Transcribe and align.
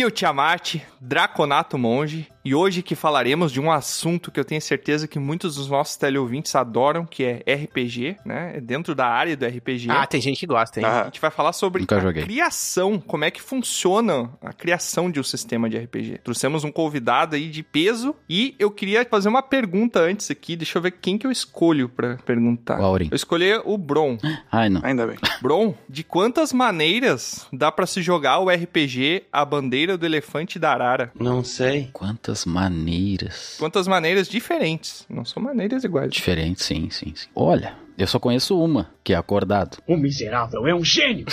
Aqui 0.00 0.04
é 0.04 0.06
o 0.06 0.10
Tiamat, 0.10 0.76
Draconato 0.98 1.76
Monge, 1.76 2.26
e 2.44 2.54
hoje 2.54 2.82
que 2.82 2.94
falaremos 2.94 3.52
de 3.52 3.60
um 3.60 3.70
assunto 3.70 4.30
que 4.30 4.38
eu 4.40 4.44
tenho 4.44 4.60
certeza 4.60 5.06
que 5.06 5.18
muitos 5.18 5.56
dos 5.56 5.68
nossos 5.68 5.96
teleouvintes 5.96 6.54
adoram, 6.54 7.04
que 7.04 7.24
é 7.24 7.42
RPG, 7.54 8.16
né? 8.24 8.52
É 8.56 8.60
dentro 8.60 8.94
da 8.94 9.06
área 9.06 9.36
do 9.36 9.46
RPG. 9.46 9.88
Ah, 9.90 10.06
tem 10.06 10.20
gente 10.20 10.40
que 10.40 10.46
gosta, 10.46 10.80
hein? 10.80 10.86
A 10.86 11.04
gente 11.04 11.20
vai 11.20 11.30
falar 11.30 11.52
sobre 11.52 11.80
Nunca 11.82 11.96
a 11.96 12.00
joguei. 12.00 12.22
criação, 12.22 12.98
como 12.98 13.24
é 13.24 13.30
que 13.30 13.42
funciona 13.42 14.30
a 14.42 14.52
criação 14.52 15.10
de 15.10 15.20
um 15.20 15.22
sistema 15.22 15.68
de 15.68 15.78
RPG. 15.78 16.18
Trouxemos 16.24 16.64
um 16.64 16.72
convidado 16.72 17.36
aí 17.36 17.48
de 17.48 17.62
peso 17.62 18.14
e 18.28 18.54
eu 18.58 18.70
queria 18.70 19.04
fazer 19.04 19.28
uma 19.28 19.42
pergunta 19.42 20.00
antes 20.00 20.30
aqui, 20.30 20.56
deixa 20.56 20.78
eu 20.78 20.82
ver 20.82 20.92
quem 20.92 21.18
que 21.18 21.26
eu 21.26 21.30
escolho 21.30 21.88
pra 21.88 22.16
perguntar. 22.24 22.80
O 22.80 22.84
Aurim. 22.84 23.08
Eu 23.10 23.16
escolhi 23.16 23.52
o 23.64 23.76
Bron. 23.76 24.16
Ai, 24.50 24.68
não. 24.68 24.80
Ainda 24.84 25.06
bem. 25.06 25.16
Bron, 25.42 25.74
de 25.88 26.02
quantas 26.04 26.52
maneiras 26.52 27.46
dá 27.52 27.70
pra 27.70 27.86
se 27.86 28.00
jogar 28.02 28.38
o 28.38 28.48
RPG 28.48 29.24
A 29.32 29.44
Bandeira 29.44 29.96
do 29.98 30.06
Elefante 30.06 30.58
da 30.58 30.72
Arara? 30.72 31.10
Não 31.18 31.42
sei. 31.44 31.90
Quantas 31.92 32.29
maneiras. 32.44 33.56
Quantas 33.58 33.86
maneiras 33.86 34.28
diferentes, 34.28 35.04
não 35.08 35.24
são 35.24 35.42
maneiras 35.42 35.84
iguais. 35.84 36.12
Diferentes, 36.12 36.64
sim, 36.64 36.88
sim, 36.90 37.12
sim. 37.14 37.28
Olha, 37.34 37.76
eu 37.98 38.06
só 38.06 38.18
conheço 38.18 38.58
uma, 38.58 38.90
que 39.04 39.12
é 39.12 39.16
acordado. 39.16 39.78
O 39.86 39.96
miserável 39.96 40.66
é 40.66 40.74
um 40.74 40.84
gênio! 40.84 41.26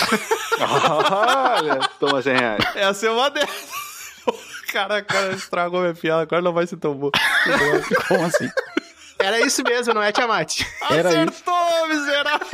Olha, 0.60 1.80
toma 2.00 2.22
100 2.22 2.34
reais. 2.36 2.64
Essa 2.76 3.08
é 3.08 3.12
uma 3.12 3.30
dessas. 3.30 3.88
Cara, 4.72 5.02
cara, 5.02 5.34
estragou 5.34 5.80
minha 5.80 5.94
piada, 5.94 6.24
agora 6.24 6.42
não 6.42 6.52
vai 6.52 6.68
ser 6.68 6.76
tão 6.76 6.94
boa. 6.94 7.12
Como 8.10 8.26
assim? 8.26 8.50
Era 9.18 9.40
isso 9.40 9.64
mesmo, 9.64 9.94
não 9.94 10.04
é, 10.04 10.12
Tiamat? 10.12 10.62
Era 10.92 11.08
Acertou, 11.08 11.88
miserável! 11.88 12.48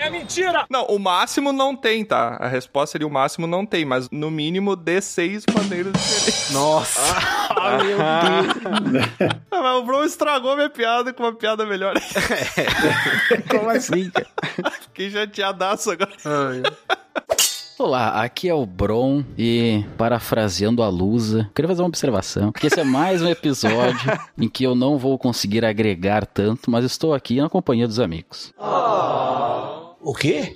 É 0.00 0.08
mentira! 0.08 0.64
Não, 0.70 0.86
o 0.86 0.98
máximo 0.98 1.52
não 1.52 1.76
tem, 1.76 2.06
tá? 2.06 2.38
A 2.40 2.48
resposta 2.48 2.92
seria 2.92 3.06
o 3.06 3.10
máximo 3.10 3.46
não 3.46 3.66
tem, 3.66 3.84
mas 3.84 4.08
no 4.10 4.30
mínimo 4.30 4.74
dê 4.74 4.98
seis 5.02 5.44
maneiras 5.54 5.92
diferentes. 5.92 6.50
Nossa. 6.52 7.00
Ah, 7.50 7.78
meu 7.84 7.98
Deus. 7.98 9.34
Mas 9.52 9.76
o 9.76 9.82
Bro 9.82 10.04
estragou 10.04 10.56
minha 10.56 10.70
piada 10.70 11.12
com 11.12 11.22
uma 11.22 11.34
piada 11.34 11.66
melhor. 11.66 11.94
Como 13.50 13.68
assim, 13.68 14.08
cara? 14.08 14.26
Fiquei 14.82 15.10
chateadaço 15.10 15.90
agora. 15.90 16.10
Olá, 17.78 18.22
aqui 18.22 18.48
é 18.48 18.54
o 18.54 18.64
Bron 18.64 19.22
e, 19.36 19.84
parafraseando 19.98 20.82
a 20.82 20.88
Lusa, 20.88 21.50
queria 21.54 21.68
fazer 21.68 21.82
uma 21.82 21.88
observação, 21.88 22.52
que 22.52 22.66
esse 22.66 22.80
é 22.80 22.84
mais 22.84 23.20
um 23.20 23.28
episódio 23.28 24.18
em 24.38 24.48
que 24.48 24.64
eu 24.64 24.74
não 24.74 24.96
vou 24.96 25.18
conseguir 25.18 25.64
agregar 25.64 26.24
tanto, 26.24 26.70
mas 26.70 26.84
estou 26.84 27.12
aqui 27.12 27.40
na 27.40 27.50
companhia 27.50 27.86
dos 27.86 28.00
amigos. 28.00 28.52
O 30.02 30.14
quê? 30.14 30.54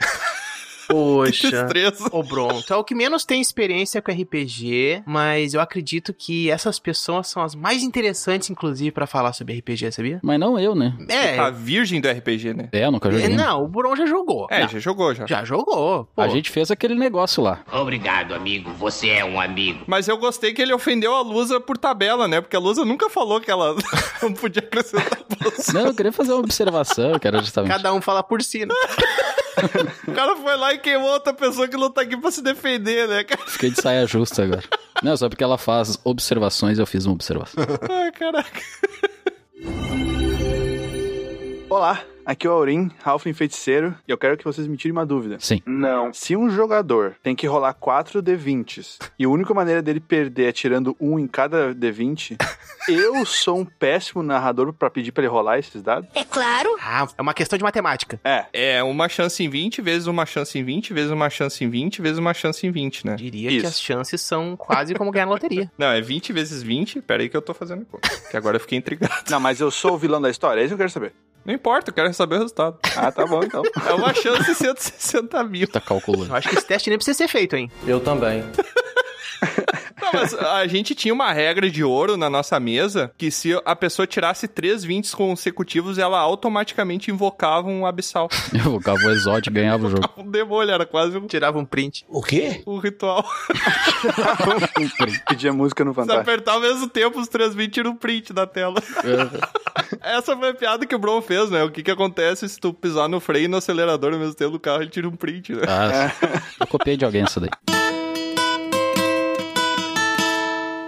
Poxa. 0.89 1.51
Destreza. 1.51 2.09
Ô, 2.11 2.23
Bron, 2.23 2.61
tu 2.63 2.73
é 2.73 2.77
o 2.77 2.85
que 2.85 2.95
menos 2.95 3.25
tem 3.25 3.41
experiência 3.41 4.01
com 4.03 4.13
RPG, 4.13 5.03
mas 5.07 5.55
eu 5.55 5.61
acredito 5.61 6.13
que 6.13 6.51
essas 6.51 6.79
pessoas 6.79 7.29
são 7.29 7.43
as 7.43 7.55
mais 7.55 7.83
interessantes, 7.83 8.51
inclusive, 8.51 8.91
pra 8.91 9.07
falar 9.07 9.33
sobre 9.33 9.59
RPG, 9.59 9.93
sabia? 9.93 10.21
Mas 10.23 10.39
não 10.39 10.59
eu, 10.59 10.75
né? 10.75 10.95
É. 11.09 11.39
A 11.39 11.51
virgem 11.51 12.01
do 12.01 12.09
RPG, 12.09 12.55
né? 12.55 12.69
É, 12.73 12.85
eu 12.85 12.91
nunca 12.93 13.11
joguei. 13.11 13.27
é, 13.27 13.29
Não, 13.29 13.65
o 13.65 13.69
Bron 13.69 13.95
já 13.97 14.07
jogou. 14.07 14.47
É, 14.51 14.61
Não, 14.63 14.69
já 14.69 14.79
jogou 14.79 15.15
já. 15.15 15.27
já 15.27 15.45
jogou. 15.45 16.05
Pô. 16.15 16.23
A 16.23 16.29
gente 16.29 16.51
fez 16.51 16.71
aquele 16.71 16.95
negócio 16.95 17.43
lá. 17.43 17.61
Obrigado, 17.73 18.35
amigo. 18.35 18.71
Você 18.75 19.09
é 19.09 19.25
um 19.25 19.41
amigo. 19.41 19.85
Mas 19.87 20.09
eu 20.09 20.17
gostei 20.19 20.53
que 20.53 20.63
ele 20.63 20.73
ofendeu 20.73 21.15
a 21.15 21.21
Lusa 21.23 21.61
por 21.61 21.77
tabela, 21.79 22.27
né? 22.29 22.41
Porque 22.41 22.57
a 22.57 22.61
Lusa 22.61 22.85
nunca 22.85 23.09
falou 23.11 23.41
que 23.41 23.51
ela 23.51 23.75
não 24.23 24.33
podia 24.33 24.63
acrescentar. 24.63 25.19
Não, 25.75 25.87
eu 25.87 25.95
queria 25.95 26.13
fazer 26.13 26.33
uma 26.33 26.41
observação, 26.41 27.19
que 27.19 27.27
era 27.27 27.39
justamente... 27.41 27.71
Cada 27.71 27.93
um 27.93 28.01
fala 28.01 28.23
por 28.23 28.43
si, 28.43 28.65
né? 28.65 28.75
O 30.07 30.13
cara 30.13 30.37
foi 30.37 30.57
lá 30.57 30.73
e 30.75 30.79
queimou 30.79 31.11
outra 31.11 31.33
pessoa 31.33 31.69
que 31.69 31.77
não 31.77 31.91
tá 31.91 32.03
aqui 32.03 32.17
pra 32.17 32.31
se 32.31 32.43
defender, 32.43 33.09
né, 33.09 33.25
cara? 33.25 33.43
Fiquei 33.47 33.71
de 33.71 33.81
saia 33.81 34.07
justa 34.07 34.43
agora. 34.43 34.65
Não, 35.03 35.17
só 35.17 35.29
porque 35.29 35.45
ela 35.45 35.59
faz 35.59 35.99
observações, 36.05 36.79
eu 36.79 36.87
fiz 36.87 37.07
uma 37.07 37.15
observação. 37.15 37.65
Ai, 37.91 38.13
caraca. 38.13 38.61
Olá, 41.69 42.01
aqui 42.25 42.47
é 42.47 42.51
o 42.51 42.53
Aurim, 42.53 42.91
Halfling 43.05 43.33
Feiticeiro, 43.33 43.95
e 44.07 44.11
eu 44.11 44.19
quero 44.19 44.37
que 44.37 44.45
vocês 44.45 44.67
me 44.67 44.77
tirem 44.77 44.93
uma 44.93 45.07
dúvida. 45.07 45.37
Sim. 45.41 45.61
Não. 45.67 46.13
Se 46.13 46.37
um 46.37 46.49
jogador 46.51 47.17
tem 47.23 47.35
que 47.35 47.47
rolar 47.47 47.75
4 47.75 48.23
D20s 48.23 48.99
e 49.19 49.25
a 49.25 49.29
única 49.29 49.53
maneira 49.53 49.83
dele 49.83 50.01
perder 50.01 50.49
é 50.49 50.53
tirando 50.53 50.97
um 51.01 51.19
em 51.19 51.27
cada 51.27 51.75
D20, 51.75 52.37
eu 52.89 53.25
sou 53.25 53.59
um 53.59 53.65
péssimo 53.65 54.23
narrador 54.23 54.73
pra 54.73 54.91
pedir 54.91 55.13
pra 55.13 55.23
ele 55.23 55.31
rolar 55.31 55.59
esses 55.59 55.83
dados? 55.83 56.09
É 56.15 56.25
claro. 56.25 56.77
Ah, 56.81 57.07
é 57.17 57.23
uma 57.23 57.35
questão 57.35 57.57
de 57.57 57.65
matemática. 57.65 58.21
É. 58.25 58.47
É 58.53 58.83
uma 58.83 59.09
chance 59.09 59.43
em 59.43 59.49
20, 59.49 59.83
vezes 59.83 60.07
uma 60.07 60.27
chance 60.27 60.59
em 60.59 60.65
20, 60.65 60.93
vezes 60.93 61.11
uma 61.11 61.31
chance 61.31 61.65
em 61.65 61.69
20, 61.69 62.03
vezes 62.03 62.19
uma 62.19 62.35
chance 62.35 62.67
em 62.67 62.71
20, 62.71 63.07
né? 63.07 63.17
Diria 63.17 63.51
Isso. 63.51 63.61
que 63.61 63.67
as 63.67 63.81
chances 63.81 64.21
são 64.21 64.57
quase 64.57 64.95
como 64.95 65.11
ganhar 65.11 65.27
na 65.27 65.33
loteria. 65.33 65.71
Não, 65.79 65.89
é 65.89 66.01
20 66.01 66.33
vezes 66.33 66.63
20. 66.63 67.03
Pera 67.03 67.23
aí 67.23 67.29
que 67.29 67.37
eu 67.37 67.43
tô 67.43 67.55
fazendo 67.55 67.85
conta. 67.85 68.09
Que 68.31 68.37
agora 68.37 68.57
eu 68.57 68.61
fiquei 68.61 68.79
intrigado. 68.79 69.13
Não, 69.31 69.41
mas 69.41 69.61
eu 69.61 69.71
sou 69.71 69.95
o 69.95 69.99
vilão 69.99 70.21
da 70.21 70.31
história, 70.31 70.61
é 70.61 70.65
isso 70.65 70.71
que 70.71 70.75
eu 70.75 70.79
quero 70.79 70.91
saber. 70.91 71.13
Não 71.45 71.53
importa, 71.55 71.91
eu 71.91 71.95
quero 71.95 72.13
saber 72.15 72.37
o 72.37 72.39
resultado. 72.39 72.79
Ah, 72.97 73.13
tá 73.13 73.27
bom 73.27 73.43
então. 73.43 73.63
É 73.87 73.93
uma 73.93 74.15
chance 74.15 74.45
de 74.45 74.55
160 74.55 75.45
mil. 75.45 75.69
Tá 75.69 75.81
calculando. 75.81 76.31
Eu 76.31 76.37
acho 76.37 76.49
que 76.49 76.57
esse 76.57 76.67
teste 76.67 76.89
nem 76.89 76.99
precisa 76.99 77.17
ser 77.19 77.29
feito, 77.29 77.55
hein? 77.55 77.71
Eu 77.87 78.01
também. 78.01 78.43
Não, 80.01 80.11
mas 80.13 80.35
a 80.35 80.67
gente 80.67 80.95
tinha 80.95 81.15
uma 81.15 81.33
regra 81.33 81.71
de 81.71 81.83
ouro 81.83 82.17
na 82.17 82.29
nossa 82.29 82.59
mesa 82.61 83.11
que 83.17 83.31
se 83.31 83.59
a 83.65 83.77
pessoa 83.77 84.07
tirasse 84.07 84.47
três 84.49 84.85
20 84.85 85.15
consecutivos, 85.17 85.99
ela 85.99 86.19
automaticamente 86.19 87.11
invocava 87.11 87.69
um 87.69 87.87
abissal. 87.87 88.29
Invocava 88.53 88.99
o 88.99 89.11
exódio 89.11 89.51
e 89.51 89.55
ganhava 89.55 89.87
o 89.87 89.91
jogo. 89.91 90.09
Um 90.17 90.31
demônio, 90.31 90.73
era 90.73 90.87
quase 90.87 91.17
um, 91.17 91.27
Tirava 91.27 91.59
um 91.59 91.65
print. 91.65 92.05
O 92.09 92.23
quê? 92.23 92.63
um 92.67 92.79
ritual. 92.79 93.25
Pedir 95.29 95.49
a 95.49 95.53
música 95.53 95.85
no 95.85 95.93
Se 95.93 95.97
Fantástico. 95.97 96.23
apertar 96.23 96.53
ao 96.53 96.61
mesmo 96.61 96.89
tempo, 96.89 97.21
os 97.21 97.29
três 97.29 97.55
20 97.55 97.73
tira 97.73 97.89
um 97.89 97.97
print 97.97 98.33
da 98.33 98.47
tela. 98.47 98.77
Essa 100.01 100.37
foi 100.37 100.51
a 100.51 100.55
piada 100.55 100.87
que 100.87 100.95
o 100.95 100.99
Bron 100.99 101.21
fez, 101.23 101.51
né? 101.51 101.63
O 101.63 101.71
que 101.71 101.83
que 101.83 101.91
acontece 101.91 102.49
se 102.49 102.59
tu 102.59 102.73
pisar 102.73 103.09
no 103.09 103.21
freio 103.21 103.45
e 103.45 103.49
no 103.49 103.57
acelerador 103.57 104.13
ao 104.13 104.19
mesmo 104.19 104.35
tempo 104.35 104.53
do 104.53 104.61
carro, 104.61 104.83
ele 104.83 104.91
tira 104.91 105.09
um 105.09 105.17
print, 105.17 105.53
né? 105.53 105.63
Ah, 105.69 106.11
eu 106.61 106.67
copiei 106.67 106.97
de 106.97 107.05
alguém 107.05 107.23
essa 107.23 107.41
daí. 107.41 107.51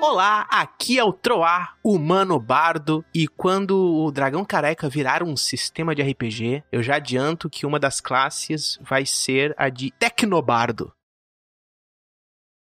Olá, 0.08 0.46
aqui 0.48 1.00
é 1.00 1.02
o 1.02 1.12
Troar, 1.12 1.74
humano 1.82 2.38
bardo, 2.38 3.04
e 3.12 3.26
quando 3.26 3.76
o 3.76 4.12
dragão 4.12 4.44
careca 4.44 4.88
virar 4.88 5.20
um 5.20 5.36
sistema 5.36 5.96
de 5.96 6.00
RPG, 6.00 6.62
eu 6.70 6.80
já 6.80 6.94
adianto 6.94 7.50
que 7.50 7.66
uma 7.66 7.80
das 7.80 8.00
classes 8.00 8.78
vai 8.80 9.04
ser 9.04 9.52
a 9.58 9.68
de 9.68 9.90
Tecnobardo. 9.90 10.92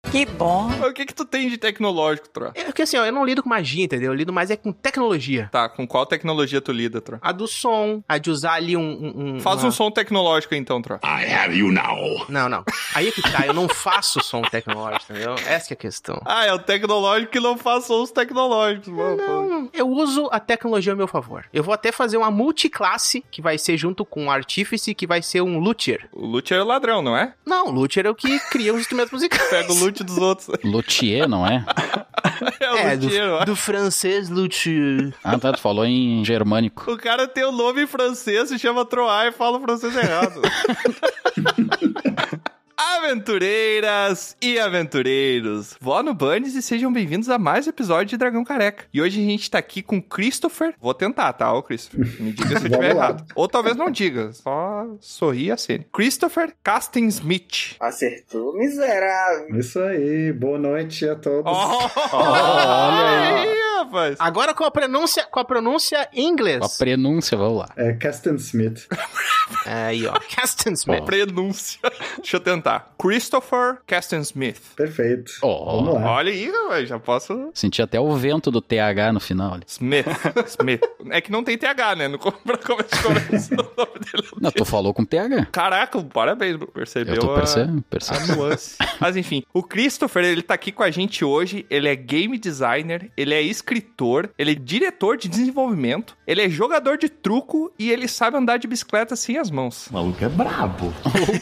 Que 0.03 0.25
bom. 0.25 0.69
O 0.87 0.93
que 0.93 1.05
que 1.05 1.13
tu 1.13 1.23
tem 1.25 1.49
de 1.49 1.57
tecnológico, 1.57 2.29
Tro? 2.29 2.51
É 2.55 2.63
porque 2.63 2.81
assim, 2.83 2.97
ó, 2.97 3.05
eu 3.05 3.11
não 3.11 3.23
lido 3.25 3.43
com 3.43 3.49
magia, 3.49 3.83
entendeu? 3.83 4.11
Eu 4.11 4.15
lido 4.15 4.31
mais 4.33 4.49
é 4.49 4.55
com 4.55 4.71
tecnologia. 4.71 5.49
Tá, 5.51 5.67
com 5.69 5.85
qual 5.85 6.03
tecnologia 6.05 6.59
tu 6.61 6.71
lida, 6.71 6.99
Tro? 6.99 7.19
A 7.21 7.31
do 7.31 7.47
som, 7.47 8.01
a 8.07 8.17
de 8.17 8.31
usar 8.31 8.53
ali 8.53 8.75
um... 8.75 8.81
um- 8.81 9.35
um- 9.35 9.39
Faz 9.39 9.59
uma- 9.61 9.67
um 9.69 9.71
som 9.71 9.91
tecnológico 9.91 10.55
então, 10.55 10.81
Tro. 10.81 10.95
I 11.03 11.31
have 11.31 11.55
you 11.55 11.71
now. 11.71 12.25
Não, 12.27 12.49
não. 12.49 12.63
Aí 12.95 13.09
é 13.09 13.11
que 13.11 13.21
tá, 13.21 13.45
eu 13.45 13.53
não 13.53 13.67
faço 13.69 14.19
som 14.23 14.41
tecnológico, 14.41 15.11
entendeu? 15.11 15.35
Essa 15.45 15.67
que 15.67 15.73
é 15.73 15.75
a 15.75 15.77
questão. 15.77 16.19
Ah, 16.25 16.43
é 16.45 16.53
o 16.53 16.59
tecnológico 16.59 17.31
que 17.33 17.39
não 17.39 17.55
faz 17.57 17.85
sons 17.85 18.09
tecnológicos. 18.09 18.87
mano. 18.87 19.17
Não, 19.17 19.69
eu 19.73 19.87
uso 19.87 20.27
a 20.31 20.39
tecnologia 20.39 20.93
ao 20.93 20.97
meu 20.97 21.07
favor. 21.07 21.45
Eu 21.53 21.61
vou 21.63 21.73
até 21.73 21.91
fazer 21.91 22.17
uma 22.17 22.31
multiclasse, 22.31 23.23
que 23.29 23.41
vai 23.43 23.57
ser 23.59 23.77
junto 23.77 24.03
com 24.05 24.23
um 24.25 24.31
artífice, 24.31 24.95
que 24.95 25.05
vai 25.05 25.21
ser 25.21 25.41
um 25.41 25.59
luthier. 25.59 26.09
O 26.13 26.25
Lute 26.25 26.53
é 26.53 26.61
o 26.61 26.65
ladrão, 26.65 27.01
não 27.01 27.15
é? 27.15 27.33
Não, 27.45 27.67
o 27.67 27.71
luthier 27.71 28.05
é 28.07 28.09
o 28.09 28.15
que 28.15 28.39
cria 28.49 28.73
os 28.73 28.79
instrumentos 28.81 29.11
musicais. 29.11 29.49
Pega 29.49 29.71
o 29.71 29.75
loot 29.89 30.03
dos 30.03 30.17
outros. 30.17 30.49
Luthier, 30.63 31.27
não 31.27 31.45
é? 31.45 31.65
É 32.59 32.91
É, 32.91 32.95
luthier, 32.95 33.39
do, 33.39 33.45
do 33.45 33.55
francês 33.55 34.29
luthier. 34.29 35.13
Ah, 35.23 35.37
tá, 35.37 35.53
tu 35.53 35.59
falou 35.59 35.85
em 35.85 36.23
germânico. 36.23 36.89
O 36.91 36.97
cara 36.97 37.27
tem 37.27 37.43
o 37.45 37.51
nome 37.51 37.83
em 37.83 37.87
francês, 37.87 38.49
se 38.49 38.59
chama 38.59 38.85
Troar 38.85 39.27
e 39.27 39.31
fala 39.31 39.57
o 39.57 39.61
francês 39.61 39.95
errado. 39.95 40.41
Aventureiras 42.97 44.35
e 44.41 44.57
aventureiros, 44.57 45.75
vó 45.79 46.01
no 46.01 46.11
Bunnies 46.11 46.55
e 46.55 46.61
sejam 46.61 46.91
bem-vindos 46.91 47.29
a 47.29 47.37
mais 47.37 47.67
um 47.67 47.69
episódio 47.69 48.07
de 48.07 48.17
Dragão 48.17 48.43
Careca. 48.43 48.85
E 48.91 48.99
hoje 48.99 49.21
a 49.21 49.23
gente 49.23 49.49
tá 49.49 49.59
aqui 49.59 49.83
com 49.83 50.01
Christopher. 50.01 50.73
Vou 50.81 50.93
tentar, 50.93 51.31
tá, 51.33 51.53
ô 51.53 51.61
Christopher? 51.61 52.07
Me 52.19 52.31
diga 52.31 52.47
se 52.47 52.55
eu 52.55 52.67
estiver 52.67 52.95
errado. 52.95 53.23
Ou 53.35 53.47
talvez 53.47 53.75
não 53.75 53.91
diga, 53.91 54.33
só 54.33 54.87
sorri 54.99 55.45
e 55.45 55.51
acene. 55.51 55.85
Christopher 55.93 56.51
Casten 56.63 57.05
Smith. 57.07 57.75
Acertou, 57.79 58.57
miserável. 58.57 59.55
Isso 59.59 59.79
aí, 59.79 60.33
boa 60.33 60.57
noite 60.57 61.07
a 61.07 61.15
todos. 61.15 61.45
Oh, 61.45 61.89
olha 62.17 63.41
aí, 63.41 63.68
rapaz. 63.79 64.15
Agora 64.19 64.53
com 64.53 64.63
a 64.63 64.71
pronúncia, 64.71 65.25
com 65.29 65.39
a 65.39 65.45
pronúncia 65.45 66.07
em 66.13 66.27
inglês. 66.27 66.61
A 66.61 66.69
prenúncia, 66.77 67.37
vamos 67.37 67.59
lá. 67.59 67.69
É 67.75 67.93
Castan 67.93 68.35
Smith. 68.35 68.87
Aí, 69.65 70.05
ó. 70.05 70.13
Caston 70.35 70.71
Smith. 70.71 71.03
Prenúncia. 71.05 71.79
Deixa 72.17 72.37
eu 72.37 72.39
tentar. 72.39 72.93
Christopher 72.99 73.79
Caston 73.87 74.19
Smith. 74.19 74.59
Perfeito. 74.75 75.31
Ó, 75.41 75.77
Vamos 75.77 75.93
lá. 75.95 76.11
Olha 76.11 76.31
aí, 76.31 76.49
rapaz, 76.51 76.89
já 76.89 76.99
posso... 76.99 77.49
senti 77.53 77.81
até 77.81 77.99
o 77.99 78.15
vento 78.15 78.51
do 78.51 78.61
TH 78.61 79.13
no 79.13 79.19
final 79.19 79.53
ali. 79.55 79.63
Smith. 79.67 80.05
Smith. 80.59 80.81
É 81.11 81.21
que 81.21 81.31
não 81.31 81.43
tem 81.43 81.57
TH, 81.57 81.95
né? 81.95 82.07
No, 82.07 82.17
pra 82.19 82.57
conversa, 82.57 83.07
o 83.07 83.09
nome 83.09 83.19
dele 83.99 84.27
não 84.33 84.39
Não, 84.41 84.51
tu 84.51 84.65
falou 84.65 84.93
com 84.93 85.03
TH. 85.05 85.47
Caraca, 85.51 86.01
parabéns. 86.03 86.57
Percebeu 86.73 87.15
Eu 87.15 87.21
tô 87.21 87.31
a- 87.31 87.35
percebendo, 87.35 87.79
a 87.79 87.89
percebendo. 87.89 88.35
nuance. 88.35 88.75
Mas 88.99 89.15
enfim, 89.15 89.43
o 89.53 89.63
Christopher, 89.63 90.23
ele 90.23 90.41
tá 90.41 90.53
aqui 90.53 90.71
com 90.71 90.83
a 90.83 90.91
gente 90.91 91.23
hoje. 91.25 91.65
Ele 91.69 91.87
é 91.87 91.95
game 91.95 92.37
designer, 92.37 93.11
ele 93.17 93.33
é 93.33 93.41
escritor, 93.41 93.68
ele 94.37 94.51
é 94.51 94.55
diretor 94.55 95.17
de 95.17 95.27
desenvolvimento, 95.27 96.17
ele 96.25 96.41
é 96.41 96.49
jogador 96.49 96.97
de 96.97 97.09
truco 97.09 97.71
e 97.77 97.91
ele 97.91 98.07
sabe 98.07 98.37
andar 98.37 98.57
de 98.57 98.67
bicicleta 98.67 99.15
sem 99.15 99.37
as 99.37 99.51
mãos. 99.51 99.87
O 99.87 99.93
maluco 99.93 100.23
é 100.23 100.29
brabo. 100.29 100.93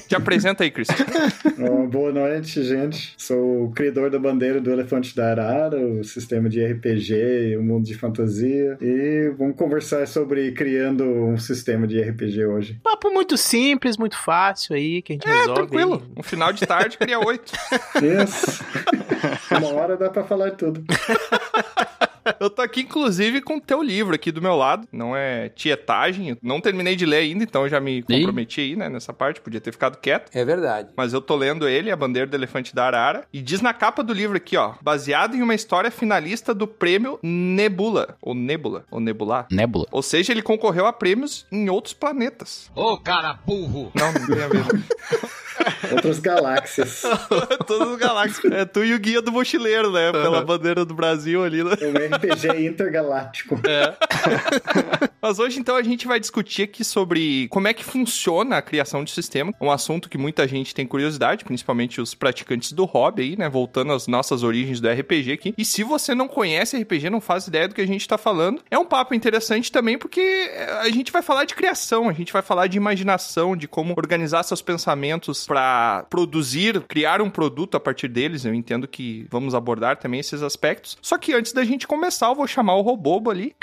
Te 0.08 0.16
apresenta 0.16 0.64
aí, 0.64 0.72
Christopher. 0.72 1.06
Bom, 1.58 1.88
boa 1.88 2.12
noite, 2.12 2.64
gente. 2.64 3.14
Sou 3.18 3.66
o 3.66 3.72
criador 3.72 4.10
da 4.10 4.20
bandeira 4.20 4.60
do 4.60 4.72
Elefante 4.72 5.16
da 5.16 5.32
Arara, 5.32 5.78
o 5.80 6.04
sistema 6.04 6.50
de 6.50 6.64
RPG 6.66 7.14
e 7.52 7.58
o 7.58 7.64
mundo 7.64 7.86
de 7.86 7.94
fantasia. 7.96 8.78
E 8.82 9.32
vamos 9.38 9.56
conversar 9.56 10.08
sobre 10.08 10.52
criando 10.52 11.04
um 11.04 11.38
sistema 11.38 11.88
de 11.88 12.02
RPG 12.02 12.46
hoje. 12.46 12.80
Papo 12.84 13.10
muito 13.12 13.38
simples, 13.38 13.98
muito 13.98 14.18
fácil 14.18 14.76
aí, 14.76 15.02
que 15.02 15.14
a 15.14 15.16
gente 15.16 15.28
É, 15.28 15.32
resolve. 15.32 15.54
tranquilo. 15.68 16.04
aí. 16.06 16.14
Um 16.18 16.24
final 16.24 16.52
de 16.54 16.66
tarde, 16.66 16.98
cria 16.98 17.20
oito. 17.20 17.52
Isso. 18.24 18.64
Uma 19.52 19.74
hora 19.74 19.98
dá 19.98 20.10
pra 20.10 20.24
falar 20.24 20.52
tudo. 20.52 20.84
Eu 22.40 22.50
tô 22.50 22.62
aqui, 22.62 22.82
inclusive, 22.82 23.42
com 23.42 23.58
o 23.58 23.62
teu 23.62 23.82
livro 23.82 24.16
aqui 24.16 24.32
do 24.32 24.42
meu 24.42 24.56
lado. 24.56 24.88
Não 24.92 25.16
é 25.16 25.50
tietagem. 25.50 26.38
Não 26.42 26.62
terminei 26.62 26.96
de 26.96 27.06
ler 27.06 27.18
ainda, 27.18 27.44
então 27.44 27.64
eu 27.64 27.70
já 27.70 27.80
me 27.80 28.02
comprometi 28.04 28.62
aí, 28.62 28.76
né, 28.76 28.90
nessa 28.90 29.14
parte. 29.14 29.42
Podia 29.42 29.62
ter 29.62 29.72
ficado 29.72 29.98
quieto. 29.98 30.30
É 30.34 30.44
verdade. 30.44 30.90
Mas 30.96 31.14
eu 31.14 31.22
tô 31.22 31.36
lendo 31.36 31.68
ele, 31.68 31.92
A 31.92 31.96
Bandeira 31.96 32.28
do 32.28 32.36
Elefante 32.36 32.76
da 32.76 32.86
Arara. 32.86 33.26
E 33.32 33.42
diz 33.42 33.62
na 33.62 33.74
capa 33.74 34.04
do 34.04 34.14
livro 34.14 34.38
aqui, 34.38 34.58
ó. 34.58 34.74
Baseado 34.82 35.36
em 35.36 35.42
uma 35.42 35.56
história 35.56 35.92
finalista 35.92 36.54
do 36.54 36.68
prêmio 36.68 37.20
Nebula. 37.24 38.18
Ou 38.22 38.34
Nebula. 38.34 38.86
Ou 38.92 39.00
Nebular. 39.00 39.48
Nébula. 39.52 39.86
Ou 39.92 40.02
seja, 40.02 40.32
ele 40.32 40.42
concorreu 40.42 40.86
a 40.86 40.94
prêmios 40.94 41.46
em 41.52 41.70
outros 41.70 41.94
planetas. 41.94 42.72
Ô, 42.76 42.98
cara 42.98 43.40
burro! 43.46 43.92
Não, 43.96 44.12
não 44.12 44.28
tem 44.28 44.44
a 44.44 44.48
ver. 44.48 44.66
Outras 45.92 46.20
galáxias. 46.20 47.02
Todas 47.66 47.90
as 47.90 47.98
galáxias. 47.98 48.54
É 48.54 48.66
tu 48.66 48.84
e 48.84 48.94
o 48.94 49.00
guia 49.00 49.22
do 49.22 49.32
mochileiro, 49.32 49.92
né? 49.92 50.12
Pela 50.12 50.44
bandeira 50.44 50.86
do 50.86 50.94
Brasil 50.94 51.44
ali, 51.44 51.64
né? 51.64 51.72
Um 51.72 52.17
RPG 52.18 52.66
intergaláctico. 52.66 53.60
Mas 55.22 55.40
hoje, 55.40 55.60
então, 55.60 55.76
a 55.76 55.82
gente 55.82 56.08
vai 56.08 56.20
discutir 56.20 56.64
aqui 56.64 56.84
sobre 56.84 57.48
como 57.50 57.68
é 57.68 57.74
que 57.74 57.84
funciona 57.84 58.58
a 58.58 58.62
criação 58.62 59.04
de 59.04 59.12
sistema. 59.12 59.54
Um 59.60 59.72
assunto 59.72 60.10
que 60.10 60.18
muita 60.18 60.48
gente 60.48 60.74
tem 60.74 60.86
curiosidade, 60.86 61.44
principalmente 61.44 62.00
os 62.00 62.14
praticantes 62.14 62.72
do 62.72 62.86
hobby 62.86 63.24
aí, 63.24 63.38
né? 63.38 63.50
Voltando 63.50 63.94
às 63.94 64.08
nossas 64.08 64.44
origens 64.44 64.80
do 64.80 64.90
RPG 64.90 65.32
aqui. 65.32 65.54
E 65.58 65.66
se 65.66 65.84
você 65.84 66.14
não 66.14 66.28
conhece 66.28 66.78
RPG, 66.78 67.10
não 67.10 67.20
faz 67.20 67.48
ideia 67.48 67.68
do 67.68 67.76
que 67.76 67.82
a 67.82 67.88
gente 67.88 68.08
tá 68.08 68.18
falando, 68.18 68.62
é 68.70 68.78
um 68.78 68.86
papo 68.86 69.14
interessante 69.14 69.72
também, 69.72 69.98
porque 69.98 70.52
a 70.82 70.90
gente 70.90 71.12
vai 71.12 71.22
falar 71.22 71.46
de 71.46 71.56
criação, 71.56 72.10
a 72.10 72.14
gente 72.14 72.32
vai 72.32 72.42
falar 72.42 72.68
de 72.68 72.78
imaginação, 72.78 73.56
de 73.56 73.68
como 73.68 73.94
organizar 73.98 74.44
seus 74.44 74.62
pensamentos 74.62 75.46
para 75.46 76.06
produzir, 76.10 76.82
criar 76.82 77.22
um 77.22 77.30
produto 77.30 77.76
a 77.76 77.80
partir 77.80 78.08
deles. 78.08 78.46
Eu 78.46 78.54
entendo 78.54 78.88
que 78.88 79.26
vamos 79.30 79.56
abordar 79.56 79.98
também 79.98 80.20
esses 80.20 80.42
aspectos. 80.42 80.98
Só 81.02 81.18
que 81.18 81.34
antes 81.34 81.52
da 81.52 81.64
gente 81.64 81.88
começar, 81.88 82.07
eu 82.30 82.36
vou 82.36 82.48
chamar 82.48 82.76
o 82.76 82.82
Robobo 82.82 83.30
ali 83.30 83.56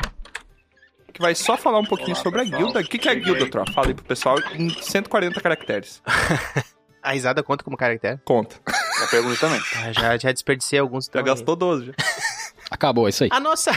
que 1.15 1.23
vai 1.23 1.35
só 1.35 1.57
falar 1.57 1.79
um 1.79 1.85
pouquinho 1.85 2.17
sobre 2.17 2.41
a 2.41 2.45
guilda. 2.45 2.81
O 2.81 2.85
que, 2.85 2.99
que 2.99 3.09
é 3.09 3.13
a 3.13 3.15
guilda, 3.15 3.49
Tro? 3.49 3.65
Fala 3.73 3.87
aí 3.87 3.95
pro 3.95 4.05
pessoal 4.05 4.37
em 4.59 4.69
140 4.69 5.41
caracteres. 5.41 6.03
A 7.01 7.13
risada 7.13 7.43
conta 7.43 7.63
como 7.63 7.77
caractere? 7.77 8.19
Conta. 8.25 8.57
A 8.67 9.07
pergunta 9.11 9.39
também. 9.39 9.61
Tá, 9.61 9.93
já, 9.93 10.17
já 10.17 10.33
desperdicei 10.33 10.79
alguns. 10.79 11.05
Já 11.13 11.21
aí. 11.21 11.23
gastou 11.23 11.55
12. 11.55 11.89
Já. 11.89 11.93
Acabou, 12.71 13.07
é 13.07 13.11
isso 13.11 13.25
aí. 13.25 13.31
A 13.31 13.39
nossa... 13.39 13.73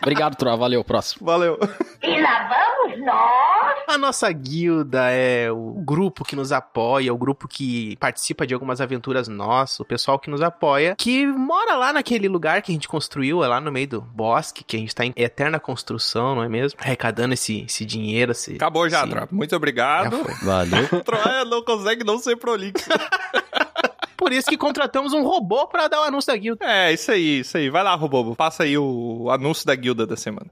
Obrigado, 0.00 0.36
Troa. 0.36 0.56
Valeu, 0.56 0.84
próximo. 0.84 1.26
Valeu. 1.26 1.58
E 2.00 2.20
lá 2.20 2.48
vamos 2.48 3.04
nós. 3.04 3.57
A 3.88 3.96
nossa 3.96 4.30
guilda 4.30 5.10
é 5.10 5.50
o 5.50 5.72
grupo 5.82 6.22
que 6.24 6.36
nos 6.36 6.52
apoia, 6.52 7.12
o 7.12 7.16
grupo 7.16 7.48
que 7.48 7.96
participa 7.96 8.46
de 8.46 8.52
algumas 8.52 8.80
aventuras 8.82 9.28
nossas, 9.28 9.80
o 9.80 9.84
pessoal 9.84 10.18
que 10.18 10.28
nos 10.28 10.42
apoia, 10.42 10.94
que 10.96 11.26
mora 11.26 11.74
lá 11.74 11.92
naquele 11.92 12.28
lugar 12.28 12.60
que 12.60 12.70
a 12.70 12.74
gente 12.74 12.86
construiu, 12.86 13.42
é 13.42 13.48
lá 13.48 13.60
no 13.62 13.72
meio 13.72 13.88
do 13.88 14.00
bosque, 14.02 14.62
que 14.62 14.76
a 14.76 14.78
gente 14.78 14.94
tá 14.94 15.06
em 15.06 15.12
eterna 15.16 15.58
construção, 15.58 16.34
não 16.34 16.42
é 16.42 16.48
mesmo? 16.50 16.78
Arrecadando 16.82 17.32
esse, 17.32 17.62
esse 17.62 17.84
dinheiro, 17.86 18.32
esse... 18.32 18.56
Acabou 18.56 18.88
já, 18.90 19.00
esse- 19.04 19.08
Tro. 19.10 19.28
Muito 19.30 19.56
obrigado. 19.56 20.18
Valeu. 20.44 20.86
Troia 21.02 21.44
não 21.46 21.62
consegue 21.64 22.04
não 22.04 22.18
ser 22.18 22.36
prolixo. 22.36 22.84
Por 24.18 24.32
isso 24.32 24.48
que 24.48 24.56
contratamos 24.58 25.12
um 25.14 25.22
robô 25.22 25.66
pra 25.66 25.88
dar 25.88 26.00
o 26.00 26.04
anúncio 26.04 26.30
da 26.30 26.36
guilda. 26.36 26.64
É, 26.64 26.92
isso 26.92 27.10
aí, 27.10 27.40
isso 27.40 27.56
aí. 27.56 27.70
Vai 27.70 27.82
lá, 27.82 27.94
Robobo. 27.94 28.34
Passa 28.36 28.64
aí 28.64 28.76
o 28.76 29.30
anúncio 29.30 29.64
da 29.64 29.74
guilda 29.74 30.06
da 30.06 30.16
semana. 30.16 30.50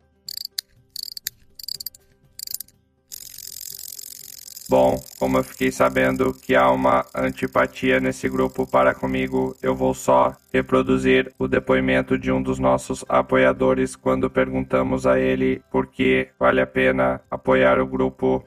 Bom, 4.69 5.01
como 5.17 5.39
eu 5.39 5.45
fiquei 5.45 5.71
sabendo 5.71 6.35
que 6.35 6.57
há 6.57 6.69
uma 6.73 7.07
antipatia 7.15 8.01
nesse 8.01 8.29
grupo 8.29 8.67
para 8.67 8.93
comigo, 8.93 9.57
eu 9.63 9.77
vou 9.77 9.95
só 9.95 10.35
reproduzir 10.53 11.33
o 11.39 11.47
depoimento 11.47 12.19
de 12.19 12.33
um 12.33 12.43
dos 12.43 12.59
nossos 12.59 13.05
apoiadores 13.09 13.95
quando 13.95 14.29
perguntamos 14.29 15.07
a 15.07 15.21
ele 15.21 15.63
por 15.71 15.87
que 15.87 16.31
vale 16.37 16.61
a 16.61 16.67
pena 16.67 17.21
apoiar 17.31 17.79
o 17.79 17.87
grupo. 17.87 18.45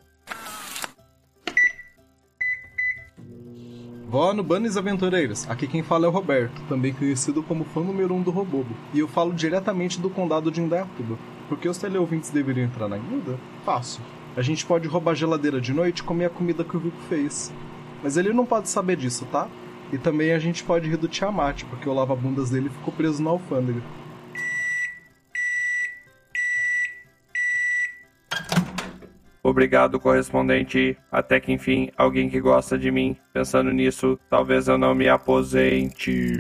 Vó 4.10 4.34
no 4.34 4.44
Bunnies 4.44 4.76
Aventureiros, 4.76 5.50
aqui 5.50 5.68
quem 5.68 5.84
fala 5.84 6.06
é 6.06 6.10
o 6.10 6.12
Roberto, 6.12 6.62
também 6.68 6.92
conhecido 6.92 7.42
como 7.44 7.64
fã 7.64 7.80
número 7.82 8.14
1 8.14 8.18
um 8.18 8.22
do 8.22 8.32
Robobo, 8.32 8.76
e 8.94 9.00
eu 9.00 9.08
falo 9.08 9.32
diretamente 9.32 10.02
do 10.02 10.10
condado 10.10 10.52
de 10.52 10.60
Indaiatuba. 10.60 11.18
Por 11.48 11.58
que 11.58 11.70
os 11.70 11.78
teleouvintes 11.78 12.30
deveriam 12.30 12.66
entrar 12.66 12.90
na 12.90 12.98
guilda? 12.98 13.40
Fácil. 13.64 14.19
A 14.36 14.42
gente 14.42 14.66
pode 14.66 14.88
roubar 14.88 15.12
a 15.12 15.16
geladeira 15.16 15.60
de 15.60 15.74
noite 15.74 16.00
e 16.00 16.04
comer 16.04 16.26
a 16.26 16.30
comida 16.30 16.64
que 16.64 16.78
o 16.78 16.80
Vico 16.80 16.98
fez. 17.10 17.52
Mas 18.04 18.16
ele 18.16 18.32
não 18.32 18.46
pode 18.46 18.70
saber 18.70 18.96
disso, 18.96 19.26
tá? 19.32 19.48
E 19.92 19.98
também 19.98 20.32
a 20.32 20.40
gente 20.40 20.64
pode 20.64 20.88
rir 20.88 20.98
do 20.98 21.08
Tiamat, 21.08 21.64
porque 21.66 21.90
o 21.90 21.94
lava-bundas 21.94 22.50
dele 22.50 22.70
ficou 22.70 22.94
preso 22.94 23.22
na 23.24 23.32
alfândega. 23.32 23.82
Obrigado, 29.42 30.00
correspondente. 30.00 30.96
Até 31.12 31.40
que 31.40 31.52
enfim, 31.52 31.90
alguém 31.98 32.30
que 32.30 32.40
gosta 32.40 32.78
de 32.78 32.92
mim. 32.92 33.18
Pensando 33.34 33.72
nisso, 33.72 34.20
talvez 34.30 34.68
eu 34.68 34.78
não 34.78 34.94
me 34.94 35.10
aposente. 35.10 36.36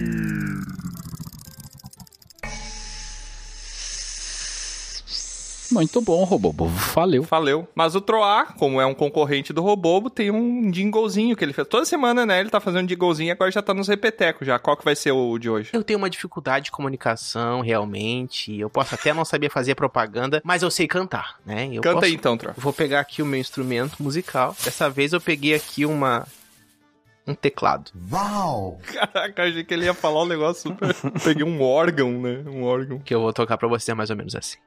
Muito 5.72 6.02
bom, 6.02 6.24
Robobo. 6.24 6.66
Valeu. 6.68 7.24
Valeu. 7.24 7.68
Mas 7.76 7.96
o 7.96 8.02
Troar, 8.02 8.56
como 8.56 8.80
é 8.82 8.86
um 8.86 8.94
concorrente 8.94 9.54
do 9.54 9.62
Robobo, 9.62 10.10
tem 10.10 10.32
um 10.32 10.72
jinglezinho 10.74 11.36
que 11.36 11.44
ele 11.44 11.54
fez. 11.54 11.68
Toda 11.68 11.86
semana, 11.86 12.26
né? 12.26 12.40
Ele 12.40 12.50
tá 12.50 12.60
fazendo 12.60 12.86
um 12.86 12.90
jinglezinho 12.90 13.28
e 13.28 13.32
agora 13.32 13.52
já 13.52 13.62
tá 13.62 13.74
nos 13.74 13.88
repetecos 13.88 14.48
já. 14.48 14.58
Qual 14.60 14.76
que 14.76 14.84
vai 14.86 14.96
ser 14.96 15.12
o 15.12 15.38
de 15.38 15.50
hoje? 15.50 15.70
Eu 15.74 15.84
tenho 15.84 16.00
uma 16.00 16.10
dificuldade 16.10 16.66
de 16.66 16.72
comunicação, 16.72 17.62
realmente. 17.62 18.58
Eu 18.60 18.70
posso 18.70 18.96
até 18.96 19.14
não 19.14 19.24
saber 19.26 19.50
fazer 19.52 19.76
propaganda, 19.76 20.42
mas 20.44 20.64
eu 20.64 20.72
sei 20.72 20.88
cantar, 20.88 21.40
né? 21.46 21.68
Eu 21.72 21.82
Canta 21.82 21.96
posso- 21.96 22.06
aí 22.08 22.14
então, 22.14 22.38
Troar. 22.38 22.56
Vou 22.58 22.74
pegar 22.74 23.00
aqui 23.00 23.22
o 23.22 23.26
meu 23.26 23.40
instrumento 23.40 24.02
musical. 24.02 24.56
Dessa 24.64 24.90
vez 24.90 25.14
eu 25.14 25.22
peguei 25.22 25.54
aqui 25.56 25.86
uma 25.86 26.28
um 27.28 27.36
teclado. 27.36 27.92
Uau! 28.12 28.80
Caraca, 28.92 29.44
achei 29.44 29.64
que 29.64 29.72
ele 29.74 29.86
ia 29.86 29.94
falar 29.94 30.24
um 30.24 30.28
negócio 30.28 30.64
super. 30.72 30.96
Peguei 31.24 31.44
um 31.46 31.62
órgão, 31.62 32.12
né? 32.12 32.44
Um 32.48 32.64
órgão. 32.64 32.98
Que 33.00 33.14
eu 33.14 33.22
vou 33.22 33.32
tocar 33.32 33.56
pra 33.56 33.68
você 33.68 33.94
mais 33.94 34.10
ou 34.10 34.16
menos 34.16 34.36
assim. 34.36 34.58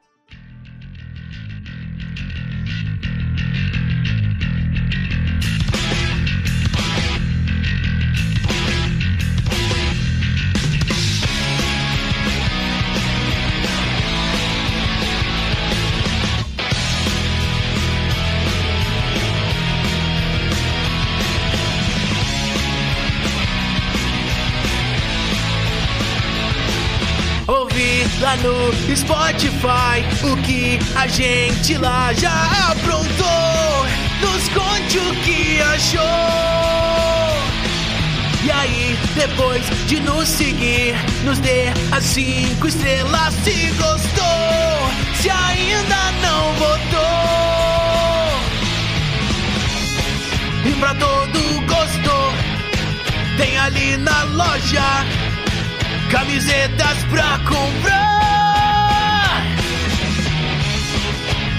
No 28.37 28.95
Spotify 28.95 30.01
o 30.23 30.37
que 30.37 30.79
a 30.95 31.07
gente 31.07 31.77
lá 31.77 32.11
já 32.13 32.71
aprontou. 32.71 33.85
Nos 34.21 34.49
conte 34.49 34.97
o 34.97 35.15
que 35.23 35.61
achou. 35.61 36.01
E 38.43 38.51
aí, 38.51 38.97
depois 39.15 39.63
de 39.87 39.99
nos 39.99 40.27
seguir, 40.27 40.95
nos 41.23 41.37
dê 41.39 41.65
as 41.91 42.03
cinco 42.03 42.67
estrelas 42.67 43.33
se 43.43 43.71
gostou. 43.77 44.23
Se 45.21 45.29
ainda 45.29 46.11
não 46.21 46.53
votou. 46.53 47.03
E 50.65 50.73
pra 50.79 50.93
todo 50.95 51.61
gosto, 51.67 52.33
tem 53.37 53.57
ali 53.57 53.97
na 53.97 54.23
loja 54.23 55.05
camisetas 56.09 56.97
pra 57.09 57.39
comprar. 57.39 58.22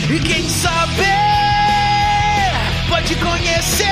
E 0.08 0.18
quem 0.20 0.48
sabe 0.48 1.04
pode 2.88 3.14
conhecer. 3.16 3.84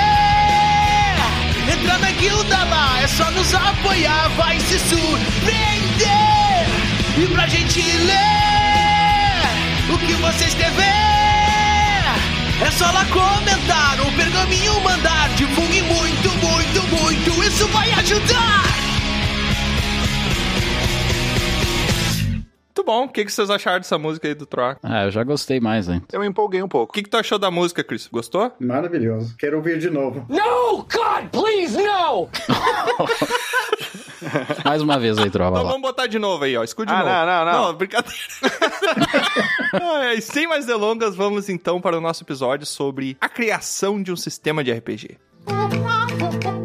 Entra 1.70 1.98
na 1.98 2.10
guilda 2.12 2.64
lá, 2.64 3.02
é 3.02 3.06
só 3.06 3.30
nos 3.32 3.54
apoiar, 3.54 4.30
vai 4.30 4.58
se 4.60 4.78
surpreender. 4.78 6.08
E 7.18 7.26
pra 7.26 7.46
gente 7.46 7.82
ler 7.82 8.47
o 9.94 9.98
que 9.98 10.12
você 10.14 10.44
escrever, 10.46 10.84
é 12.66 12.70
só 12.72 12.86
lá 12.90 13.04
comentar, 13.06 14.00
um 14.00 14.12
pergaminho 14.16 14.80
mandar, 14.80 15.28
divulgue 15.36 15.82
muito, 15.82 16.28
muito, 16.30 16.82
muito, 17.02 17.44
isso 17.44 17.66
vai 17.68 17.90
ajudar. 17.92 18.62
Muito 22.78 22.86
bom. 22.86 23.04
O 23.04 23.08
que, 23.08 23.24
que 23.24 23.32
vocês 23.32 23.50
acharam 23.50 23.78
dessa 23.80 23.98
música 23.98 24.28
aí 24.28 24.34
do 24.34 24.46
Troá? 24.46 24.76
Ah, 24.82 25.04
eu 25.04 25.10
já 25.10 25.24
gostei 25.24 25.58
mais, 25.58 25.88
hein? 25.88 26.00
Eu 26.12 26.20
me 26.20 26.28
empolguei 26.28 26.62
um 26.62 26.66
O 26.66 26.68
pouco. 26.68 26.92
que, 26.92 27.02
que 27.02 27.10
tu 27.10 27.16
achou 27.16 27.36
da 27.38 27.50
música, 27.50 27.82
Chris? 27.82 28.06
Gostou? 28.06 28.52
Maravilhoso. 28.60 29.34
Quero 29.36 29.56
ouvir 29.56 29.78
de 29.80 29.90
novo. 29.90 30.24
No, 30.28 30.76
God, 30.84 31.28
please, 31.32 31.76
no! 31.76 32.28
Mais 34.64 34.82
uma 34.82 34.98
vez 34.98 35.18
aí, 35.18 35.30
Trova 35.30 35.50
Então 35.56 35.62
lá. 35.64 35.70
vamos 35.72 35.82
botar 35.88 36.06
de 36.06 36.18
novo 36.18 36.44
aí, 36.44 36.56
ó. 36.56 36.64
Escuta 36.64 36.92
de 36.92 37.00
Ah, 37.00 37.04
novo. 37.04 37.10
não, 37.10 37.26
não, 37.26 37.44
não. 37.44 37.68
Não, 37.68 37.74
brincadeira. 37.74 38.16
Ah, 39.70 40.14
é, 40.14 40.20
sem 40.20 40.46
mais 40.48 40.64
delongas, 40.64 41.14
vamos 41.14 41.48
então 41.50 41.78
para 41.80 41.96
o 41.98 42.00
nosso 42.00 42.24
episódio 42.24 42.64
sobre 42.66 43.16
a 43.20 43.28
criação 43.28 44.02
de 44.02 44.10
um 44.10 44.16
sistema 44.16 44.64
de 44.64 44.72
RPG. 44.72 45.18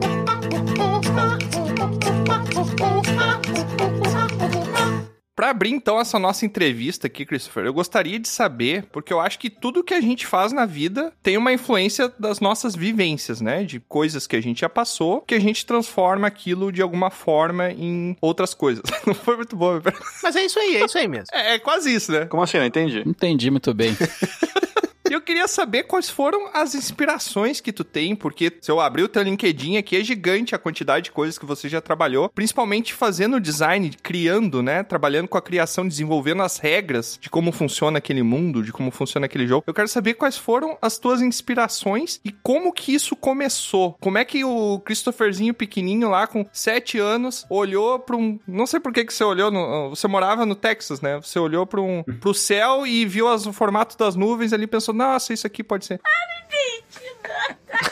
Pra 5.43 5.49
abrir 5.49 5.71
então 5.71 5.99
essa 5.99 6.17
nossa 6.17 6.45
entrevista 6.45 7.07
aqui, 7.07 7.25
Christopher, 7.25 7.65
eu 7.65 7.73
gostaria 7.73 8.17
de 8.17 8.29
saber, 8.29 8.85
porque 8.93 9.11
eu 9.11 9.19
acho 9.19 9.37
que 9.37 9.49
tudo 9.49 9.83
que 9.83 9.93
a 9.93 9.99
gente 9.99 10.25
faz 10.25 10.53
na 10.53 10.65
vida 10.65 11.11
tem 11.21 11.35
uma 11.35 11.51
influência 11.51 12.07
das 12.17 12.39
nossas 12.39 12.77
vivências, 12.77 13.41
né? 13.41 13.65
De 13.65 13.77
coisas 13.81 14.25
que 14.25 14.37
a 14.37 14.41
gente 14.41 14.61
já 14.61 14.69
passou, 14.69 15.19
que 15.19 15.35
a 15.35 15.39
gente 15.41 15.65
transforma 15.65 16.25
aquilo 16.25 16.71
de 16.71 16.81
alguma 16.81 17.09
forma 17.09 17.69
em 17.71 18.15
outras 18.21 18.53
coisas. 18.53 18.85
Não 19.05 19.13
foi 19.13 19.35
muito 19.35 19.57
bom. 19.57 19.81
Mas 20.23 20.33
é 20.37 20.45
isso 20.45 20.57
aí, 20.57 20.77
é 20.77 20.85
isso 20.85 20.97
aí 20.97 21.09
mesmo. 21.09 21.27
É, 21.33 21.55
é 21.55 21.59
quase 21.59 21.93
isso, 21.93 22.13
né? 22.13 22.25
Como 22.25 22.41
assim? 22.41 22.57
Não 22.57 22.65
entendi. 22.65 23.03
Entendi 23.05 23.51
muito 23.51 23.73
bem. 23.73 23.97
E 25.09 25.13
eu 25.13 25.21
queria 25.21 25.47
saber 25.47 25.83
quais 25.83 26.09
foram 26.09 26.49
as 26.53 26.73
inspirações 26.75 27.59
que 27.59 27.73
tu 27.73 27.83
tem, 27.83 28.15
porque 28.15 28.51
se 28.61 28.71
eu 28.71 28.79
abrir 28.79 29.03
o 29.03 29.07
teu 29.09 29.21
LinkedIn 29.21 29.77
aqui, 29.77 29.97
é 29.97 30.03
gigante 30.03 30.55
a 30.55 30.57
quantidade 30.57 31.05
de 31.05 31.11
coisas 31.11 31.37
que 31.37 31.45
você 31.45 31.67
já 31.67 31.81
trabalhou, 31.81 32.29
principalmente 32.29 32.93
fazendo 32.93 33.39
design, 33.39 33.91
criando, 34.01 34.63
né? 34.63 34.81
Trabalhando 34.81 35.27
com 35.27 35.37
a 35.37 35.41
criação, 35.41 35.87
desenvolvendo 35.87 36.41
as 36.41 36.57
regras 36.57 37.17
de 37.21 37.29
como 37.29 37.51
funciona 37.51 37.97
aquele 37.97 38.23
mundo, 38.23 38.63
de 38.63 38.71
como 38.71 38.91
funciona 38.91 39.25
aquele 39.25 39.45
jogo. 39.45 39.63
Eu 39.67 39.73
quero 39.73 39.87
saber 39.89 40.13
quais 40.13 40.37
foram 40.37 40.77
as 40.81 40.97
tuas 40.97 41.21
inspirações 41.21 42.21
e 42.23 42.31
como 42.31 42.71
que 42.71 42.93
isso 42.93 43.15
começou. 43.15 43.97
Como 43.99 44.17
é 44.17 44.23
que 44.25 44.43
o 44.45 44.79
Christopherzinho 44.79 45.53
pequenininho 45.53 46.09
lá 46.09 46.25
com 46.27 46.45
7 46.51 46.97
anos 46.97 47.45
olhou 47.49 47.99
para 47.99 48.15
um, 48.15 48.39
não 48.47 48.65
sei 48.65 48.79
por 48.79 48.93
que 48.93 49.03
que 49.05 49.13
você 49.13 49.23
olhou, 49.23 49.51
no... 49.51 49.89
você 49.89 50.07
morava 50.07 50.45
no 50.45 50.55
Texas, 50.55 51.01
né? 51.01 51.19
Você 51.21 51.37
olhou 51.37 51.65
para 51.65 51.81
um 51.81 52.03
pro 52.21 52.33
céu 52.33 52.87
e 52.87 53.05
viu 53.05 53.27
as- 53.27 53.45
o 53.45 53.51
formato 53.53 53.97
das 53.97 54.15
nuvens 54.15 54.53
ali 54.53 54.63
e 54.63 54.67
pensou, 54.67 54.92
nossa, 54.93 55.33
isso 55.33 55.47
aqui 55.47 55.63
pode 55.63 55.85
ser. 55.85 55.99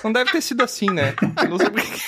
Não 0.04 0.12
deve 0.12 0.32
ter 0.32 0.42
sido 0.42 0.64
assim, 0.64 0.90
né? 0.90 1.14
Não 1.50 1.58
sei 1.58 1.70
por 1.70 1.82
que. 1.82 2.02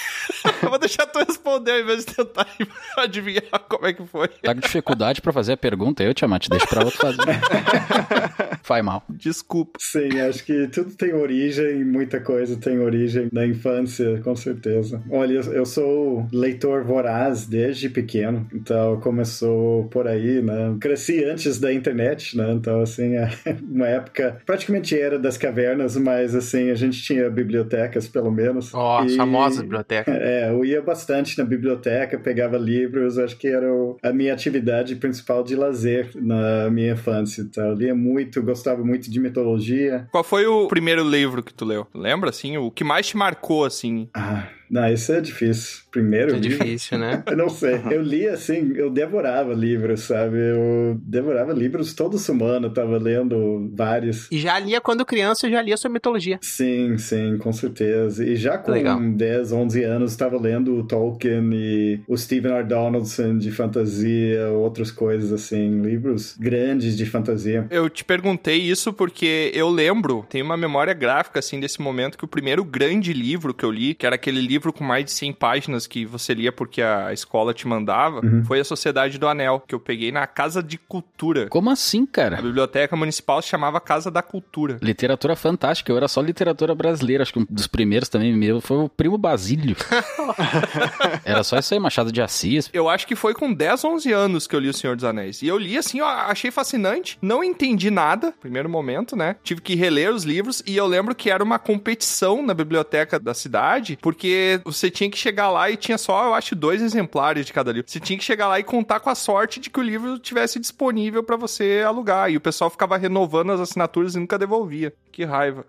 Eu 0.62 0.70
vou 0.70 0.80
deixar 0.80 1.06
tu 1.06 1.20
responder 1.20 1.72
ao 1.72 1.80
invés 1.80 2.06
de 2.06 2.16
tentar 2.16 2.48
adivinhar 2.98 3.60
como 3.68 3.86
é 3.86 3.94
que 3.94 4.06
foi. 4.06 4.28
Tá 4.28 4.54
com 4.54 4.62
dificuldade 4.62 5.22
pra 5.22 5.32
fazer 5.32 5.54
a 5.54 5.58
pergunta, 5.58 6.04
eu, 6.04 6.14
Tiamat, 6.14 6.48
deixa 6.50 6.68
pra 6.68 6.84
outro 6.84 7.00
fazer. 7.00 7.22
Faz 8.64 8.84
mal. 8.84 9.04
Desculpa. 9.10 9.78
Sim, 9.80 10.20
acho 10.22 10.44
que 10.46 10.68
tudo 10.68 10.96
tem 10.96 11.14
origem, 11.14 11.84
muita 11.84 12.20
coisa 12.20 12.56
tem 12.56 12.80
origem 12.80 13.28
da 13.32 13.46
infância, 13.46 14.22
com 14.24 14.36
certeza. 14.36 15.02
Olha, 15.10 15.34
eu, 15.34 15.66
sou 15.66 16.28
leitor 16.32 16.84
voraz 16.84 17.46
desde 17.46 17.90
pequeno, 17.90 18.48
então 18.54 19.00
começou 19.02 19.86
por 19.86 20.08
aí, 20.08 20.42
né? 20.42 20.76
Cresci 20.80 21.24
antes 21.26 21.60
da 21.60 21.74
internet, 21.74 22.38
né? 22.38 22.52
Então, 22.54 22.82
assim, 22.82 23.16
é 23.18 23.30
uma 23.62 23.88
época 23.88 24.42
praticamente 24.46 24.98
era 24.98 25.20
das 25.20 25.38
cavernas, 25.38 25.98
mas, 25.98 26.34
assim, 26.34 26.70
a 26.70 26.76
gente 26.76 27.02
tinha 27.02 27.30
bibliotecas, 27.64 28.08
pelo 28.08 28.32
menos. 28.32 28.74
Ó, 28.74 29.04
E- 29.04 29.16
famosa 29.16 29.62
biblioteca. 29.62 30.12
é, 30.14 30.50
eu 30.50 30.64
ia 30.64 30.82
bastante 30.82 31.38
na 31.38 31.44
biblioteca, 31.44 32.18
pegava 32.20 32.58
livros, 32.58 33.18
acho 33.18 33.38
que 33.38 33.48
era 33.48 33.68
a 34.02 34.12
minha 34.14 34.34
atividade 34.34 34.96
principal 34.96 35.44
de 35.44 35.56
lazer 35.56 36.10
na 36.16 36.70
minha 36.70 36.94
infância. 36.94 37.42
Então, 37.42 37.70
eu 37.70 37.74
lia 37.76 37.96
muito, 37.96 38.42
gostava 38.42 38.84
muito 38.84 39.10
de 39.10 39.20
mitologia. 39.20 40.08
Qual 40.12 40.24
foi 40.24 40.46
o 40.46 40.68
primeiro 40.68 41.04
livro 41.04 41.42
que 41.44 41.54
tu 41.54 41.66
leu? 41.66 41.88
Lembra, 41.94 42.30
assim? 42.30 42.58
O 42.58 42.70
que 42.70 42.84
mais 42.84 43.08
te 43.08 43.18
marcou, 43.18 43.66
assim? 43.66 44.10
Ah, 44.14 44.48
não, 44.74 44.92
isso 44.92 45.12
é 45.14 45.22
difícil. 45.22 45.84
Primeiro 45.92 46.36
É 46.36 46.40
livro? 46.40 46.66
difícil, 46.66 46.98
né? 46.98 47.22
Eu 47.30 47.38
não 47.38 47.50
sei. 47.50 47.80
Eu 47.92 48.02
li 48.02 48.28
assim, 48.28 48.74
eu 48.76 48.90
devorava 48.90 49.54
livros, 49.54 50.02
sabe? 50.02 50.38
Eu 50.38 50.98
devorava 51.04 51.54
livros 51.54 51.94
todo 51.94 52.18
semana, 52.18 52.70
tava 52.70 52.98
lendo 52.98 53.70
vários. 53.76 54.28
E 54.32 54.40
já 54.40 54.58
lia 54.58 54.82
quando 54.82 55.06
criança, 55.06 55.46
eu 55.46 55.52
já 55.52 55.62
lia 55.62 55.78
sobre 55.78 55.94
mitologia. 55.94 56.40
Sim, 56.42 56.98
sim, 56.98 57.38
com 57.38 57.54
certeza. 57.54 58.26
E 58.26 58.36
já 58.36 58.58
com 58.58 58.72
Legal. 58.72 59.00
10, 59.00 59.52
11 59.52 59.84
anos, 59.84 60.12
estava 60.12 60.40
lendo 60.40 60.76
o 60.80 60.84
Tolkien 60.84 61.50
e 61.54 62.00
o 62.08 62.18
Stephen 62.18 62.52
R. 62.54 62.64
Donaldson 62.64 63.38
de 63.38 63.52
fantasia, 63.52 64.50
outras 64.50 64.90
coisas 64.92 65.32
assim, 65.32 65.82
livros 65.82 66.36
grandes 66.40 66.98
de 66.98 67.06
fantasia. 67.06 67.68
Eu 67.70 67.90
te 67.90 68.04
perguntei 68.04 68.58
isso 68.58 68.92
porque 68.94 69.52
eu 69.54 69.70
lembro, 69.70 70.26
tem 70.30 70.42
uma 70.42 70.58
memória 70.58 70.94
gráfica, 70.94 71.40
assim, 71.40 71.60
desse 71.60 71.82
momento, 71.82 72.18
que 72.18 72.26
o 72.26 72.28
primeiro 72.28 72.64
grande 72.64 73.14
livro 73.14 73.54
que 73.54 73.64
eu 73.64 73.72
li, 73.72 73.94
que 73.94 74.06
era 74.06 74.16
aquele 74.16 74.42
livro 74.42 74.63
com 74.72 74.84
mais 74.84 75.04
de 75.06 75.12
100 75.12 75.34
páginas 75.34 75.88
que 75.88 76.06
você 76.06 76.34
lia 76.34 76.52
porque 76.52 76.82
a 76.82 77.12
escola 77.12 77.54
te 77.54 77.68
mandava, 77.68 78.22
foi 78.46 78.60
A 78.60 78.64
Sociedade 78.64 79.18
do 79.18 79.28
Anel, 79.28 79.64
que 79.68 79.74
eu 79.76 79.80
peguei 79.80 80.12
na 80.12 80.26
Casa 80.28 80.62
de 80.64 80.78
Cultura. 80.78 81.48
Como 81.50 81.70
assim, 81.70 82.04
A 82.04 82.08
cara? 82.16 82.42
biblioteca 82.42 82.96
municipal 82.96 83.42
se 83.42 83.50
chamava 83.50 83.82
Casa 83.82 84.10
da 84.12 84.22
Cultura. 84.22 84.78
Literatura 84.82 85.36
fantástica, 85.36 85.92
eu 85.92 85.98
era 85.98 86.08
só 86.08 86.22
literatura 86.22 86.74
brasileira. 86.76 87.24
Acho 87.24 87.34
que 87.34 87.40
um 87.40 87.46
dos 87.50 87.68
primeiros 87.68 88.08
também 88.10 88.34
meu 88.34 88.62
foi 88.62 88.78
o 88.78 88.90
Primo 88.90 89.18
Basílio. 89.18 89.76
era 91.26 91.44
só 91.44 91.58
isso 91.58 91.74
aí, 91.74 91.80
Machado 91.80 92.12
de 92.12 92.22
Assis. 92.22 92.70
Eu 92.74 92.90
acho 92.90 93.08
que 93.08 93.16
foi 93.16 93.34
com 93.34 93.54
10, 93.54 93.84
11 93.84 94.12
anos 94.12 94.48
que 94.48 94.56
eu 94.56 94.60
li 94.60 94.70
O 94.70 94.74
Senhor 94.74 94.96
dos 94.96 95.06
Anéis. 95.06 95.42
E 95.42 95.48
eu 95.48 95.58
li 95.58 95.78
assim, 95.78 96.02
ó, 96.02 96.08
achei 96.08 96.52
fascinante. 96.52 97.18
Não 97.22 97.44
entendi 97.44 97.90
nada, 97.90 98.34
primeiro 98.40 98.70
momento, 98.70 99.16
né? 99.16 99.36
Tive 99.44 99.62
que 99.62 99.76
reler 99.76 100.12
os 100.12 100.24
livros. 100.24 100.64
E 100.66 100.76
eu 100.76 100.86
lembro 100.88 101.16
que 101.16 101.30
era 101.30 101.44
uma 101.44 101.60
competição 101.60 102.42
na 102.44 102.54
biblioteca 102.54 103.20
da 103.20 103.34
cidade, 103.34 103.98
porque 104.02 104.43
você 104.64 104.90
tinha 104.90 105.10
que 105.10 105.18
chegar 105.18 105.50
lá 105.50 105.70
e 105.70 105.78
tinha 105.78 105.98
só, 105.98 106.26
eu 106.26 106.34
acho, 106.34 106.56
dois 106.56 106.82
exemplares 106.82 107.46
de 107.46 107.54
cada 107.54 107.72
livro. 107.72 107.90
Você 107.90 108.00
tinha 108.00 108.18
que 108.18 108.24
chegar 108.24 108.48
lá 108.48 108.60
e 108.60 108.64
contar 108.64 109.00
com 109.00 109.10
a 109.10 109.16
sorte 109.16 109.60
de 109.60 109.70
que 109.70 109.80
o 109.80 109.84
livro 109.84 110.20
tivesse 110.20 110.60
disponível 110.60 111.24
pra 111.24 111.36
você 111.36 111.84
alugar. 111.86 112.32
E 112.32 112.38
o 112.38 112.42
pessoal 112.42 112.70
ficava 112.70 112.98
renovando 112.98 113.52
as 113.52 113.60
assinaturas 113.60 114.16
e 114.16 114.20
nunca 114.20 114.38
devolvia. 114.38 114.94
Que 115.12 115.24
raiva. 115.24 115.66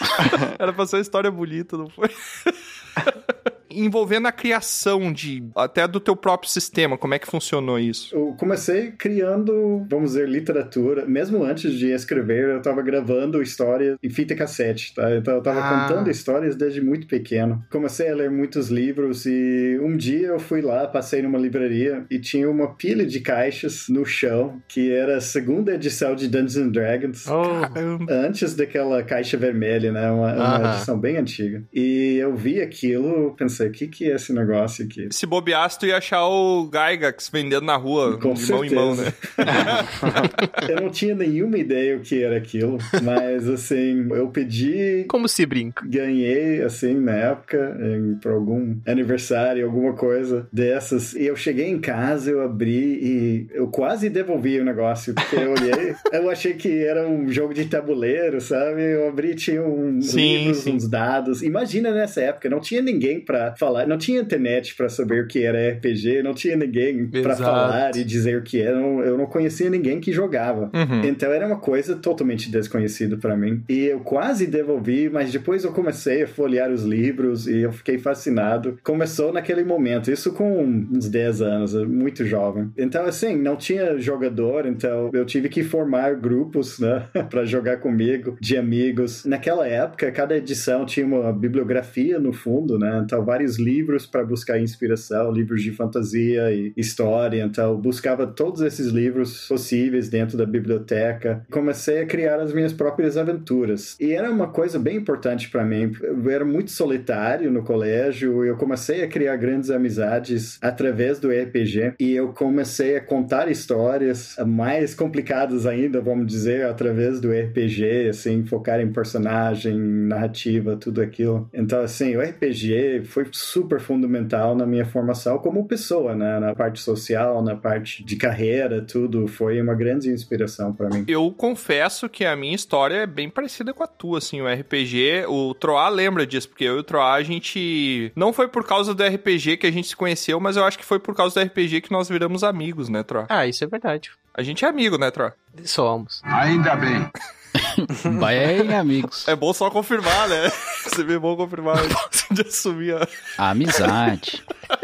Era 0.58 0.72
pra 0.72 0.86
ser 0.86 0.96
uma 0.96 1.02
história 1.02 1.30
bonita, 1.30 1.76
não 1.76 1.88
foi? 1.88 2.10
Envolvendo 3.74 4.26
a 4.26 4.32
criação 4.32 5.12
de 5.12 5.44
até 5.56 5.86
do 5.88 6.00
teu 6.00 6.14
próprio 6.16 6.50
sistema, 6.50 6.96
como 6.98 7.14
é 7.14 7.18
que 7.18 7.26
funcionou 7.26 7.78
isso? 7.78 8.14
Eu 8.14 8.34
comecei 8.38 8.92
criando, 8.92 9.86
vamos 9.88 10.12
dizer, 10.12 10.28
literatura. 10.28 11.06
Mesmo 11.06 11.42
antes 11.44 11.72
de 11.74 11.90
escrever, 11.90 12.48
eu 12.50 12.58
estava 12.58 12.82
gravando 12.82 13.42
histórias 13.42 13.96
em 14.02 14.10
fita 14.10 14.34
cassete, 14.34 14.94
tá? 14.94 15.14
Então 15.16 15.34
eu 15.34 15.38
estava 15.38 15.60
Ah. 15.60 15.86
contando 15.88 16.10
histórias 16.10 16.56
desde 16.56 16.80
muito 16.80 17.06
pequeno. 17.06 17.64
Comecei 17.70 18.08
a 18.10 18.14
ler 18.14 18.30
muitos 18.30 18.68
livros 18.68 19.26
e 19.26 19.78
um 19.82 19.96
dia 19.96 20.28
eu 20.28 20.38
fui 20.38 20.60
lá, 20.60 20.86
passei 20.86 21.22
numa 21.22 21.38
livraria 21.38 22.04
e 22.10 22.18
tinha 22.18 22.48
uma 22.50 22.74
pilha 22.74 23.06
de 23.06 23.20
caixas 23.20 23.86
no 23.88 24.04
chão 24.04 24.60
que 24.68 24.92
era 24.92 25.16
a 25.16 25.20
segunda 25.20 25.74
edição 25.74 26.14
de 26.14 26.28
Dungeons 26.28 26.56
and 26.56 26.68
Dragons. 26.70 27.26
Oh, 27.28 27.62
Antes 28.10 28.54
daquela 28.54 29.02
caixa 29.02 29.36
vermelha, 29.36 29.92
né? 29.92 30.10
Uma, 30.10 30.32
uma 30.34 30.74
edição 30.74 30.98
bem 30.98 31.16
antiga. 31.16 31.62
E 31.72 32.16
eu 32.16 32.34
vi 32.36 32.60
aquilo, 32.60 33.34
pensei, 33.36 33.61
pensei, 33.62 33.68
o 33.68 33.72
que, 33.72 33.86
que 33.88 34.10
é 34.10 34.14
esse 34.16 34.32
negócio 34.32 34.84
aqui? 34.84 35.08
Se 35.10 35.26
bobeasse, 35.26 35.78
tu 35.78 35.86
ia 35.86 35.96
achar 35.96 36.26
o 36.26 36.68
Gygax 36.70 37.28
vendendo 37.32 37.64
na 37.64 37.76
rua, 37.76 38.18
Com 38.18 38.34
de 38.34 38.50
mão 38.50 38.64
em 38.64 38.70
mão, 38.74 38.94
né? 38.96 39.12
eu 40.68 40.80
não 40.80 40.90
tinha 40.90 41.14
nenhuma 41.14 41.58
ideia 41.58 41.96
o 41.96 42.00
que 42.00 42.22
era 42.22 42.36
aquilo, 42.36 42.78
mas 43.02 43.48
assim, 43.48 44.06
eu 44.10 44.28
pedi, 44.28 45.04
Como 45.08 45.28
se 45.28 45.44
brinca? 45.46 45.84
ganhei 45.86 46.62
assim 46.62 46.94
na 46.94 47.12
época, 47.12 47.76
em, 47.80 48.14
por 48.16 48.32
algum 48.32 48.76
aniversário, 48.86 49.64
alguma 49.64 49.92
coisa 49.94 50.46
dessas. 50.52 51.14
E 51.14 51.24
eu 51.26 51.36
cheguei 51.36 51.68
em 51.68 51.80
casa, 51.80 52.30
eu 52.30 52.42
abri 52.42 52.72
e 52.72 53.46
eu 53.52 53.68
quase 53.68 54.08
devolvi 54.08 54.58
o 54.60 54.64
negócio, 54.64 55.14
porque 55.14 55.36
eu 55.36 55.52
olhei, 55.52 55.94
eu 56.12 56.30
achei 56.30 56.54
que 56.54 56.84
era 56.84 57.06
um 57.08 57.28
jogo 57.30 57.54
de 57.54 57.64
tabuleiro, 57.66 58.40
sabe? 58.40 58.82
Eu 58.82 59.08
abri, 59.08 59.34
tinha 59.34 59.62
um 59.62 60.00
Sim, 60.00 60.38
livros, 60.38 60.58
sim. 60.58 60.72
uns 60.74 60.88
dados. 60.88 61.42
Imagina 61.42 61.90
nessa 61.92 62.20
época, 62.20 62.48
não 62.48 62.60
tinha 62.60 62.82
ninguém 62.82 63.20
pra 63.20 63.51
falar, 63.58 63.86
não 63.86 63.98
tinha 63.98 64.20
internet 64.20 64.74
pra 64.74 64.88
saber 64.88 65.24
o 65.24 65.26
que 65.26 65.42
era 65.44 65.70
RPG, 65.72 66.22
não 66.22 66.34
tinha 66.34 66.56
ninguém 66.56 67.08
Exato. 67.12 67.42
falar 67.42 67.96
e 67.96 68.04
dizer 68.04 68.36
o 68.38 68.42
que 68.42 68.60
era. 68.60 68.76
Eu 68.78 69.16
não- 69.18 69.26
conhecia 69.32 69.70
ninguém 69.70 69.98
que 70.00 70.12
jogava. 70.12 70.70
Uhum. 70.74 71.04
Então 71.04 71.32
era 71.32 71.46
uma 71.46 71.56
coisa 71.58 71.96
totalmente 71.96 72.50
desconhecida 72.50 73.16
pra 73.16 73.34
mim. 73.36 73.62
E 73.68 73.84
eu 73.86 74.00
quase 74.00 74.46
devolvi, 74.46 75.08
mas 75.08 75.32
depois 75.32 75.64
eu 75.64 75.72
comecei 75.72 76.24
a 76.24 76.26
folhear 76.26 76.70
os 76.70 76.82
livros 76.84 77.46
e 77.48 77.60
eu 77.60 77.72
fiquei 77.72 77.98
fascinado. 77.98 78.78
Começou 78.82 79.32
naquele 79.32 79.64
momento, 79.64 80.10
isso 80.10 80.32
com 80.32 80.62
uns 80.64 81.08
10 81.08 81.40
anos, 81.40 81.72
muito 81.86 82.24
jovem. 82.26 82.70
Então, 82.76 83.04
assim, 83.06 83.36
não 83.36 83.56
tinha 83.56 83.98
jogador, 83.98 84.66
então 84.66 85.10
eu 85.14 85.24
tive 85.24 85.48
que 85.48 85.62
formar 85.62 86.14
grupos, 86.16 86.78
né, 86.78 87.04
pra 87.30 87.44
jogar 87.44 87.78
comigo, 87.78 88.36
de 88.40 88.56
amigos. 88.56 89.24
Naquela 89.24 89.66
época, 89.66 90.10
cada 90.12 90.36
edição 90.36 90.84
tinha 90.84 91.06
uma 91.06 91.32
bibliografia 91.32 92.18
no 92.18 92.32
fundo, 92.32 92.78
né? 92.78 93.00
Então, 93.04 93.24
vários 93.42 93.58
livros 93.58 94.06
para 94.06 94.24
buscar 94.24 94.58
inspiração, 94.60 95.30
livros 95.32 95.62
de 95.62 95.72
fantasia 95.72 96.52
e 96.52 96.72
história. 96.76 97.42
Então, 97.42 97.76
buscava 97.76 98.26
todos 98.26 98.60
esses 98.60 98.86
livros 98.86 99.48
possíveis 99.48 100.08
dentro 100.08 100.38
da 100.38 100.46
biblioteca. 100.46 101.44
Comecei 101.50 102.00
a 102.00 102.06
criar 102.06 102.40
as 102.40 102.52
minhas 102.52 102.72
próprias 102.72 103.16
aventuras. 103.16 103.96
E 104.00 104.12
era 104.12 104.30
uma 104.30 104.48
coisa 104.48 104.78
bem 104.78 104.96
importante 104.96 105.50
para 105.50 105.64
mim. 105.64 105.92
Eu 106.00 106.30
era 106.30 106.44
muito 106.44 106.70
solitário 106.70 107.50
no 107.50 107.62
colégio, 107.62 108.44
eu 108.44 108.56
comecei 108.56 109.02
a 109.02 109.08
criar 109.08 109.36
grandes 109.36 109.70
amizades 109.70 110.58
através 110.62 111.18
do 111.18 111.30
RPG 111.30 111.94
e 111.98 112.12
eu 112.12 112.28
comecei 112.28 112.96
a 112.96 113.00
contar 113.00 113.50
histórias 113.50 114.36
mais 114.46 114.94
complicadas 114.94 115.66
ainda, 115.66 116.00
vamos 116.00 116.26
dizer, 116.26 116.66
através 116.66 117.20
do 117.20 117.30
RPG, 117.30 118.08
assim, 118.08 118.44
focar 118.44 118.80
em 118.80 118.92
personagem, 118.92 119.76
narrativa, 119.78 120.76
tudo 120.76 121.00
aquilo. 121.00 121.48
Então, 121.52 121.80
assim, 121.80 122.16
o 122.16 122.20
RPG 122.20 123.02
foi 123.04 123.21
super 123.32 123.80
fundamental 123.80 124.54
na 124.54 124.66
minha 124.66 124.84
formação 124.84 125.38
como 125.38 125.66
pessoa, 125.66 126.14
né? 126.14 126.40
Na 126.40 126.54
parte 126.54 126.80
social, 126.80 127.42
na 127.42 127.54
parte 127.56 128.04
de 128.04 128.16
carreira, 128.16 128.82
tudo. 128.82 129.26
Foi 129.28 129.60
uma 129.60 129.74
grande 129.74 130.10
inspiração 130.10 130.72
para 130.72 130.88
mim. 130.88 131.04
Eu 131.08 131.30
confesso 131.32 132.08
que 132.08 132.24
a 132.24 132.34
minha 132.36 132.54
história 132.54 132.96
é 132.96 133.06
bem 133.06 133.28
parecida 133.28 133.72
com 133.72 133.82
a 133.82 133.86
tua, 133.86 134.18
assim, 134.18 134.40
o 134.40 134.46
RPG, 134.46 135.26
o 135.28 135.54
Troá 135.54 135.88
lembra 135.88 136.26
disso, 136.26 136.48
porque 136.48 136.64
eu 136.64 136.76
e 136.76 136.80
o 136.80 136.82
Troá, 136.82 137.14
a 137.14 137.22
gente, 137.22 138.12
não 138.14 138.32
foi 138.32 138.48
por 138.48 138.64
causa 138.64 138.94
do 138.94 139.02
RPG 139.02 139.56
que 139.56 139.66
a 139.66 139.72
gente 139.72 139.88
se 139.88 139.96
conheceu, 139.96 140.38
mas 140.40 140.56
eu 140.56 140.64
acho 140.64 140.78
que 140.78 140.84
foi 140.84 140.98
por 140.98 141.14
causa 141.14 141.40
do 141.40 141.46
RPG 141.46 141.82
que 141.82 141.92
nós 141.92 142.08
viramos 142.08 142.44
amigos, 142.44 142.88
né, 142.88 143.02
Troá? 143.02 143.26
Ah, 143.28 143.46
isso 143.46 143.64
é 143.64 143.66
verdade. 143.66 144.10
A 144.34 144.42
gente 144.42 144.64
é 144.64 144.68
amigo, 144.68 144.96
né, 144.98 145.10
Troá? 145.10 145.32
Somos. 145.64 146.20
Ainda 146.24 146.74
bem. 146.76 147.10
Bem, 148.20 148.74
amigos. 148.74 149.26
É 149.28 149.36
bom 149.36 149.52
só 149.52 149.70
confirmar, 149.70 150.28
né? 150.28 150.50
Sempre 150.94 151.14
é 151.14 151.18
bom 151.18 151.36
confirmar 151.36 151.78
antes 151.78 152.26
de 152.30 152.42
assumir 152.42 152.96
a... 152.96 153.08
A 153.38 153.50
amizade. 153.50 154.42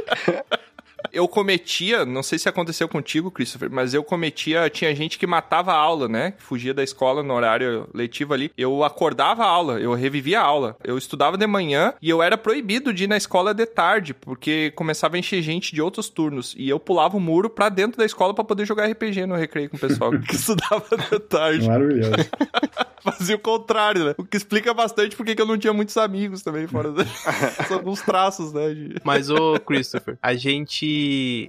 Eu 1.12 1.26
cometia, 1.28 2.04
não 2.04 2.22
sei 2.22 2.38
se 2.38 2.48
aconteceu 2.48 2.88
contigo, 2.88 3.30
Christopher, 3.30 3.70
mas 3.70 3.94
eu 3.94 4.02
cometia, 4.02 4.68
tinha 4.70 4.94
gente 4.94 5.18
que 5.18 5.26
matava 5.26 5.72
a 5.72 5.76
aula, 5.76 6.08
né? 6.08 6.34
Fugia 6.38 6.72
da 6.74 6.82
escola 6.82 7.22
no 7.22 7.34
horário 7.34 7.88
letivo 7.94 8.34
ali. 8.34 8.50
Eu 8.56 8.84
acordava 8.84 9.44
a 9.44 9.48
aula, 9.48 9.80
eu 9.80 9.94
revivia 9.94 10.40
a 10.40 10.44
aula. 10.44 10.76
Eu 10.84 10.96
estudava 10.98 11.36
de 11.36 11.46
manhã 11.46 11.92
e 12.00 12.08
eu 12.10 12.22
era 12.22 12.36
proibido 12.36 12.92
de 12.92 13.04
ir 13.04 13.06
na 13.08 13.16
escola 13.16 13.52
de 13.54 13.66
tarde, 13.66 14.14
porque 14.14 14.70
começava 14.74 15.16
a 15.16 15.18
encher 15.18 15.42
gente 15.42 15.74
de 15.74 15.80
outros 15.82 16.08
turnos. 16.08 16.54
E 16.58 16.68
eu 16.68 16.78
pulava 16.78 17.16
o 17.16 17.20
muro 17.20 17.48
pra 17.50 17.68
dentro 17.68 17.98
da 17.98 18.04
escola 18.04 18.34
pra 18.34 18.44
poder 18.44 18.64
jogar 18.66 18.86
RPG 18.90 19.26
no 19.26 19.36
recreio 19.36 19.70
com 19.70 19.76
o 19.76 19.80
pessoal 19.80 20.10
que 20.20 20.34
estudava 20.34 20.84
de 21.10 21.18
tarde. 21.20 21.66
Maravilhoso. 21.66 22.12
Fazia 23.02 23.36
o 23.36 23.38
contrário, 23.38 24.04
né? 24.04 24.14
O 24.18 24.24
que 24.24 24.36
explica 24.36 24.74
bastante 24.74 25.16
porque 25.16 25.34
que 25.34 25.40
eu 25.40 25.46
não 25.46 25.56
tinha 25.56 25.72
muitos 25.72 25.96
amigos 25.96 26.42
também, 26.42 26.66
fora 26.66 26.92
da... 26.92 27.04
Alguns 27.72 28.02
traços, 28.02 28.52
né? 28.52 28.74
de- 28.74 28.96
Mas, 29.04 29.30
ô, 29.30 29.58
Christopher, 29.60 30.18
a 30.20 30.34
gente 30.34 30.84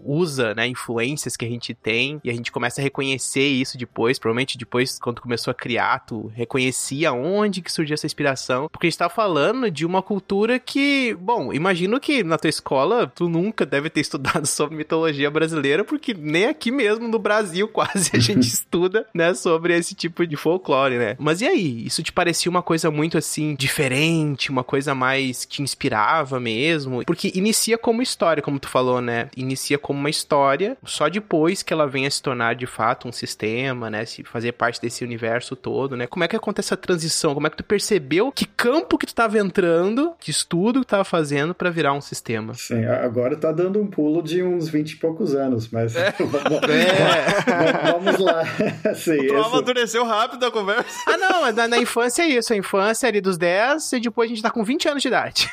usa, 0.03 0.53
né, 0.55 0.67
influências 0.67 1.35
que 1.37 1.45
a 1.45 1.49
gente 1.49 1.73
tem 1.73 2.19
e 2.23 2.29
a 2.29 2.33
gente 2.33 2.51
começa 2.51 2.81
a 2.81 2.83
reconhecer 2.83 3.47
isso 3.47 3.77
depois. 3.77 4.17
Provavelmente 4.17 4.57
depois, 4.57 4.99
quando 4.99 5.21
começou 5.21 5.51
a 5.51 5.53
criar, 5.53 5.99
tu 5.99 6.31
reconhecia 6.35 7.13
onde 7.13 7.61
que 7.61 7.71
surgiu 7.71 7.93
essa 7.93 8.05
inspiração. 8.05 8.67
Porque 8.71 8.87
a 8.87 8.89
gente 8.89 8.99
tá 8.99 9.09
falando 9.09 9.69
de 9.69 9.85
uma 9.85 10.01
cultura 10.01 10.59
que, 10.59 11.15
bom, 11.19 11.53
imagino 11.53 11.99
que 11.99 12.23
na 12.23 12.37
tua 12.37 12.49
escola 12.49 13.07
tu 13.07 13.29
nunca 13.29 13.65
deve 13.65 13.89
ter 13.89 14.01
estudado 14.09 14.45
sobre 14.45 14.75
mitologia 14.75 15.29
brasileira, 15.29 15.83
porque 15.83 16.13
nem 16.13 16.45
aqui 16.45 16.71
mesmo 16.71 17.07
no 17.07 17.19
Brasil 17.19 17.67
quase 17.69 18.11
a 18.13 18.19
gente 18.19 18.47
estuda, 18.47 19.05
né, 19.13 19.33
sobre 19.33 19.77
esse 19.77 19.93
tipo 19.93 20.25
de 20.25 20.35
folclore, 20.35 20.97
né? 20.97 21.15
Mas 21.19 21.41
e 21.41 21.47
aí? 21.47 21.85
Isso 21.85 22.01
te 22.01 22.11
parecia 22.11 22.49
uma 22.49 22.61
coisa 22.61 22.89
muito 22.89 23.17
assim, 23.17 23.55
diferente, 23.55 24.49
uma 24.49 24.63
coisa 24.63 24.95
mais 24.95 25.45
que 25.45 25.59
te 25.59 25.61
inspirava 25.61 26.39
mesmo? 26.39 27.03
Porque 27.05 27.31
inicia 27.35 27.77
como 27.77 28.01
história, 28.01 28.41
como 28.41 28.59
tu 28.59 28.67
falou, 28.67 29.01
né? 29.01 29.29
Inicia 29.41 29.77
como 29.77 29.99
uma 29.99 30.09
história, 30.09 30.77
só 30.83 31.07
depois 31.07 31.63
que 31.63 31.71
ela 31.73 31.87
venha 31.87 32.07
a 32.07 32.11
se 32.11 32.21
tornar 32.21 32.55
de 32.55 32.65
fato 32.65 33.07
um 33.07 33.11
sistema, 33.11 33.89
né? 33.89 34.05
Se 34.05 34.23
fazer 34.23 34.51
parte 34.51 34.81
desse 34.81 35.03
universo 35.03 35.55
todo, 35.55 35.95
né? 35.95 36.07
Como 36.07 36.23
é 36.23 36.27
que 36.27 36.35
acontece 36.35 36.67
essa 36.67 36.77
transição? 36.77 37.33
Como 37.33 37.47
é 37.47 37.49
que 37.49 37.57
tu 37.57 37.63
percebeu 37.63 38.31
que 38.31 38.45
campo 38.45 38.97
que 38.97 39.05
tu 39.05 39.15
tava 39.15 39.37
entrando, 39.39 40.13
que 40.19 40.29
estudo 40.31 40.79
que 40.81 40.85
tu 40.85 40.89
tava 40.89 41.03
fazendo 41.05 41.53
pra 41.53 41.69
virar 41.69 41.93
um 41.93 42.01
sistema? 42.01 42.53
Sim, 42.53 42.83
a- 42.85 43.03
agora 43.03 43.35
tá 43.37 43.51
dando 43.51 43.81
um 43.81 43.87
pulo 43.87 44.21
de 44.21 44.43
uns 44.43 44.67
20 44.67 44.91
e 44.91 44.95
poucos 44.97 45.33
anos, 45.33 45.69
mas 45.69 45.93
vamos, 46.19 46.59
É. 46.69 47.91
vamos 47.91 48.17
lá. 48.19 48.43
Sim, 48.95 49.25
essa- 49.25 49.45
amadureceu 49.47 50.03
rápido 50.05 50.45
a 50.45 50.51
conversa. 50.51 50.89
Ah, 51.07 51.17
não, 51.17 51.51
na, 51.51 51.67
na 51.67 51.77
infância 51.77 52.23
é 52.23 52.27
isso. 52.27 52.51
A 52.53 52.55
infância 52.57 53.07
é 53.07 53.09
ali 53.09 53.21
dos 53.21 53.37
10 53.37 53.93
e 53.93 53.99
depois 53.99 54.29
a 54.29 54.33
gente 54.33 54.43
tá 54.43 54.49
com 54.51 54.63
20 54.63 54.87
anos 54.89 55.01
de 55.01 55.07
idade. 55.07 55.49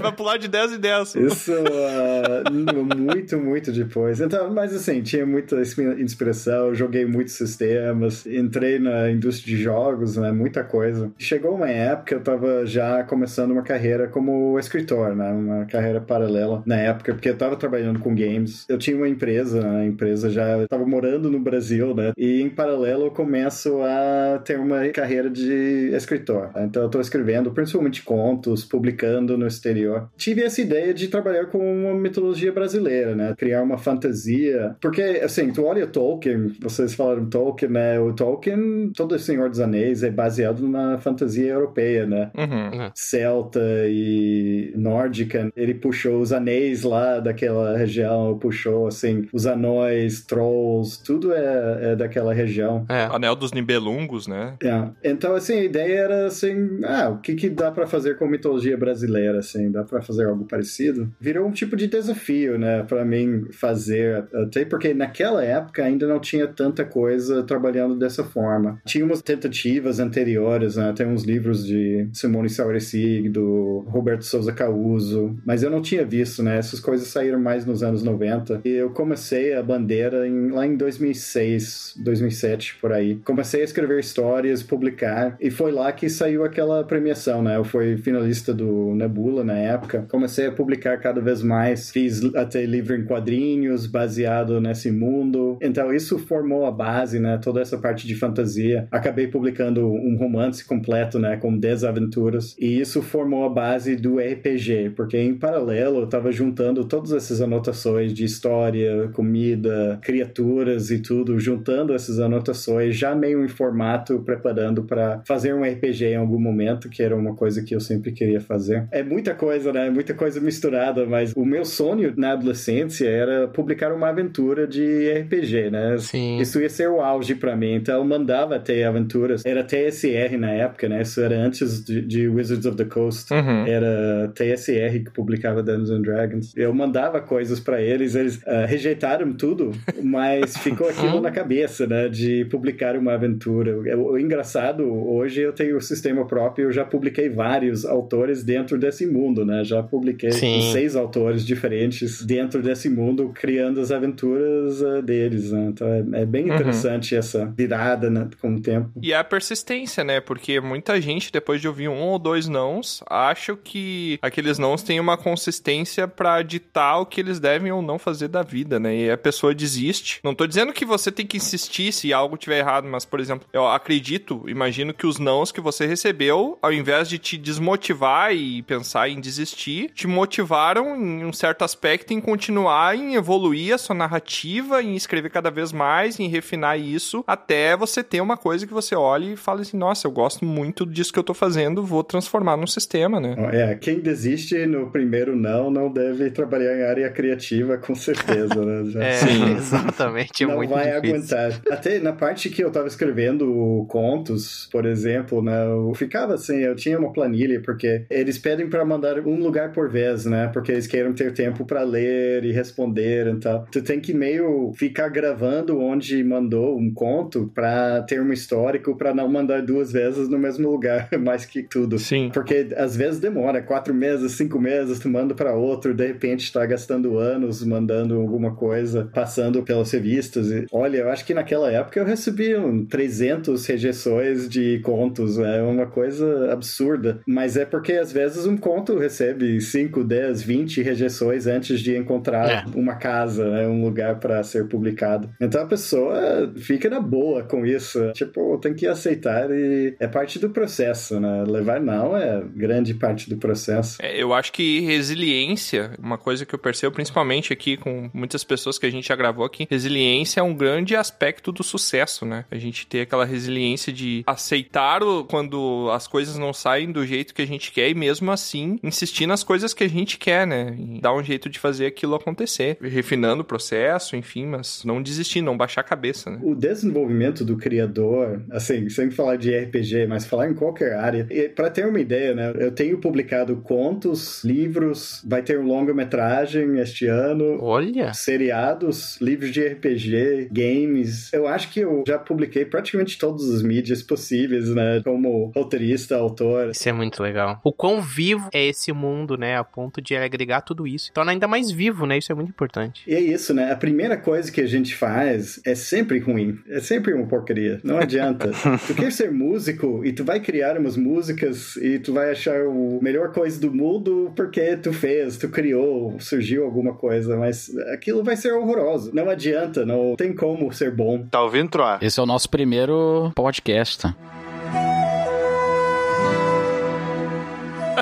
Vai 0.00 0.12
pular 0.12 0.36
de 0.36 0.48
10 0.48 0.72
em 0.72 0.78
10. 0.78 1.14
Isso 1.16 1.52
ah, 1.52 2.50
muito, 2.64 3.38
muito 3.38 3.72
depois. 3.72 4.20
Então, 4.20 4.52
mas 4.52 4.74
assim, 4.74 5.02
tinha 5.02 5.24
muita 5.26 5.56
inspi- 5.60 6.02
inspiração, 6.02 6.74
joguei 6.74 7.04
muitos 7.04 7.34
sistemas, 7.34 8.26
entrei 8.26 8.78
na 8.78 9.10
indústria 9.10 9.56
de 9.56 9.62
jogos, 9.62 10.16
né? 10.16 10.30
Muita 10.32 10.62
coisa. 10.64 11.10
Chegou 11.18 11.54
uma 11.54 11.68
época 11.68 12.14
eu 12.14 12.20
tava 12.20 12.66
já 12.66 13.02
começando 13.04 13.50
uma 13.52 13.62
carreira 13.62 14.08
como 14.08 14.58
escritor, 14.58 15.14
né? 15.14 15.30
Uma 15.30 15.64
carreira 15.66 16.00
paralela 16.00 16.62
na 16.66 16.76
época, 16.76 17.12
porque 17.14 17.28
eu 17.28 17.36
tava 17.36 17.56
trabalhando 17.56 17.98
com 18.00 18.14
games. 18.14 18.64
Eu 18.68 18.78
tinha 18.78 18.96
uma 18.96 19.08
empresa, 19.08 19.60
né, 19.60 19.80
a 19.82 19.86
empresa 19.86 20.30
já 20.30 20.66
tava 20.68 20.86
morando 20.86 21.30
no 21.30 21.38
Brasil, 21.38 21.94
né? 21.94 22.12
E 22.16 22.40
em 22.40 22.48
paralelo 22.48 23.04
eu 23.06 23.10
começo 23.10 23.80
a 23.82 24.38
ter 24.44 24.58
uma 24.58 24.88
carreira 24.88 25.30
de 25.30 25.90
escritor. 25.94 26.50
Então 26.56 26.82
eu 26.82 26.88
tô 26.88 27.00
escrevendo 27.00 27.50
principalmente 27.52 28.02
contos, 28.02 28.64
publicando 28.64 29.36
no 29.36 29.46
exterior. 29.46 30.08
Tive 30.16 30.42
essa 30.42 30.60
ideia 30.60 30.92
de 30.92 31.08
trabalhar 31.08 31.46
com 31.46 31.58
uma 31.58 31.94
mitologia 31.94 32.49
brasileira, 32.52 33.14
né? 33.14 33.34
Criar 33.36 33.62
uma 33.62 33.78
fantasia. 33.78 34.76
Porque, 34.80 35.02
assim, 35.22 35.52
tu 35.52 35.64
olha 35.64 35.86
Tolkien, 35.86 36.52
vocês 36.60 36.94
falaram 36.94 37.26
Tolkien, 37.26 37.70
né? 37.70 38.00
O 38.00 38.12
Tolkien, 38.12 38.90
todo 38.94 39.14
o 39.14 39.18
Senhor 39.18 39.48
dos 39.48 39.60
Anéis 39.60 40.02
é 40.02 40.10
baseado 40.10 40.68
na 40.68 40.98
fantasia 40.98 41.52
europeia, 41.52 42.06
né? 42.06 42.30
Uhum. 42.36 42.90
celta 42.94 43.60
e 43.86 44.72
nórdica, 44.76 45.50
ele 45.56 45.74
puxou 45.74 46.20
os 46.20 46.32
anéis 46.32 46.82
lá 46.82 47.20
daquela 47.20 47.76
região, 47.76 48.38
puxou 48.38 48.86
assim, 48.86 49.28
os 49.32 49.46
anões, 49.46 50.24
trolls, 50.24 51.02
tudo 51.02 51.32
é, 51.32 51.92
é 51.92 51.96
daquela 51.96 52.32
região. 52.32 52.84
É. 52.88 53.04
Anel 53.04 53.36
dos 53.36 53.52
Nibelungos, 53.52 54.26
né? 54.26 54.56
É. 54.62 54.88
Então, 55.10 55.34
assim, 55.34 55.54
a 55.54 55.64
ideia 55.64 56.00
era 56.00 56.26
assim, 56.26 56.80
ah, 56.84 57.10
o 57.10 57.18
que 57.18 57.34
que 57.34 57.48
dá 57.48 57.70
pra 57.70 57.86
fazer 57.86 58.16
com 58.16 58.26
mitologia 58.26 58.76
brasileira, 58.76 59.38
assim, 59.38 59.70
dá 59.70 59.82
pra 59.84 60.00
fazer 60.00 60.26
algo 60.26 60.44
parecido? 60.44 61.10
Virou 61.20 61.46
um 61.46 61.52
tipo 61.52 61.76
de 61.76 61.86
desafio, 61.86 62.39
né, 62.48 62.82
pra 62.82 63.04
mim 63.04 63.46
fazer, 63.52 64.24
até 64.34 64.64
porque 64.64 64.92
naquela 64.94 65.44
época 65.44 65.84
ainda 65.84 66.06
não 66.06 66.18
tinha 66.20 66.46
tanta 66.46 66.84
coisa 66.84 67.42
trabalhando 67.42 67.96
dessa 67.98 68.24
forma. 68.24 68.80
Tinha 68.84 69.04
umas 69.04 69.22
tentativas 69.22 69.98
anteriores, 70.00 70.76
né, 70.76 70.92
tem 70.96 71.06
uns 71.06 71.24
livros 71.24 71.66
de 71.66 72.08
Simone 72.12 72.48
Sauersig, 72.48 73.28
do 73.28 73.84
Roberto 73.88 74.24
Souza 74.24 74.52
Causo, 74.52 75.36
mas 75.44 75.62
eu 75.62 75.70
não 75.70 75.82
tinha 75.82 76.04
visto, 76.04 76.42
né, 76.42 76.58
essas 76.58 76.80
coisas 76.80 77.08
saíram 77.08 77.40
mais 77.40 77.64
nos 77.66 77.82
anos 77.82 78.02
90, 78.02 78.60
e 78.64 78.70
eu 78.70 78.90
comecei 78.90 79.54
a 79.54 79.62
bandeira 79.62 80.26
em- 80.26 80.50
lá 80.50 80.66
em 80.66 80.76
2006, 80.76 81.94
2007, 82.02 82.76
por 82.80 82.92
aí. 82.92 83.16
Comecei 83.24 83.60
a 83.60 83.64
escrever 83.64 83.98
histórias, 84.00 84.62
publicar. 84.62 85.36
E 85.40 85.50
foi 85.50 85.72
lá 85.72 85.90
que 85.92 86.08
saiu 86.08 86.44
aquela 86.44 86.82
premiação, 86.84 87.42
né? 87.42 87.56
Eu 87.56 87.64
fui 87.64 87.96
finalista 87.98 88.52
do 88.54 88.94
Nebula 88.94 89.44
na 89.44 89.56
época. 89.56 90.06
Comecei 90.08 90.46
a 90.46 90.52
publicar 90.52 90.98
cada 90.98 91.20
vez 91.20 91.42
mais. 91.42 91.90
Fiz 91.90 92.20
até 92.34 92.64
livro 92.64 92.94
em 92.94 93.04
quadrinhos 93.04 93.86
baseado 93.86 94.60
nesse 94.60 94.90
mundo. 94.90 95.58
Então 95.60 95.92
isso 95.92 96.18
formou 96.18 96.66
a 96.66 96.70
base, 96.70 97.18
né? 97.18 97.38
Toda 97.42 97.60
essa 97.60 97.78
parte 97.78 98.06
de 98.06 98.14
fantasia. 98.14 98.86
Acabei 98.90 99.26
publicando 99.26 99.86
um 99.86 100.16
romance 100.16 100.64
completo, 100.64 101.18
né? 101.18 101.36
Com 101.36 101.56
10 101.56 101.84
aventuras. 101.84 102.56
E 102.58 102.80
isso 102.80 103.02
formou 103.02 103.44
a 103.44 103.48
base 103.48 103.96
do 103.96 104.18
RPG, 104.18 104.92
porque 104.96 105.18
em 105.18 105.34
paralelo 105.34 106.00
eu 106.00 106.06
tava 106.06 106.32
juntando 106.32 106.84
todas 106.84 107.12
essas 107.12 107.40
anotações 107.40 108.12
de 108.12 108.24
história, 108.24 109.08
comida, 109.12 109.98
criaturas 110.02 110.90
e 110.90 110.98
tudo, 111.00 111.38
juntando 111.38 111.94
essas 111.94 112.18
anotações 112.18 112.96
já 112.96 113.14
meio 113.14 113.44
em 113.44 113.48
formato, 113.48 114.20
preparando 114.20 114.84
para 114.84 115.22
fazer 115.26 115.54
um 115.54 115.62
RPG 115.62 116.06
em 116.06 116.16
algum 116.16 116.38
momento, 116.38 116.88
que 116.88 117.02
era 117.02 117.16
uma 117.16 117.34
coisa 117.34 117.62
que 117.62 117.74
eu 117.74 117.80
sempre 117.80 118.12
queria 118.12 118.40
fazer. 118.40 118.86
É 118.90 119.02
muita 119.02 119.34
coisa, 119.34 119.72
né? 119.72 119.90
Muita 119.90 120.14
coisa 120.14 120.40
misturada, 120.40 121.06
mas 121.06 121.32
o 121.34 121.44
meu 121.44 121.64
sonho 121.64 122.14
na 122.20 122.32
adolescência 122.32 123.08
era 123.08 123.48
publicar 123.48 123.92
uma 123.92 124.08
aventura 124.08 124.66
de 124.66 125.10
RPG, 125.12 125.70
né? 125.70 125.96
Sim. 125.98 126.38
Isso 126.38 126.60
ia 126.60 126.68
ser 126.68 126.88
o 126.88 127.00
auge 127.00 127.34
para 127.34 127.56
mim. 127.56 127.74
Então 127.74 127.98
eu 127.98 128.04
mandava 128.04 128.58
ter 128.58 128.84
aventuras. 128.84 129.44
Era 129.44 129.64
TSR 129.64 130.36
na 130.38 130.50
época, 130.50 130.88
né? 130.88 131.02
Isso 131.02 131.20
era 131.20 131.36
antes 131.36 131.82
de, 131.84 132.02
de 132.02 132.28
Wizards 132.28 132.66
of 132.66 132.76
the 132.76 132.84
Coast. 132.84 133.32
Uhum. 133.32 133.66
Era 133.66 134.30
TSR 134.34 135.04
que 135.04 135.10
publicava 135.10 135.62
Dungeons 135.62 135.90
and 135.90 136.02
Dragons. 136.02 136.52
Eu 136.54 136.72
mandava 136.74 137.20
coisas 137.20 137.58
para 137.58 137.80
eles, 137.80 138.14
eles 138.14 138.36
uh, 138.36 138.66
rejeitaram 138.66 139.32
tudo, 139.32 139.72
mas 140.02 140.56
ficou 140.58 140.88
aquilo 140.88 141.20
na 141.20 141.30
cabeça, 141.30 141.86
né? 141.86 142.08
De 142.08 142.44
publicar 142.44 142.96
uma 142.96 143.14
aventura. 143.14 143.76
O, 143.96 144.12
o 144.12 144.18
engraçado, 144.18 144.84
hoje 144.84 145.40
eu 145.40 145.52
tenho 145.52 145.76
o 145.76 145.80
sistema 145.80 146.26
próprio, 146.26 146.66
eu 146.66 146.72
já 146.72 146.84
publiquei 146.84 147.28
vários 147.28 147.84
autores 147.84 148.44
dentro 148.44 148.78
desse 148.78 149.06
mundo, 149.06 149.44
né? 149.44 149.64
Já 149.64 149.82
publiquei 149.82 150.32
seis 150.32 150.94
autores 150.94 151.44
diferentes 151.44 152.09
dentro 152.24 152.62
desse 152.62 152.88
mundo, 152.88 153.32
criando 153.34 153.80
as 153.80 153.90
aventuras 153.90 154.80
uh, 154.80 155.02
deles, 155.02 155.52
né? 155.52 155.66
Então 155.68 155.86
é, 155.88 156.22
é 156.22 156.26
bem 156.26 156.48
interessante 156.48 157.14
essa 157.14 157.46
virada 157.46 158.10
né, 158.10 158.28
com 158.40 158.54
o 158.54 158.60
tempo. 158.60 158.90
E 159.02 159.12
é 159.12 159.16
a 159.16 159.24
persistência, 159.24 160.04
né? 160.04 160.20
Porque 160.20 160.60
muita 160.60 161.00
gente, 161.00 161.32
depois 161.32 161.60
de 161.60 161.68
ouvir 161.68 161.88
um 161.88 162.00
ou 162.00 162.18
dois 162.18 162.48
nãos, 162.48 163.02
acha 163.08 163.56
que 163.56 164.18
aqueles 164.22 164.58
nãos 164.58 164.82
têm 164.82 165.00
uma 165.00 165.16
consistência 165.16 166.06
pra 166.08 166.42
ditar 166.42 166.98
o 166.98 167.06
que 167.06 167.20
eles 167.20 167.38
devem 167.38 167.72
ou 167.72 167.82
não 167.82 167.98
fazer 167.98 168.28
da 168.28 168.42
vida, 168.42 168.78
né? 168.78 168.96
E 168.96 169.10
a 169.10 169.18
pessoa 169.18 169.54
desiste. 169.54 170.20
Não 170.24 170.34
tô 170.34 170.46
dizendo 170.46 170.72
que 170.72 170.84
você 170.84 171.10
tem 171.12 171.26
que 171.26 171.36
insistir 171.36 171.92
se 171.92 172.12
algo 172.12 172.36
tiver 172.36 172.58
errado, 172.58 172.86
mas, 172.86 173.04
por 173.04 173.20
exemplo, 173.20 173.46
eu 173.52 173.66
acredito, 173.66 174.44
imagino 174.48 174.94
que 174.94 175.06
os 175.06 175.18
nãos 175.18 175.52
que 175.52 175.60
você 175.60 175.86
recebeu, 175.86 176.58
ao 176.62 176.72
invés 176.72 177.08
de 177.08 177.18
te 177.18 177.36
desmotivar 177.36 178.34
e 178.34 178.62
pensar 178.62 179.08
em 179.08 179.20
desistir, 179.20 179.90
te 179.94 180.06
motivaram 180.06 180.96
em 180.96 181.24
um 181.24 181.32
certo 181.32 181.62
aspecto 181.62 181.89
em 182.12 182.20
continuar, 182.20 182.96
em 182.96 183.14
evoluir 183.14 183.74
a 183.74 183.78
sua 183.78 183.94
narrativa, 183.94 184.82
em 184.82 184.94
escrever 184.96 185.30
cada 185.30 185.50
vez 185.50 185.72
mais, 185.72 186.18
em 186.20 186.28
refinar 186.28 186.78
isso, 186.78 187.24
até 187.26 187.76
você 187.76 188.02
ter 188.02 188.20
uma 188.20 188.36
coisa 188.36 188.66
que 188.66 188.72
você 188.72 188.94
olhe 188.94 189.32
e 189.32 189.36
fale 189.36 189.62
assim, 189.62 189.76
nossa, 189.76 190.06
eu 190.06 190.10
gosto 190.10 190.44
muito 190.44 190.84
disso 190.86 191.12
que 191.12 191.18
eu 191.18 191.22
tô 191.24 191.34
fazendo, 191.34 191.82
vou 191.84 192.02
transformar 192.04 192.56
num 192.56 192.66
sistema, 192.66 193.20
né? 193.20 193.36
É, 193.52 193.74
quem 193.74 194.00
desiste 194.00 194.66
no 194.66 194.90
primeiro 194.90 195.34
não, 195.36 195.70
não 195.70 195.90
deve 195.92 196.30
trabalhar 196.30 196.76
em 196.76 196.82
área 196.82 197.10
criativa, 197.10 197.76
com 197.78 197.94
certeza, 197.94 198.54
né? 198.64 198.84
Já- 198.90 199.00
É, 199.04 199.12
Sim. 199.12 199.52
exatamente. 199.56 200.44
É 200.44 200.46
não 200.46 200.56
muito 200.56 200.70
vai 200.70 200.90
difícil. 201.00 201.36
aguentar. 201.38 201.60
Até 201.70 201.98
na 201.98 202.12
parte 202.12 202.48
que 202.50 202.62
eu 202.62 202.70
tava 202.70 202.86
escrevendo 202.88 203.84
contos, 203.88 204.68
por 204.70 204.84
exemplo, 204.86 205.42
né, 205.42 205.64
eu 205.66 205.92
ficava 205.94 206.34
assim, 206.34 206.58
eu 206.58 206.74
tinha 206.74 206.98
uma 206.98 207.12
planilha, 207.12 207.60
porque 207.60 208.04
eles 208.10 208.38
pedem 208.38 208.68
pra 208.68 208.84
mandar 208.84 209.18
um 209.20 209.36
lugar 209.40 209.72
por 209.72 209.88
vez, 209.90 210.24
né, 210.24 210.48
porque 210.52 210.72
eles 210.72 210.86
querem 210.86 211.12
ter 211.12 211.32
tempo 211.32 211.64
pra 211.80 211.82
ler 211.82 212.44
e 212.44 212.52
responder 212.52 213.26
e 213.26 213.36
tal. 213.40 213.66
Tu 213.70 213.82
tem 213.82 214.00
que 214.00 214.12
meio 214.12 214.72
ficar 214.74 215.08
gravando 215.08 215.78
onde 215.80 216.22
mandou 216.22 216.78
um 216.78 216.92
conto 216.92 217.50
pra 217.54 218.02
ter 218.02 218.20
um 218.20 218.32
histórico, 218.32 218.96
pra 218.96 219.14
não 219.14 219.28
mandar 219.28 219.62
duas 219.62 219.92
vezes 219.92 220.28
no 220.28 220.38
mesmo 220.38 220.70
lugar, 220.70 221.08
mais 221.18 221.44
que 221.44 221.62
tudo. 221.62 221.98
Sim. 221.98 222.30
Porque 222.32 222.68
às 222.76 222.96
vezes 222.96 223.20
demora 223.20 223.62
quatro 223.62 223.94
meses, 223.94 224.32
cinco 224.32 224.60
meses, 224.60 224.98
tu 224.98 225.08
manda 225.08 225.34
pra 225.34 225.54
outro, 225.54 225.94
de 225.94 226.06
repente 226.06 226.52
tá 226.52 226.64
gastando 226.66 227.18
anos 227.18 227.64
mandando 227.64 228.16
alguma 228.16 228.54
coisa, 228.54 229.08
passando 229.14 229.62
pelas 229.62 229.90
revistas. 229.90 230.50
E, 230.50 230.66
olha, 230.72 230.98
eu 230.98 231.08
acho 231.08 231.24
que 231.24 231.34
naquela 231.34 231.70
época 231.70 231.98
eu 231.98 232.04
recebi 232.04 232.56
um 232.56 232.84
300 232.84 233.64
rejeições 233.66 234.48
de 234.48 234.80
contos, 234.80 235.38
é 235.38 235.62
uma 235.62 235.86
coisa 235.86 236.52
absurda. 236.52 237.20
Mas 237.26 237.56
é 237.56 237.64
porque 237.64 237.92
às 237.92 238.12
vezes 238.12 238.46
um 238.46 238.56
conto 238.56 238.98
recebe 238.98 239.60
5, 239.60 240.04
10, 240.04 240.42
20 240.42 240.82
rejeições 240.82 241.46
antes 241.46 241.69
de 241.78 241.96
encontrar 241.96 242.48
É. 242.50 242.64
uma 242.74 242.94
casa, 242.94 243.48
né, 243.50 243.66
um 243.68 243.84
lugar 243.84 244.18
pra 244.18 244.42
ser 244.42 244.66
publicado. 244.66 245.28
Então 245.40 245.62
a 245.62 245.66
pessoa 245.66 246.50
fica 246.56 246.88
na 246.88 247.00
boa 247.00 247.42
com 247.42 247.66
isso. 247.66 248.10
Tipo, 248.12 248.56
tem 248.58 248.72
que 248.74 248.86
aceitar 248.86 249.50
e 249.50 249.94
é 250.00 250.08
parte 250.08 250.38
do 250.38 250.48
processo, 250.50 251.20
né? 251.20 251.44
Levar 251.46 251.80
não 251.80 252.16
é 252.16 252.42
grande 252.56 252.94
parte 252.94 253.28
do 253.28 253.36
processo. 253.36 253.98
É, 254.00 254.20
Eu 254.20 254.32
acho 254.32 254.52
que 254.52 254.80
resiliência, 254.80 255.92
uma 255.98 256.16
coisa 256.16 256.46
que 256.46 256.54
eu 256.54 256.58
percebo 256.58 256.94
principalmente 256.94 257.52
aqui 257.52 257.76
com 257.76 258.08
muitas 258.14 258.42
pessoas 258.42 258.78
que 258.78 258.86
a 258.86 258.90
gente 258.90 259.06
já 259.08 259.16
gravou 259.16 259.44
aqui, 259.44 259.66
resiliência 259.70 260.40
é 260.40 260.42
um 260.42 260.54
grande 260.54 260.96
aspecto 260.96 261.52
do 261.52 261.62
sucesso, 261.62 262.24
né? 262.24 262.44
A 262.50 262.56
gente 262.56 262.86
ter 262.86 263.02
aquela 263.02 263.24
resiliência 263.24 263.92
de 263.92 264.22
aceitar 264.26 265.02
o- 265.02 265.24
quando 265.24 265.88
as 265.92 266.06
coisas 266.06 266.38
não 266.38 266.52
saem 266.52 266.90
do 266.90 267.04
jeito 267.06 267.34
que 267.34 267.42
a 267.42 267.46
gente 267.46 267.70
quer 267.72 267.88
e 267.90 267.94
mesmo 267.94 268.30
assim 268.30 268.78
insistir 268.82 269.26
nas 269.26 269.44
coisas 269.44 269.74
que 269.74 269.84
a 269.84 269.88
gente 269.88 270.16
quer, 270.18 270.46
né? 270.46 270.74
E 270.78 271.00
dar 271.00 271.14
um 271.14 271.22
jeito 271.22 271.48
de 271.48 271.58
fazer 271.60 271.86
aquilo 271.86 272.14
acontecer, 272.14 272.76
refinando 272.80 273.42
o 273.42 273.44
processo, 273.44 274.16
enfim, 274.16 274.46
mas 274.46 274.82
não 274.84 275.02
desistir, 275.02 275.40
não 275.40 275.56
baixar 275.56 275.82
a 275.82 275.84
cabeça, 275.84 276.30
né? 276.30 276.38
O 276.42 276.54
desenvolvimento 276.54 277.44
do 277.44 277.56
criador, 277.56 278.42
assim, 278.50 278.88
sem 278.88 279.10
falar 279.10 279.36
de 279.36 279.56
RPG, 279.56 280.06
mas 280.06 280.26
falar 280.26 280.48
em 280.48 280.54
qualquer 280.54 280.94
área. 280.94 281.26
Para 281.54 281.70
ter 281.70 281.86
uma 281.86 282.00
ideia, 282.00 282.34
né? 282.34 282.52
Eu 282.58 282.72
tenho 282.72 282.98
publicado 282.98 283.56
contos, 283.56 284.42
livros, 284.44 285.22
vai 285.26 285.42
ter 285.42 285.58
um 285.58 285.66
longa-metragem 285.66 286.78
este 286.78 287.06
ano. 287.06 287.58
Olha. 287.62 288.12
Seriados, 288.14 289.20
livros 289.20 289.52
de 289.52 289.66
RPG, 289.66 290.48
games. 290.50 291.32
Eu 291.32 291.46
acho 291.46 291.70
que 291.70 291.80
eu 291.80 292.04
já 292.06 292.18
publiquei 292.18 292.64
praticamente 292.64 293.18
todas 293.18 293.48
as 293.50 293.62
mídias 293.62 294.02
possíveis, 294.02 294.68
né? 294.70 295.00
Como 295.04 295.52
roteirista, 295.54 296.16
autor. 296.16 296.70
Isso 296.70 296.88
é 296.88 296.92
muito 296.92 297.22
legal. 297.22 297.60
O 297.62 297.72
quão 297.72 298.00
vivo 298.00 298.48
é 298.52 298.64
esse 298.66 298.92
mundo, 298.92 299.36
né? 299.36 299.56
A 299.56 299.64
ponto 299.64 300.00
de 300.00 300.16
agregar 300.16 300.62
tudo 300.62 300.86
isso. 300.86 301.12
Torna 301.12 301.32
ainda 301.32 301.46
mais 301.50 301.70
vivo, 301.70 302.06
né? 302.06 302.18
Isso 302.18 302.32
é 302.32 302.34
muito 302.34 302.50
importante. 302.50 303.02
E 303.06 303.14
é 303.14 303.20
isso, 303.20 303.52
né? 303.52 303.70
A 303.70 303.76
primeira 303.76 304.16
coisa 304.16 304.50
que 304.50 304.60
a 304.60 304.66
gente 304.66 304.94
faz 304.94 305.60
é 305.64 305.74
sempre 305.74 306.18
ruim. 306.18 306.58
É 306.68 306.80
sempre 306.80 307.12
uma 307.12 307.26
porcaria. 307.26 307.80
Não 307.82 307.98
adianta. 307.98 308.50
tu 308.86 308.94
quer 308.94 309.12
ser 309.12 309.30
músico 309.30 310.04
e 310.04 310.12
tu 310.12 310.24
vai 310.24 310.40
criar 310.40 310.78
umas 310.78 310.96
músicas 310.96 311.76
e 311.76 311.98
tu 311.98 312.12
vai 312.12 312.30
achar 312.30 312.66
o 312.66 313.00
melhor 313.02 313.32
coisa 313.32 313.60
do 313.60 313.72
mundo 313.72 314.32
porque 314.36 314.76
tu 314.76 314.92
fez, 314.92 315.36
tu 315.36 315.48
criou, 315.48 316.18
surgiu 316.20 316.64
alguma 316.64 316.94
coisa, 316.94 317.36
mas 317.36 317.70
aquilo 317.92 318.22
vai 318.22 318.36
ser 318.36 318.52
horroroso. 318.52 319.10
Não 319.14 319.28
adianta, 319.28 319.84
não 319.84 320.14
tem 320.16 320.32
como 320.32 320.72
ser 320.72 320.90
bom. 320.90 321.26
Tá 321.30 321.42
ouvindo, 321.42 321.70
Troar? 321.70 321.98
Esse 322.02 322.20
é 322.20 322.22
o 322.22 322.26
nosso 322.26 322.48
primeiro 322.48 323.32
podcast. 323.34 324.14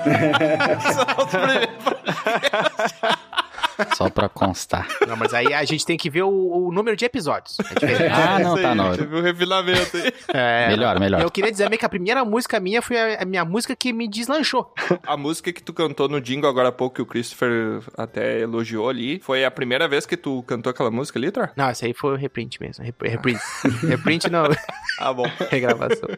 tá? 3.01 3.45
Só 3.97 4.09
pra 4.11 4.29
constar. 4.29 4.87
Não, 5.07 5.17
mas 5.17 5.33
aí 5.35 5.53
a 5.53 5.65
gente 5.65 5.85
tem 5.87 5.97
que 5.97 6.11
ver 6.11 6.23
o, 6.23 6.29
o 6.69 6.73
número 6.73 6.97
de 6.97 7.05
episódios. 7.05 7.57
É. 7.83 8.09
Ah, 8.09 8.39
não, 8.39 8.55
Isso 8.55 8.63
tá 8.63 8.75
não. 8.75 8.97
Teve 8.97 9.17
um 9.17 9.23
refinamento 9.23 9.97
aí. 9.97 10.13
É. 10.35 10.69
Melhor, 10.69 10.99
melhor. 11.01 11.21
Eu 11.23 11.31
queria 11.31 11.51
dizer 11.51 11.65
também 11.65 11.79
que 11.79 11.85
a 11.85 11.89
primeira 11.89 12.25
música 12.25 12.59
minha 12.61 12.81
foi 12.83 12.97
a, 12.99 13.23
a 13.23 13.25
minha 13.25 13.45
música 13.45 13.75
que 13.77 13.93
me 13.93 14.09
deslanchou. 14.09 14.73
A 15.07 15.17
música 15.17 15.53
que 15.53 15.63
tu 15.63 15.73
cantou 15.73 16.09
no 16.09 16.21
Jingle 16.21 16.49
agora 16.49 16.69
há 16.69 16.73
pouco, 16.73 16.97
que 16.97 17.03
o 17.03 17.07
Christopher 17.07 17.81
até 17.97 18.41
elogiou 18.41 18.89
ali, 18.89 19.21
foi 19.21 19.45
a 19.45 19.51
primeira 19.51 19.87
vez 19.89 20.05
que 20.07 20.17
tu 20.17 20.43
cantou 20.45 20.71
aquela 20.71 20.91
música 20.91 21.19
ali, 21.19 21.31
Thor? 21.31 21.51
Não, 21.57 21.69
essa 21.69 21.87
aí 21.87 21.95
foi 21.95 22.13
o 22.15 22.17
reprint 22.17 22.61
mesmo. 22.61 22.85
Rep- 22.85 23.03
Reprint. 23.03 23.41
reprint 23.87 24.31
não, 24.31 24.45
Ah, 24.99 25.13
bom. 25.13 25.27
regravação. 25.51 26.09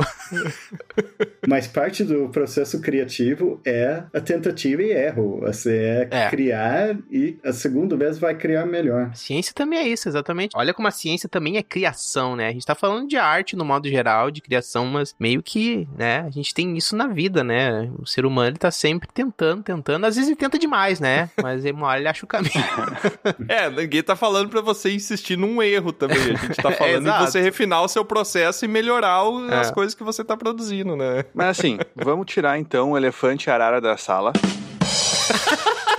Mas 1.47 1.67
parte 1.67 2.05
do 2.05 2.29
processo 2.29 2.81
criativo 2.81 3.61
é 3.65 4.03
a 4.15 4.21
tentativa 4.21 4.83
e 4.83 4.91
erro. 4.91 5.41
Você 5.41 6.09
é, 6.11 6.25
É. 6.27 6.31
criar 6.31 6.97
e 7.11 7.39
a 7.51 7.53
segunda 7.53 7.97
vez 7.97 8.19
vai 8.19 8.35
criar 8.35 8.65
melhor. 8.67 9.11
Ciência 9.15 9.53
também 9.55 9.79
é 9.79 9.87
isso, 9.89 10.09
exatamente. 10.09 10.53
Olha 10.57 10.73
como 10.75 10.89
a 10.89 10.91
ciência 10.91 11.29
também 11.29 11.57
é 11.57 11.63
criação, 11.63 12.35
né? 12.37 12.49
A 12.49 12.53
gente 12.53 12.65
tá 12.67 12.75
falando 12.75 13.09
de 13.09 13.17
arte 13.17 13.55
no 13.57 13.65
modo 13.65 13.89
geral, 13.89 14.31
de 14.31 14.41
criação, 14.41 14.87
mas 14.87 15.15
meio 15.19 15.43
que, 15.43 15.89
né, 15.97 16.21
a 16.27 16.31
gente 16.31 16.55
tem 16.55 16.77
isso 16.77 16.97
na 16.97 17.07
vida, 17.07 17.43
né? 17.45 17.91
O 17.99 18.07
ser 18.07 18.25
humano 18.25 18.49
ele 18.51 18.59
tá 18.59 18.71
sempre 18.71 19.09
tentando, 19.13 19.63
tentando. 19.63 20.05
Às 20.07 20.17
vezes 20.17 20.29
ele 20.31 20.37
tenta 20.37 20.59
demais, 20.59 21.01
né? 21.01 21.29
Mas 21.43 21.65
uma 21.65 21.87
hora 21.89 21.99
ele 22.01 22.09
acha 22.09 22.25
o 22.25 22.29
caminho. 22.29 22.53
É, 23.49 23.69
ninguém 23.71 24.03
tá 24.03 24.15
falando 24.17 24.49
pra 24.49 24.61
você 24.61 24.91
insistir 24.93 25.37
num 25.37 25.63
erro 25.63 25.93
também. 25.93 26.19
A 26.19 26.35
gente 26.37 26.57
tá 26.63 26.71
falando 26.73 27.07
em 27.07 27.09
Exato. 27.09 27.27
você 27.31 27.41
refinar 27.41 27.83
o 27.83 27.89
seu 27.89 28.05
processo 28.05 28.65
e 28.65 28.69
melhorar 28.69 29.25
o- 29.25 29.51
É. 29.51 29.57
as 29.61 29.71
coisas 29.71 29.95
que 29.95 30.03
você 30.05 30.23
tá 30.25 30.37
produzindo, 30.37 30.97
né? 30.97 31.25
Mas 31.35 31.59
assim, 31.59 31.79
vamos 31.97 32.27
tirar 32.27 32.59
então 32.59 32.93
o 32.93 32.97
elefante 32.97 33.51
arara 33.51 33.81
da 33.81 33.97
sala. 33.97 34.33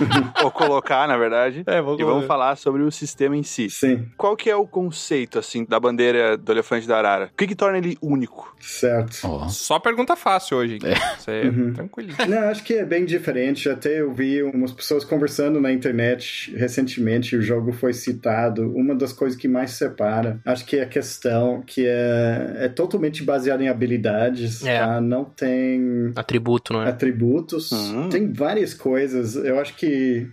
Ou 0.42 0.50
colocar, 0.50 1.06
na 1.08 1.16
verdade. 1.16 1.62
É, 1.66 1.80
vamos 1.80 2.00
E 2.00 2.04
vamos 2.04 2.26
falar 2.26 2.56
sobre 2.56 2.82
o 2.82 2.90
sistema 2.90 3.36
em 3.36 3.42
si. 3.42 3.68
Sim, 3.70 4.06
Qual 4.16 4.36
que 4.36 4.50
é 4.50 4.56
o 4.56 4.66
conceito, 4.66 5.38
assim, 5.38 5.64
da 5.68 5.78
bandeira 5.78 6.36
do 6.36 6.52
elefante 6.52 6.86
da 6.86 6.98
arara? 6.98 7.30
O 7.32 7.36
que 7.36 7.46
que 7.46 7.54
torna 7.54 7.78
ele 7.78 7.96
único? 8.02 8.52
certo. 8.60 9.18
Ó, 9.24 9.48
Só 9.48 9.78
pergunta 9.78 10.14
fácil 10.16 10.56
hoje. 10.58 10.74
hein? 10.74 10.80
Isso 11.18 11.30
é 11.30 11.42
Uhum. 11.44 11.72
tranquilo. 11.72 12.12
Não, 12.28 12.48
acho 12.48 12.62
que 12.62 12.74
é 12.74 12.84
bem 12.84 13.04
diferente. 13.04 13.68
Até 13.68 14.00
eu 14.00 14.12
vi 14.12 14.42
umas 14.42 14.72
pessoas 14.72 15.04
conversando 15.04 15.60
na 15.60 15.72
internet 15.72 16.54
recentemente, 16.56 17.36
o 17.36 17.42
jogo 17.42 17.72
foi 17.72 17.92
citado. 17.92 18.70
Uma 18.74 18.94
das 18.94 19.12
coisas 19.12 19.38
que 19.38 19.48
mais 19.48 19.72
separa, 19.72 20.40
acho 20.44 20.64
que 20.64 20.76
é 20.76 20.82
a 20.82 20.86
questão 20.86 21.62
que 21.66 21.84
é, 21.86 22.52
é 22.60 22.68
totalmente 22.68 23.22
baseada 23.24 23.62
em 23.64 23.68
habilidades, 23.68 24.64
É. 24.64 24.78
tá? 24.78 25.00
Não 25.00 25.24
tem 25.24 26.12
Atributo, 26.16 26.72
não 26.72 26.82
é? 26.82 26.88
atributos. 26.88 27.72
Uhum. 27.72 28.08
Tem 28.08 28.32
várias 28.32 28.72
coisas. 28.74 29.34
Eu 29.36 29.58
acho 29.58 29.74
que 29.74 29.86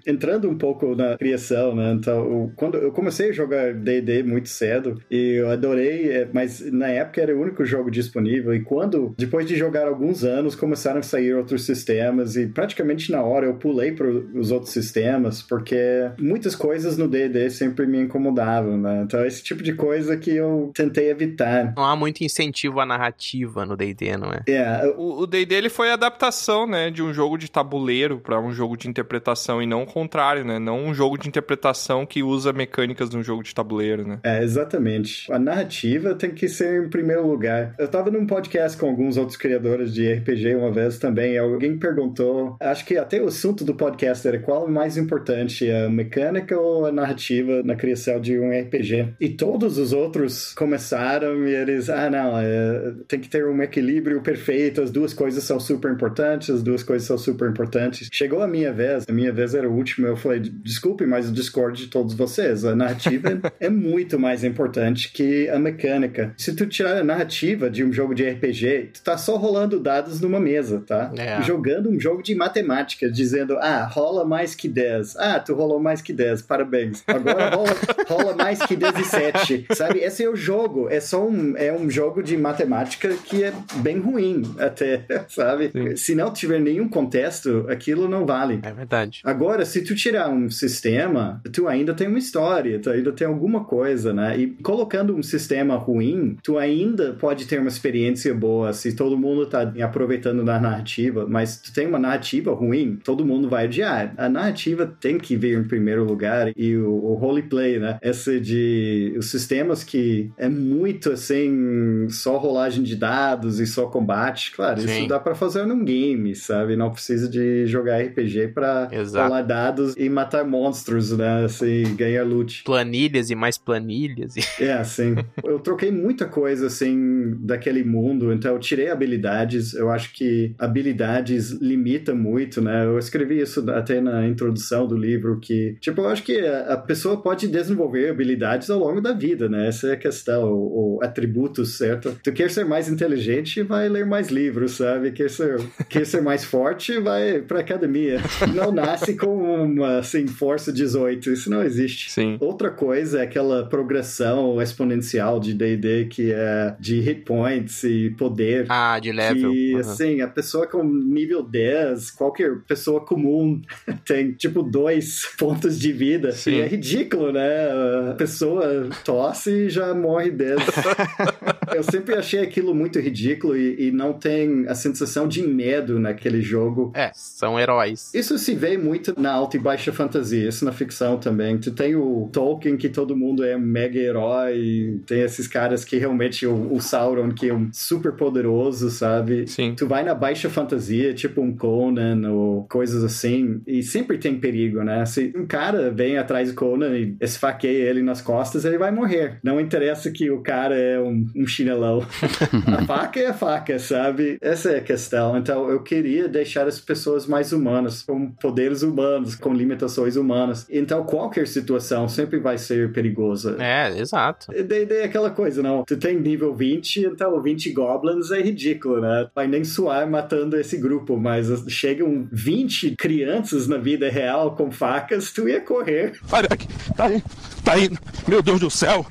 entrando 0.06 0.50
um 0.50 0.58
pouco 0.58 0.95
na 0.95 1.17
criação, 1.17 1.76
né? 1.76 1.91
Então, 1.93 2.22
o- 2.45 2.52
quando 2.56 2.78
eu 2.78 2.91
comecei 2.91 3.30
a 3.30 3.34
jogar 3.34 3.74
D&D 3.74 4.24
muito 4.24 4.50
cedo 4.50 5.02
e 5.10 5.36
eu 5.39 5.50
adorei, 5.50 6.10
é, 6.12 6.28
mas 6.34 6.60
na 6.72 6.88
época 6.88 7.22
era 7.22 7.36
o 7.36 7.41
único 7.41 7.65
jogo 7.65 7.89
disponível 7.91 8.54
e 8.54 8.62
quando 8.62 9.13
depois 9.17 9.45
de 9.45 9.56
jogar 9.56 9.88
alguns 9.88 10.24
anos 10.24 10.56
começaram 10.56 11.00
a 11.00 11.04
sair 11.04 11.34
outros 11.34 11.65
sistemas 11.65 12.36
e 12.36 12.48
praticamente 12.48 13.12
na 13.12 13.22
hora 13.22 13.45
eu 13.45 13.56
pulei 13.56 13.91
para 13.91 14.08
os 14.08 14.52
outros 14.52 14.72
sistemas 14.72 15.41
porque 15.41 15.78
muitas 16.19 16.56
coisas 16.56 16.98
no 16.98 17.08
D&D 17.08 17.50
sempre 17.50 17.86
me 17.86 18.00
incomodavam, 18.00 18.78
né? 18.78 19.02
Então 19.04 19.26
esse 19.26 19.43
tipo 19.43 19.62
de 19.63 19.74
coisa 19.74 20.17
que 20.17 20.32
eu 20.32 20.72
tentei 20.74 21.10
evitar. 21.10 21.74
Não 21.76 21.84
há 21.86 21.95
muito 21.95 22.22
incentivo 22.24 22.80
à 22.80 22.86
narrativa 22.86 23.65
no 23.65 23.76
D&D, 23.76 24.17
não 24.17 24.32
é? 24.32 24.41
É, 24.48 24.93
O 24.98 25.19
o 25.19 25.28
D&D 25.28 25.54
ele 25.56 25.69
foi 25.69 25.89
a 25.89 25.93
adaptação, 25.93 26.65
né, 26.65 26.89
de 26.89 27.02
um 27.04 27.13
jogo 27.13 27.38
de 27.38 27.50
tabuleiro 27.52 28.19
pra 28.19 28.39
um 28.39 28.52
jogo 28.52 28.78
de 28.78 28.88
interpretação 28.88 29.38
e 29.62 29.65
não 29.65 29.84
o 29.84 29.86
contrário, 29.86 30.43
né? 30.43 30.60
Não 30.60 30.86
um 30.86 30.93
jogo 30.93 31.17
de 31.17 31.28
interpretação 31.28 32.06
que 32.06 32.21
usa 32.23 32.52
mecânicas 32.52 33.10
de 33.10 33.17
um 33.17 33.23
jogo 33.23 33.43
de 33.43 33.54
tabuleiro, 33.54 34.08
né? 34.08 34.19
É, 34.23 34.43
exatamente. 34.43 35.32
A 35.32 35.39
narrativa 35.39 36.13
tem 36.15 36.32
que 36.32 36.47
ser 36.47 36.84
em 36.84 36.89
primeiro 36.89 37.25
lugar. 37.28 37.75
Eu 37.78 37.88
tava 37.88 38.12
num 38.12 38.25
podcast 38.25 38.78
com 38.78 38.88
alguns 38.88 39.17
outros 39.17 39.38
criadores 39.38 39.93
de 39.93 40.12
RPG 40.12 40.56
uma 40.56 40.71
vez 40.71 40.97
também, 40.97 41.38
alguém 41.38 41.78
perguntou, 41.78 42.58
acho 42.60 42.86
que 42.86 42.97
até 42.97 43.21
o 43.21 43.28
assunto 43.28 43.63
do 43.63 43.73
podcast 43.73 44.28
era 44.28 44.39
qual 44.39 44.67
é 44.67 44.69
mais 44.69 44.97
importante, 44.97 45.69
a 45.69 45.89
mecânica 45.89 46.58
ou 46.58 46.86
a 46.86 46.91
narrativa 46.91 47.62
na 47.63 47.75
criação 47.75 48.19
de 48.19 48.39
um 48.39 48.52
RPG. 48.52 49.15
E 49.19 49.30
todos 49.30 49.78
os 49.78 49.93
outros 49.93 50.54
começaram 50.54 51.47
e 51.47 51.54
eles, 51.54 51.89
ah 51.89 52.10
não, 52.10 52.38
é, 52.38 52.93
tem 53.08 53.19
que 53.19 53.30
ter 53.30 53.45
um 53.45 53.62
equilíbrio 53.62 54.21
perfeito, 54.21 54.82
as 54.82 54.91
duas 54.91 55.13
coisas 55.13 55.43
são 55.43 55.60
super 55.60 55.91
importantes, 55.91 56.49
as 56.49 56.63
duas 56.63 56.84
coisas 56.84 57.08
são 57.08 57.17
super 57.17 57.49
importantes. 57.49 58.10
Chegou 58.12 58.41
a 58.41 58.47
minha 58.47 58.71
vez, 58.71 59.06
a 59.08 59.12
minha 59.12 59.29
vez 59.32 59.54
era 59.54 59.68
a 59.68 59.70
última, 59.70 60.08
eu 60.08 60.18
falei, 60.18 60.39
desculpe, 60.39 61.06
mas 61.06 61.28
eu 61.28 61.32
discordo 61.32 61.78
de 61.78 61.88
todos 61.88 62.13
vocês. 62.13 62.65
A 62.65 62.76
narrativa 62.76 63.39
é 63.60 63.70
muito 63.70 64.20
mais 64.20 64.44
importante 64.44 65.12
que 65.12 65.50
a 65.50 65.60
mecânica. 65.60 66.34
Se 66.38 66.56
tu 66.56 66.65
tirar 66.65 66.98
a 66.98 67.04
narrativa 67.04 67.70
de 67.70 67.84
um 67.84 67.92
jogo 67.92 68.13
de 68.13 68.28
RPG, 68.28 68.92
tu 68.94 69.04
tá 69.04 69.18
só 69.18 69.38
rolando 69.38 69.80
dados 69.80 70.20
numa 70.22 70.39
mesa, 70.39 70.84
tá? 70.86 71.12
É. 71.18 71.42
Jogando 71.44 71.89
um 71.89 72.00
jogo 72.00 72.22
de 72.22 72.36
matemática, 72.36 73.10
dizendo, 73.10 73.58
ah, 73.58 73.86
rola 73.86 74.26
mais 74.26 74.56
que 74.56 74.68
10. 74.68 75.15
Ah, 75.18 75.39
tu 75.39 75.54
rolou 75.54 75.80
mais 75.80 76.02
que 76.02 76.13
10, 76.13 76.42
parabéns. 76.44 77.04
Agora 77.08 77.50
rola, 77.56 77.76
rola 78.08 78.36
mais 78.36 78.60
que 78.60 78.76
17, 78.76 79.68
sabe? 79.74 80.00
Esse 80.00 80.24
é 80.24 80.30
o 80.30 80.36
jogo, 80.36 80.89
é 80.89 81.00
só 81.00 81.28
um, 81.28 81.56
é 81.58 81.72
um 81.72 81.89
jogo 81.89 82.22
de 82.22 82.38
matemática 82.38 83.10
que 83.26 83.44
é 83.44 83.54
bem 83.78 84.00
ruim 84.00 84.44
até, 84.58 85.06
sabe? 85.28 85.72
Sim. 85.72 85.96
Se 85.96 86.15
não 86.15 86.32
tiver 86.32 86.60
nenhum 86.60 86.88
contexto, 86.88 87.65
aquilo 87.70 88.08
não 88.08 88.26
vale. 88.26 88.60
É 88.63 88.72
verdade. 88.72 89.19
Agora, 89.24 89.66
se 89.66 89.82
tu 89.82 89.96
tirar 89.96 90.30
um 90.30 90.50
sistema, 90.50 91.42
tu 91.52 91.68
ainda 91.68 91.94
tem 91.94 92.08
uma 92.08 92.20
história, 92.20 92.80
tu 92.80 92.90
ainda 92.90 93.12
tem 93.12 93.28
alguma 93.28 93.64
coisa, 93.64 94.14
né? 94.14 94.38
E 94.38 94.48
colocando 94.64 95.16
um 95.16 95.24
sistema 95.24 95.76
ruim, 95.76 96.38
tu 96.44 96.58
ainda 96.58 97.14
pode 97.14 97.46
ter 97.46 97.60
uma 97.60 97.68
experiência 97.68 98.34
boa 98.34 98.74
se 98.74 98.96
todo 98.96 99.18
mundo 99.18 99.46
tá 99.46 99.74
aproveitando 99.84 100.44
da 100.44 100.60
narrativa, 100.60 101.26
mas 101.28 101.58
tu 101.58 101.74
tem 101.74 101.88
uma 101.88 102.00
narrativa 102.00 102.54
ruim, 102.54 103.00
todo 103.04 103.26
mundo 103.26 103.50
vai 103.50 103.66
odiar. 103.66 104.14
A 104.18 104.30
narrativa 104.30 104.92
tem 105.00 105.18
que 105.18 105.36
vir 105.36 105.58
em 105.58 105.64
primeiro 105.64 106.04
lugar 106.04 106.52
e 106.56 106.76
o, 106.76 106.92
o 106.92 107.14
roleplay, 107.16 107.80
né? 107.80 107.98
Esse 108.02 108.40
de 108.40 109.14
os 109.18 109.28
sistemas 109.28 109.84
que 109.84 110.32
é 110.38 110.48
muito 110.50 111.12
assim, 111.12 112.08
só 112.10 112.38
rolagem 112.38 112.84
de 112.84 112.96
dados 112.96 113.60
e 113.60 113.68
só 113.68 113.88
combate, 113.88 114.52
claro, 114.56 114.82
Sim. 114.82 115.00
isso 115.00 115.08
dá 115.08 115.20
pra 115.20 115.36
fazer 115.36 115.66
num 115.66 115.84
game, 115.84 116.36
sabe? 116.36 116.76
Não 116.76 116.92
precisa 116.92 117.28
de 117.28 117.66
jogar 117.66 118.02
RPG 118.02 118.50
pra 118.50 118.88
Exato. 119.10 119.28
rolar 119.28 119.41
dados 119.41 119.95
e 119.98 120.10
matar 120.10 120.45
monstros, 120.45 121.15
né? 121.17 121.45
Assim, 121.45 121.95
ganhar 121.95 122.24
loot. 122.24 122.63
Planilhas 122.63 123.30
e 123.30 123.36
mais 123.36 123.58
planilhas. 123.58 124.36
É, 124.60 124.74
assim. 124.74 125.15
eu 125.43 125.60
troquei 125.60 125.91
muita 125.91 126.26
coisa, 126.26 126.67
assim, 126.67 127.36
daquele 127.39 127.84
mundo, 127.84 128.32
então 128.34 128.54
eu 128.54 128.60
tirei 128.60 128.89
habilidades. 128.89 129.74
Eu 129.74 129.89
acho 129.89 130.13
que 130.13 130.54
habilidades 130.58 131.52
limita 131.52 132.13
muito, 132.13 132.62
né? 132.62 132.86
Eu 132.86 132.98
escrevi 132.98 133.39
isso 133.39 133.69
até 133.72 134.02
na 134.02 134.28
introdução 134.28 134.88
do 134.88 134.98
livro, 134.98 135.39
que, 135.39 135.78
tipo, 135.80 136.02
eu 136.02 136.08
acho 136.08 136.24
que 136.24 136.39
a 136.39 136.78
pessoa 136.78 137.22
pode 137.22 137.48
desenvolver 137.48 138.10
habilidades 138.10 138.69
ao 138.69 138.80
longo 138.80 139.02
da 139.02 139.13
vida, 139.13 139.50
né? 139.50 139.67
Essa 139.67 139.89
é 139.89 139.93
a 139.93 139.98
questão, 139.98 140.52
o, 140.52 140.98
o 140.98 141.04
atributos, 141.04 141.78
certo? 141.78 142.17
Tu 142.24 142.32
quer 142.32 142.50
ser 142.50 142.65
mais 142.65 142.89
inteligente, 142.89 143.63
vai 143.63 143.89
ler 143.89 144.06
mais 144.06 144.30
livros, 144.30 144.74
sabe? 144.74 145.12
Quer 145.12 145.30
ser, 145.30 145.60
quer 145.88 146.06
ser 146.06 146.22
mais 146.22 146.43
forte, 146.43 147.00
vai 147.00 147.41
pra 147.41 147.60
academia. 147.60 148.19
Não 148.54 148.72
nasce 148.72 148.99
com 149.18 149.64
uma, 149.66 149.98
assim, 150.00 150.28
força 150.28 150.72
18, 150.72 151.32
isso 151.32 151.50
não 151.50 151.64
existe. 151.64 152.12
Sim. 152.12 152.38
Outra 152.40 152.70
coisa 152.70 153.20
é 153.20 153.24
aquela 153.24 153.66
progressão 153.66 154.62
exponencial 154.62 155.40
de 155.40 155.54
D&D 155.54 156.06
que 156.06 156.32
é 156.32 156.76
de 156.80 157.00
hit 157.00 157.22
points 157.22 157.84
e 157.84 158.10
poder. 158.18 158.66
Ah, 158.70 159.00
de 159.00 159.12
level. 159.12 159.52
Que, 159.52 159.74
Uhum. 159.74 159.80
assim, 159.80 160.22
a 160.22 160.28
pessoa 160.28 160.66
com 160.68 160.84
nível 160.84 161.44
10, 161.44 162.12
qualquer 162.12 162.60
pessoa 162.68 163.02
comum 163.06 163.62
tem, 164.06 164.32
tipo, 164.34 164.62
dois 164.64 165.24
pontos 165.38 165.80
de 165.80 165.92
vida. 165.92 166.32
Sim. 166.32 166.52
E 166.52 166.62
é 166.62 166.68
ridículo, 166.68 167.32
né? 167.32 167.70
A 168.12 168.16
pessoa 168.16 168.90
tosse 169.04 169.50
e 169.52 169.70
já 169.70 169.94
morre 169.94 170.32
10. 170.32 170.60
Eu 171.76 171.84
sempre 171.84 172.16
achei 172.16 172.40
aquilo 172.42 172.74
muito 172.74 173.00
ridículo 173.00 173.56
e, 173.56 173.88
e 173.88 173.92
não 173.92 174.14
tem 174.14 174.66
a 174.68 174.74
sensação 174.76 175.28
de 175.28 175.42
medo 175.44 176.00
naquele 176.00 176.42
jogo. 176.42 176.92
É, 176.96 177.12
são 177.14 177.60
heróis. 177.60 178.12
Isso 178.14 178.38
se 178.38 178.56
vê 178.56 178.78
muito 178.78 178.88
na 179.17 179.32
alta 179.32 179.58
e 179.58 179.60
baixa 179.60 179.91
fantasia, 179.91 180.47
isso 180.47 180.65
na 180.65 180.71
ficção 180.71 181.17
também. 181.17 181.58
Tu 181.58 181.71
tem 181.71 181.95
o 181.95 182.30
Tolkien, 182.32 182.78
que 182.78 182.89
todo 182.89 183.15
mundo 183.15 183.43
é 183.43 183.56
um 183.56 183.60
mega 183.60 183.99
herói, 183.99 184.99
tem 185.06 185.21
esses 185.21 185.47
caras 185.47 185.84
que 185.84 185.97
realmente, 185.97 186.45
o, 186.45 186.73
o 186.73 186.82
Sauron, 186.82 187.32
que 187.32 187.49
é 187.49 187.54
um 187.54 187.69
super 187.71 188.13
poderoso, 188.13 188.89
sabe? 188.89 189.47
Sim. 189.47 189.73
Tu 189.75 189.88
vai 189.88 190.04
na 190.04 190.13
baixa 190.13 190.49
fantasia, 190.49 191.13
tipo 191.13 191.41
um 191.41 191.56
Conan 191.56 192.30
ou 192.32 192.65
coisas 192.67 193.04
assim, 193.04 193.62
e 193.65 193.84
sempre 193.84 194.17
tem 194.17 194.39
perigo, 194.39 194.84
né? 194.84 195.06
Se 195.06 195.34
um 195.36 195.45
cara 195.45 195.91
vem 195.91 196.17
atrás 196.17 196.49
do 196.49 196.56
Conan 196.56 196.97
e 196.97 197.15
esfaqueia 197.19 197.89
ele 197.89 198.02
nas 198.02 198.21
costas, 198.21 198.65
ele 198.65 198.78
vai 198.78 198.91
morrer. 198.91 199.39
Não 199.43 199.60
interessa 199.60 200.12
que 200.12 200.30
o 200.30 200.41
cara 200.41 200.75
é 200.75 200.99
um, 200.99 201.25
um 201.36 201.47
chinelão. 201.47 202.06
a 202.67 202.86
faca 202.86 203.19
é 203.19 203.28
a 203.28 203.34
faca, 203.34 203.80
sabe? 203.80 204.38
Essa 204.41 204.71
é 204.71 204.78
a 204.78 204.84
questão. 204.84 205.38
Então, 205.38 205.69
eu 205.69 205.82
queria 205.82 206.28
deixar 206.28 206.67
as 206.67 206.80
pessoas 206.80 207.25
mais 207.25 207.52
humanas, 207.52 208.04
com 208.04 208.32
poderes 208.32 208.79
humanos, 208.84 209.36
com 209.36 209.54
limitações 209.54 210.15
humanas. 210.15 210.65
Então, 210.70 211.04
qualquer 211.04 211.48
situação 211.48 212.08
sempre 212.08 212.39
vai 212.39 212.58
ser 212.58 212.92
perigosa. 212.92 213.58
É, 213.60 213.98
exato. 214.00 214.52
D&D 214.52 214.96
é 214.96 215.04
aquela 215.06 215.30
coisa, 215.30 215.62
não. 215.62 215.84
Tu 215.84 215.98
tem 215.98 216.20
nível 216.20 216.56
20, 216.56 217.06
então 217.06 217.42
20 217.42 217.72
goblins 217.72 218.32
é 218.32 218.42
ridículo, 218.42 219.02
né? 219.02 219.28
Vai 219.34 219.48
nem 219.48 219.63
suar 219.63 220.10
matando 220.10 220.58
esse 220.58 220.78
grupo, 220.78 221.18
mas 221.18 221.48
chegam 221.68 222.28
20 222.32 222.96
crianças 222.96 223.68
na 223.68 223.78
vida 223.78 224.10
real 224.10 224.56
com 224.56 224.72
facas, 224.72 225.32
tu 225.32 225.48
ia 225.48 225.62
correr. 225.62 226.13
Vai, 226.24 226.44
Beck. 226.44 226.68
Tá 226.96 227.06
aí. 227.06 227.24
Tá 227.63 227.78
indo. 227.78 227.98
Meu 228.28 228.42
Deus 228.42 228.60
do 228.60 228.70
céu. 228.70 229.06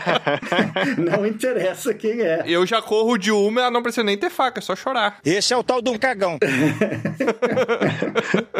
Não 0.98 1.26
interessa 1.26 1.94
quem 1.94 2.20
é. 2.20 2.42
Eu 2.46 2.66
já 2.66 2.80
corro 2.80 3.16
de 3.16 3.30
uma, 3.30 3.70
não 3.70 3.82
precisa 3.82 4.04
nem 4.04 4.16
ter 4.16 4.30
faca, 4.30 4.58
é 4.58 4.62
só 4.62 4.74
chorar. 4.74 5.18
Esse 5.24 5.52
é 5.52 5.56
o 5.56 5.62
tal 5.62 5.82
do 5.82 5.98
cagão. 5.98 6.38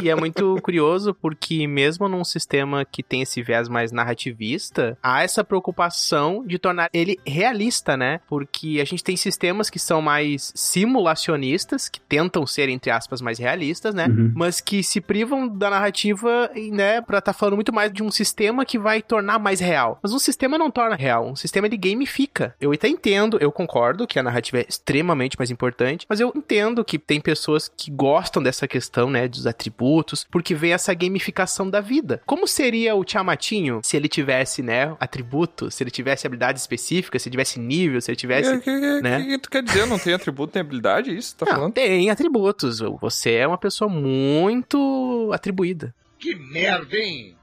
E 0.02 0.08
é 0.10 0.14
muito 0.14 0.56
curioso 0.62 1.14
porque 1.14 1.66
mesmo 1.66 2.08
num 2.08 2.24
sistema 2.24 2.84
que 2.84 3.02
tem 3.02 3.22
esse 3.22 3.42
viés 3.42 3.68
mais 3.68 3.92
narrativista, 3.92 4.98
há 5.02 5.22
essa 5.22 5.44
preocupação 5.44 6.44
de 6.46 6.58
tornar 6.58 6.88
ele 6.92 7.18
realista, 7.26 7.96
né? 7.96 8.20
Porque 8.28 8.78
a 8.80 8.84
gente 8.84 9.02
tem 9.02 9.16
sistemas 9.16 9.70
que 9.70 9.78
são 9.78 10.02
mais 10.02 10.52
simulacionistas, 10.54 11.88
que 11.88 12.00
tentam 12.00 12.46
ser, 12.46 12.68
entre 12.68 12.90
aspas, 12.90 13.20
mais 13.20 13.38
realistas, 13.38 13.94
né? 13.94 14.06
Uhum. 14.06 14.32
Mas 14.34 14.60
que 14.60 14.82
se 14.82 15.00
privam 15.00 15.48
da 15.48 15.70
narrativa, 15.70 16.50
e, 16.54 16.70
né, 16.70 17.00
pra 17.00 17.20
tá 17.20 17.32
falando 17.32 17.54
muito 17.54 17.72
mais 17.72 17.92
de 17.92 18.02
um 18.02 18.10
sistema 18.10 18.64
que 18.64 18.78
vai 18.78 19.02
tornar 19.02 19.38
mais 19.38 19.60
real. 19.60 19.98
Mas 20.02 20.12
um 20.12 20.18
sistema 20.18 20.58
não 20.58 20.70
torna 20.70 20.96
real, 20.96 21.26
um 21.26 21.36
sistema 21.36 21.66
ele 21.66 21.76
gamifica. 21.76 22.54
Eu 22.60 22.72
até 22.72 22.88
entendo, 22.88 23.38
eu 23.40 23.52
concordo 23.52 24.06
que 24.06 24.18
a 24.18 24.22
narrativa 24.22 24.58
é 24.58 24.66
extremamente 24.68 25.38
mais 25.38 25.50
importante, 25.50 26.06
mas 26.08 26.20
eu 26.20 26.32
entendo 26.34 26.84
que 26.84 26.98
tem 26.98 27.20
pessoas 27.20 27.68
que 27.68 27.90
gostam 27.90 28.42
dessa 28.42 28.66
questão, 28.66 29.10
né, 29.10 29.28
dos 29.28 29.46
atributos, 29.46 29.89
porque 30.30 30.54
vem 30.54 30.72
essa 30.72 30.92
gamificação 30.94 31.68
da 31.68 31.80
vida. 31.80 32.20
Como 32.26 32.46
seria 32.46 32.94
o 32.94 33.04
Tiamatinho 33.04 33.80
se 33.82 33.96
ele 33.96 34.08
tivesse, 34.08 34.62
né, 34.62 34.94
atributos, 35.00 35.74
se 35.74 35.82
ele 35.82 35.90
tivesse 35.90 36.26
habilidades 36.26 36.62
específicas, 36.62 37.22
se 37.22 37.28
ele 37.28 37.32
tivesse 37.32 37.58
nível, 37.58 38.00
se 38.00 38.10
ele 38.10 38.16
O 38.16 38.18
tivesse... 38.20 38.58
que, 38.58 38.64
que- 38.80 39.00
né? 39.00 39.20
que- 39.22 39.26
que 39.28 39.38
tu 39.38 39.50
quer 39.50 39.62
dizer? 39.62 39.86
Não 39.86 39.98
tem 39.98 40.14
atributo, 40.14 40.52
tem 40.52 40.60
habilidade? 40.60 41.10
É 41.10 41.14
isso 41.14 41.32
que 41.34 41.40
tá 41.44 41.46
Não, 41.46 41.52
falando? 41.58 41.72
tem 41.74 42.10
atributos. 42.10 42.80
Você 43.00 43.32
é 43.34 43.46
uma 43.46 43.58
pessoa 43.58 43.88
muito 43.90 45.30
atribuída. 45.32 45.94
Que 46.18 46.34
merda, 46.34 46.96
hein? 46.96 47.36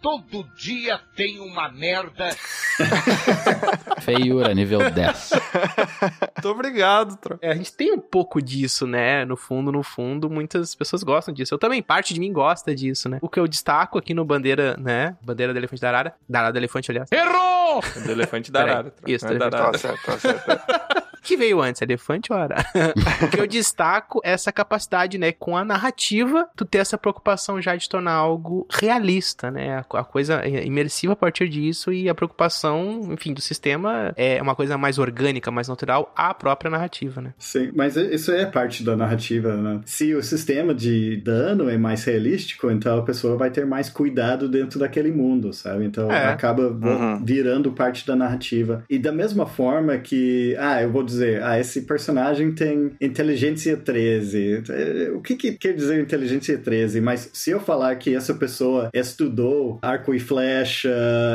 Todo 0.00 0.44
dia 0.56 1.00
tem 1.16 1.40
uma 1.40 1.68
merda. 1.68 2.30
Feiura, 4.00 4.54
nível 4.54 4.90
10. 4.90 5.30
Muito 6.36 6.48
obrigado, 6.50 7.16
Tro. 7.16 7.38
É, 7.42 7.50
a 7.50 7.54
gente 7.54 7.72
tem 7.72 7.92
um 7.92 7.98
pouco 7.98 8.40
disso, 8.40 8.86
né? 8.86 9.24
No 9.24 9.36
fundo, 9.36 9.72
no 9.72 9.82
fundo, 9.82 10.30
muitas 10.30 10.74
pessoas 10.74 11.02
gostam 11.02 11.34
disso. 11.34 11.52
Eu 11.52 11.58
também, 11.58 11.82
parte 11.82 12.14
de 12.14 12.20
mim 12.20 12.32
gosta 12.32 12.74
disso, 12.74 13.08
né? 13.08 13.18
O 13.20 13.28
que 13.28 13.40
eu 13.40 13.48
destaco 13.48 13.98
aqui 13.98 14.14
no 14.14 14.24
Bandeira, 14.24 14.76
né? 14.78 15.16
Bandeira 15.20 15.52
do 15.52 15.58
Elefante 15.58 15.82
da 15.82 15.88
Arara. 15.88 16.14
Da 16.28 16.38
Arara 16.38 16.52
do 16.52 16.58
Elefante, 16.58 16.90
aliás. 16.90 17.10
Errou! 17.10 17.82
Do 18.04 18.12
elefante 18.12 18.50
da 18.50 18.62
arara. 18.62 18.94
Isso, 19.06 19.26
é 19.26 19.32
do 19.32 19.38
da 19.38 19.46
arara. 19.46 19.72
Tá 19.72 19.78
certo, 19.78 20.04
tá 20.04 20.18
certo. 20.18 20.62
O 21.28 21.30
que 21.30 21.36
veio 21.36 21.60
antes, 21.60 21.82
elefante 21.82 22.32
ou 22.32 22.38
arara? 22.38 22.64
o 23.22 23.28
que 23.28 23.38
eu 23.38 23.46
destaco 23.46 24.18
é 24.24 24.30
essa 24.32 24.50
capacidade, 24.50 25.18
né? 25.18 25.30
Com 25.30 25.54
a 25.58 25.62
narrativa, 25.62 26.48
tu 26.56 26.64
ter 26.64 26.78
essa 26.78 26.96
preocupação 26.96 27.60
já 27.60 27.76
de 27.76 27.86
tornar 27.86 28.12
algo 28.14 28.66
realista, 28.70 29.50
né? 29.50 29.84
A, 29.92 29.98
a 29.98 30.04
coisa 30.04 30.40
imersiva 30.48 31.12
a 31.12 31.16
partir 31.16 31.50
disso 31.50 31.92
e 31.92 32.08
a 32.08 32.14
preocupação, 32.14 33.10
enfim, 33.12 33.34
do 33.34 33.42
sistema 33.42 34.14
é 34.16 34.40
uma 34.40 34.54
coisa 34.54 34.78
mais 34.78 34.98
orgânica, 34.98 35.50
mais 35.50 35.68
natural 35.68 36.10
à 36.16 36.32
própria 36.32 36.70
narrativa, 36.70 37.20
né? 37.20 37.34
Sim, 37.36 37.72
mas 37.76 37.94
isso 37.96 38.32
é 38.32 38.46
parte 38.46 38.82
da 38.82 38.96
narrativa, 38.96 39.54
né? 39.54 39.80
Se 39.84 40.14
o 40.14 40.22
sistema 40.22 40.74
de 40.74 41.18
dano 41.18 41.68
é 41.68 41.76
mais 41.76 42.04
realístico, 42.04 42.70
então 42.70 42.98
a 42.98 43.02
pessoa 43.02 43.36
vai 43.36 43.50
ter 43.50 43.66
mais 43.66 43.90
cuidado 43.90 44.48
dentro 44.48 44.78
daquele 44.78 45.12
mundo, 45.12 45.52
sabe? 45.52 45.84
Então 45.84 46.10
É. 46.10 46.24
acaba 46.28 46.62
Uhum. 46.68 47.22
virando 47.22 47.70
parte 47.72 48.06
da 48.06 48.16
narrativa. 48.16 48.82
E 48.88 48.98
da 48.98 49.12
mesma 49.12 49.44
forma 49.44 49.98
que, 49.98 50.56
ah, 50.58 50.80
eu 50.82 50.90
vou 50.90 51.02
dizer, 51.02 51.17
ah, 51.42 51.58
esse 51.58 51.82
personagem 51.82 52.52
tem 52.52 52.92
inteligência 53.00 53.76
13. 53.76 54.62
Eh, 54.68 55.10
O 55.14 55.20
que, 55.20 55.36
que 55.36 55.52
quer 55.52 55.74
dizer 55.74 56.00
inteligência 56.00 56.56
13? 56.58 57.00
Mas 57.00 57.30
se 57.32 57.50
eu 57.50 57.60
falar 57.60 57.94
que 57.96 58.14
essa 58.14 58.34
pessoa 58.34 58.90
estudou 58.92 59.78
arco 59.82 60.14
e 60.14 60.20
flecha, 60.20 60.90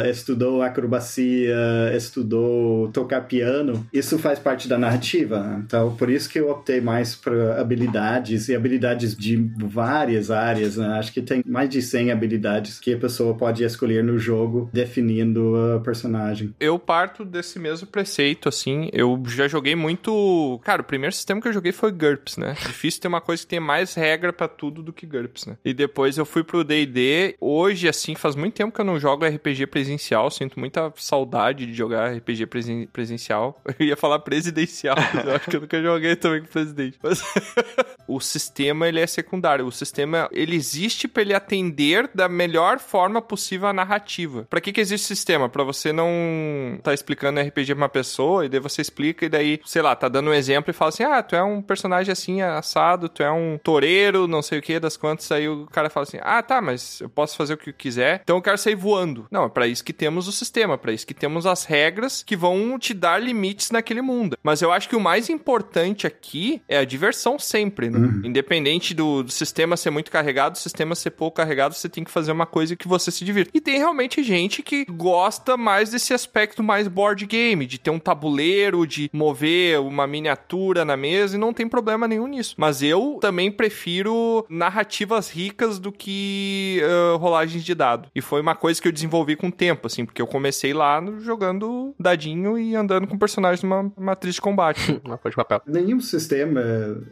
estudou 0.09 0.61
acrobacia, 0.61 1.55
estudou 1.95 2.89
tocar 2.89 3.21
piano, 3.21 3.85
isso 3.93 4.17
faz 4.17 4.39
parte 4.39 4.67
da 4.67 4.77
narrativa. 4.77 5.61
Então, 5.65 5.95
por 5.95 6.09
isso 6.09 6.29
que 6.29 6.39
eu 6.39 6.49
optei 6.49 6.81
mais 6.81 7.15
para 7.15 7.59
habilidades 7.59 8.49
e 8.49 8.55
habilidades 8.55 9.15
de 9.15 9.35
várias 9.65 10.31
áreas. 10.31 10.77
Né? 10.77 10.87
Acho 10.87 11.13
que 11.13 11.21
tem 11.21 11.43
mais 11.45 11.69
de 11.69 11.81
100 11.81 12.11
habilidades 12.11 12.79
que 12.79 12.93
a 12.93 12.97
pessoa 12.97 13.33
pode 13.35 13.63
escolher 13.63 14.03
no 14.03 14.17
jogo, 14.17 14.69
definindo 14.71 15.55
a 15.75 15.79
personagem. 15.79 16.53
Eu 16.59 16.77
parto 16.77 17.25
desse 17.25 17.59
mesmo 17.59 17.87
preceito, 17.87 18.49
assim. 18.49 18.89
Eu 18.91 19.21
já 19.27 19.47
joguei 19.47 19.72
muito. 19.75 20.59
Cara, 20.63 20.81
o 20.81 20.85
primeiro 20.85 21.13
sistema 21.15 21.41
que 21.41 21.47
eu 21.47 21.53
joguei 21.53 21.71
foi 21.71 21.91
GURPS, 21.91 22.37
né? 22.37 22.53
Difícil 22.53 23.01
ter 23.01 23.07
uma 23.07 23.21
coisa 23.21 23.41
que 23.43 23.47
tem 23.49 23.59
mais 23.59 23.93
regra 23.93 24.31
pra 24.33 24.47
tudo 24.47 24.81
do 24.83 24.91
que 24.93 25.05
GURPS, 25.05 25.45
né? 25.47 25.57
E 25.63 25.73
depois 25.73 26.17
eu 26.17 26.25
fui 26.25 26.43
pro 26.43 26.63
DD. 26.63 27.35
Hoje, 27.39 27.87
assim, 27.87 28.15
faz 28.15 28.35
muito 28.35 28.53
tempo 28.55 28.73
que 28.73 28.81
eu 28.81 28.85
não 28.85 28.99
jogo 28.99 29.25
RPG 29.25 29.67
presencial. 29.67 30.29
Sinto 30.31 30.59
muita 30.59 30.91
saudade 30.97 31.65
de 31.65 31.73
jogar 31.73 32.13
RPG 32.15 32.45
presen- 32.47 32.87
presencial. 32.87 33.61
Eu 33.79 33.85
ia 33.87 33.97
falar 33.97 34.19
presidencial, 34.19 34.95
mas 35.13 35.25
eu 35.25 35.35
acho 35.35 35.49
que 35.49 35.55
eu 35.57 35.61
nunca 35.61 35.81
joguei 35.81 36.15
também 36.15 36.41
com 36.41 36.47
presidente. 36.47 36.97
Mas 37.01 37.21
o 38.07 38.19
sistema, 38.19 38.87
ele 38.87 38.99
é 38.99 39.07
secundário. 39.07 39.65
O 39.65 39.71
sistema, 39.71 40.29
ele 40.31 40.55
existe 40.55 41.07
pra 41.07 41.21
ele 41.21 41.33
atender 41.33 42.09
da 42.13 42.27
melhor 42.27 42.79
forma 42.79 43.21
possível 43.21 43.67
a 43.67 43.73
narrativa. 43.73 44.45
Pra 44.49 44.61
que 44.61 44.71
que 44.71 44.81
existe 44.81 45.07
sistema? 45.07 45.49
Pra 45.49 45.63
você 45.63 45.91
não 45.91 46.79
tá 46.81 46.93
explicando 46.93 47.39
RPG 47.39 47.73
pra 47.73 47.83
uma 47.83 47.89
pessoa 47.89 48.45
e 48.45 48.49
daí 48.49 48.59
você 48.59 48.81
explica 48.81 49.25
e 49.25 49.29
daí, 49.29 49.59
sei 49.65 49.81
lá, 49.81 49.95
tá 49.95 50.07
dando 50.07 50.29
um 50.29 50.33
exemplo 50.33 50.71
e 50.71 50.73
fala 50.73 50.89
assim: 50.89 51.03
"Ah, 51.03 51.21
tu 51.21 51.35
é 51.35 51.43
um 51.43 51.61
personagem 51.61 52.11
assim 52.11 52.41
assado, 52.41 53.09
tu 53.09 53.23
é 53.23 53.31
um 53.31 53.59
toureiro, 53.63 54.27
não 54.27 54.41
sei 54.41 54.59
o 54.59 54.61
que, 54.61 54.79
das 54.79 54.97
quantas". 54.97 55.31
Aí 55.31 55.47
o 55.47 55.65
cara 55.71 55.89
fala 55.89 56.05
assim: 56.05 56.19
"Ah, 56.21 56.41
tá, 56.41 56.61
mas 56.61 57.01
eu 57.01 57.09
posso 57.09 57.35
fazer 57.35 57.53
o 57.53 57.57
que 57.57 57.69
eu 57.69 57.73
quiser. 57.73 58.21
Então 58.23 58.37
eu 58.37 58.41
quero 58.41 58.57
sair 58.57 58.75
voando". 58.75 59.27
Não, 59.31 59.45
é 59.45 59.49
pra 59.49 59.67
isso 59.67 59.83
que 59.83 59.93
temos 59.93 60.27
o 60.27 60.31
sistema, 60.31 60.77
pra 60.77 60.91
isso 60.91 61.07
que 61.07 61.13
temos 61.13 61.45
as 61.45 61.65
regras 61.65 62.23
que 62.23 62.35
vão 62.35 62.77
te 62.77 62.93
dar 62.93 63.21
limites 63.21 63.71
naquele 63.71 64.01
mundo. 64.01 64.37
Mas 64.43 64.61
eu 64.61 64.71
acho 64.71 64.89
que 64.89 64.95
o 64.95 64.99
mais 64.99 65.29
importante 65.29 66.07
aqui 66.07 66.61
é 66.67 66.77
a 66.77 66.85
diversão 66.85 67.37
sempre, 67.39 67.89
né? 67.99 68.21
Independente 68.23 68.93
do, 68.93 69.23
do 69.23 69.31
sistema 69.31 69.77
ser 69.77 69.89
muito 69.89 70.11
carregado, 70.11 70.55
o 70.55 70.59
sistema 70.59 70.95
ser 70.95 71.11
pouco 71.11 71.37
carregado, 71.37 71.73
você 71.75 71.89
tem 71.89 72.03
que 72.03 72.11
fazer 72.11 72.31
uma 72.31 72.45
coisa 72.45 72.75
que 72.75 72.87
você 72.87 73.11
se 73.11 73.23
divirta. 73.25 73.51
E 73.53 73.61
tem 73.61 73.77
realmente 73.77 74.23
gente 74.23 74.61
que 74.61 74.85
gosta 74.85 75.57
mais 75.57 75.89
desse 75.91 76.13
aspecto 76.13 76.63
mais 76.63 76.87
board 76.87 77.25
game, 77.25 77.65
de 77.65 77.77
ter 77.77 77.89
um 77.89 77.99
tabuleiro, 77.99 78.85
de 78.85 79.09
mover 79.13 79.79
uma 79.79 80.05
miniatura 80.07 80.85
na 80.85 80.95
mesa, 80.97 81.35
e 81.35 81.39
não 81.39 81.53
tem 81.53 81.67
problema 81.67 82.07
nenhum 82.07 82.27
nisso. 82.27 82.55
Mas 82.57 82.81
eu 82.81 83.17
também 83.21 83.51
prefiro 83.51 84.45
narrativas 84.49 85.29
ricas 85.29 85.79
do 85.79 85.91
que 85.91 86.81
ah, 86.83 87.17
rolagens 87.17 87.63
de 87.63 87.73
dado. 87.75 88.09
E 88.13 88.21
foi 88.21 88.41
uma 88.41 88.55
coisa 88.55 88.81
que 88.81 88.87
eu 88.87 88.91
desenvolvi 88.91 89.35
com 89.35 89.47
o 89.47 89.51
tempo, 89.51 89.87
assim, 89.87 90.05
porque 90.05 90.21
eu 90.21 90.27
comecei 90.27 90.73
lá 90.73 90.99
no- 91.01 91.19
jogando 91.19 91.93
dadinho 91.99 92.57
e 92.57 92.75
andando 92.75 93.07
com 93.07 93.17
personagens 93.17 93.63
numa 93.63 93.91
matriz 93.97 94.35
de 94.35 94.41
combate. 94.41 94.99
Uma 95.03 95.17
folha 95.17 95.31
de 95.31 95.35
papel. 95.35 95.61
Nenhum 95.67 95.99
sistema 95.99 96.61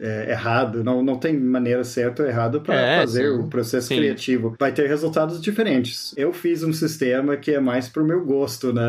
é 0.00 0.30
errado, 0.30 0.71
não, 0.84 1.02
não 1.02 1.16
tem 1.16 1.38
maneira 1.38 1.84
certa 1.84 2.22
ou 2.22 2.28
errada 2.28 2.60
para 2.60 2.74
É, 2.74 3.00
fazer 3.00 3.30
sim. 3.30 3.38
o 3.38 3.46
processo 3.48 3.88
Sim. 3.88 3.96
criativo. 3.96 4.54
Vai 4.58 4.72
ter 4.72 4.86
resultados 4.88 5.40
diferentes. 5.40 6.14
Eu 6.16 6.32
fiz 6.32 6.62
um 6.62 6.72
sistema 6.72 7.36
que 7.36 7.50
é 7.52 7.60
mais 7.60 7.88
pro 7.88 8.04
meu 8.04 8.24
gosto, 8.24 8.72
né? 8.72 8.82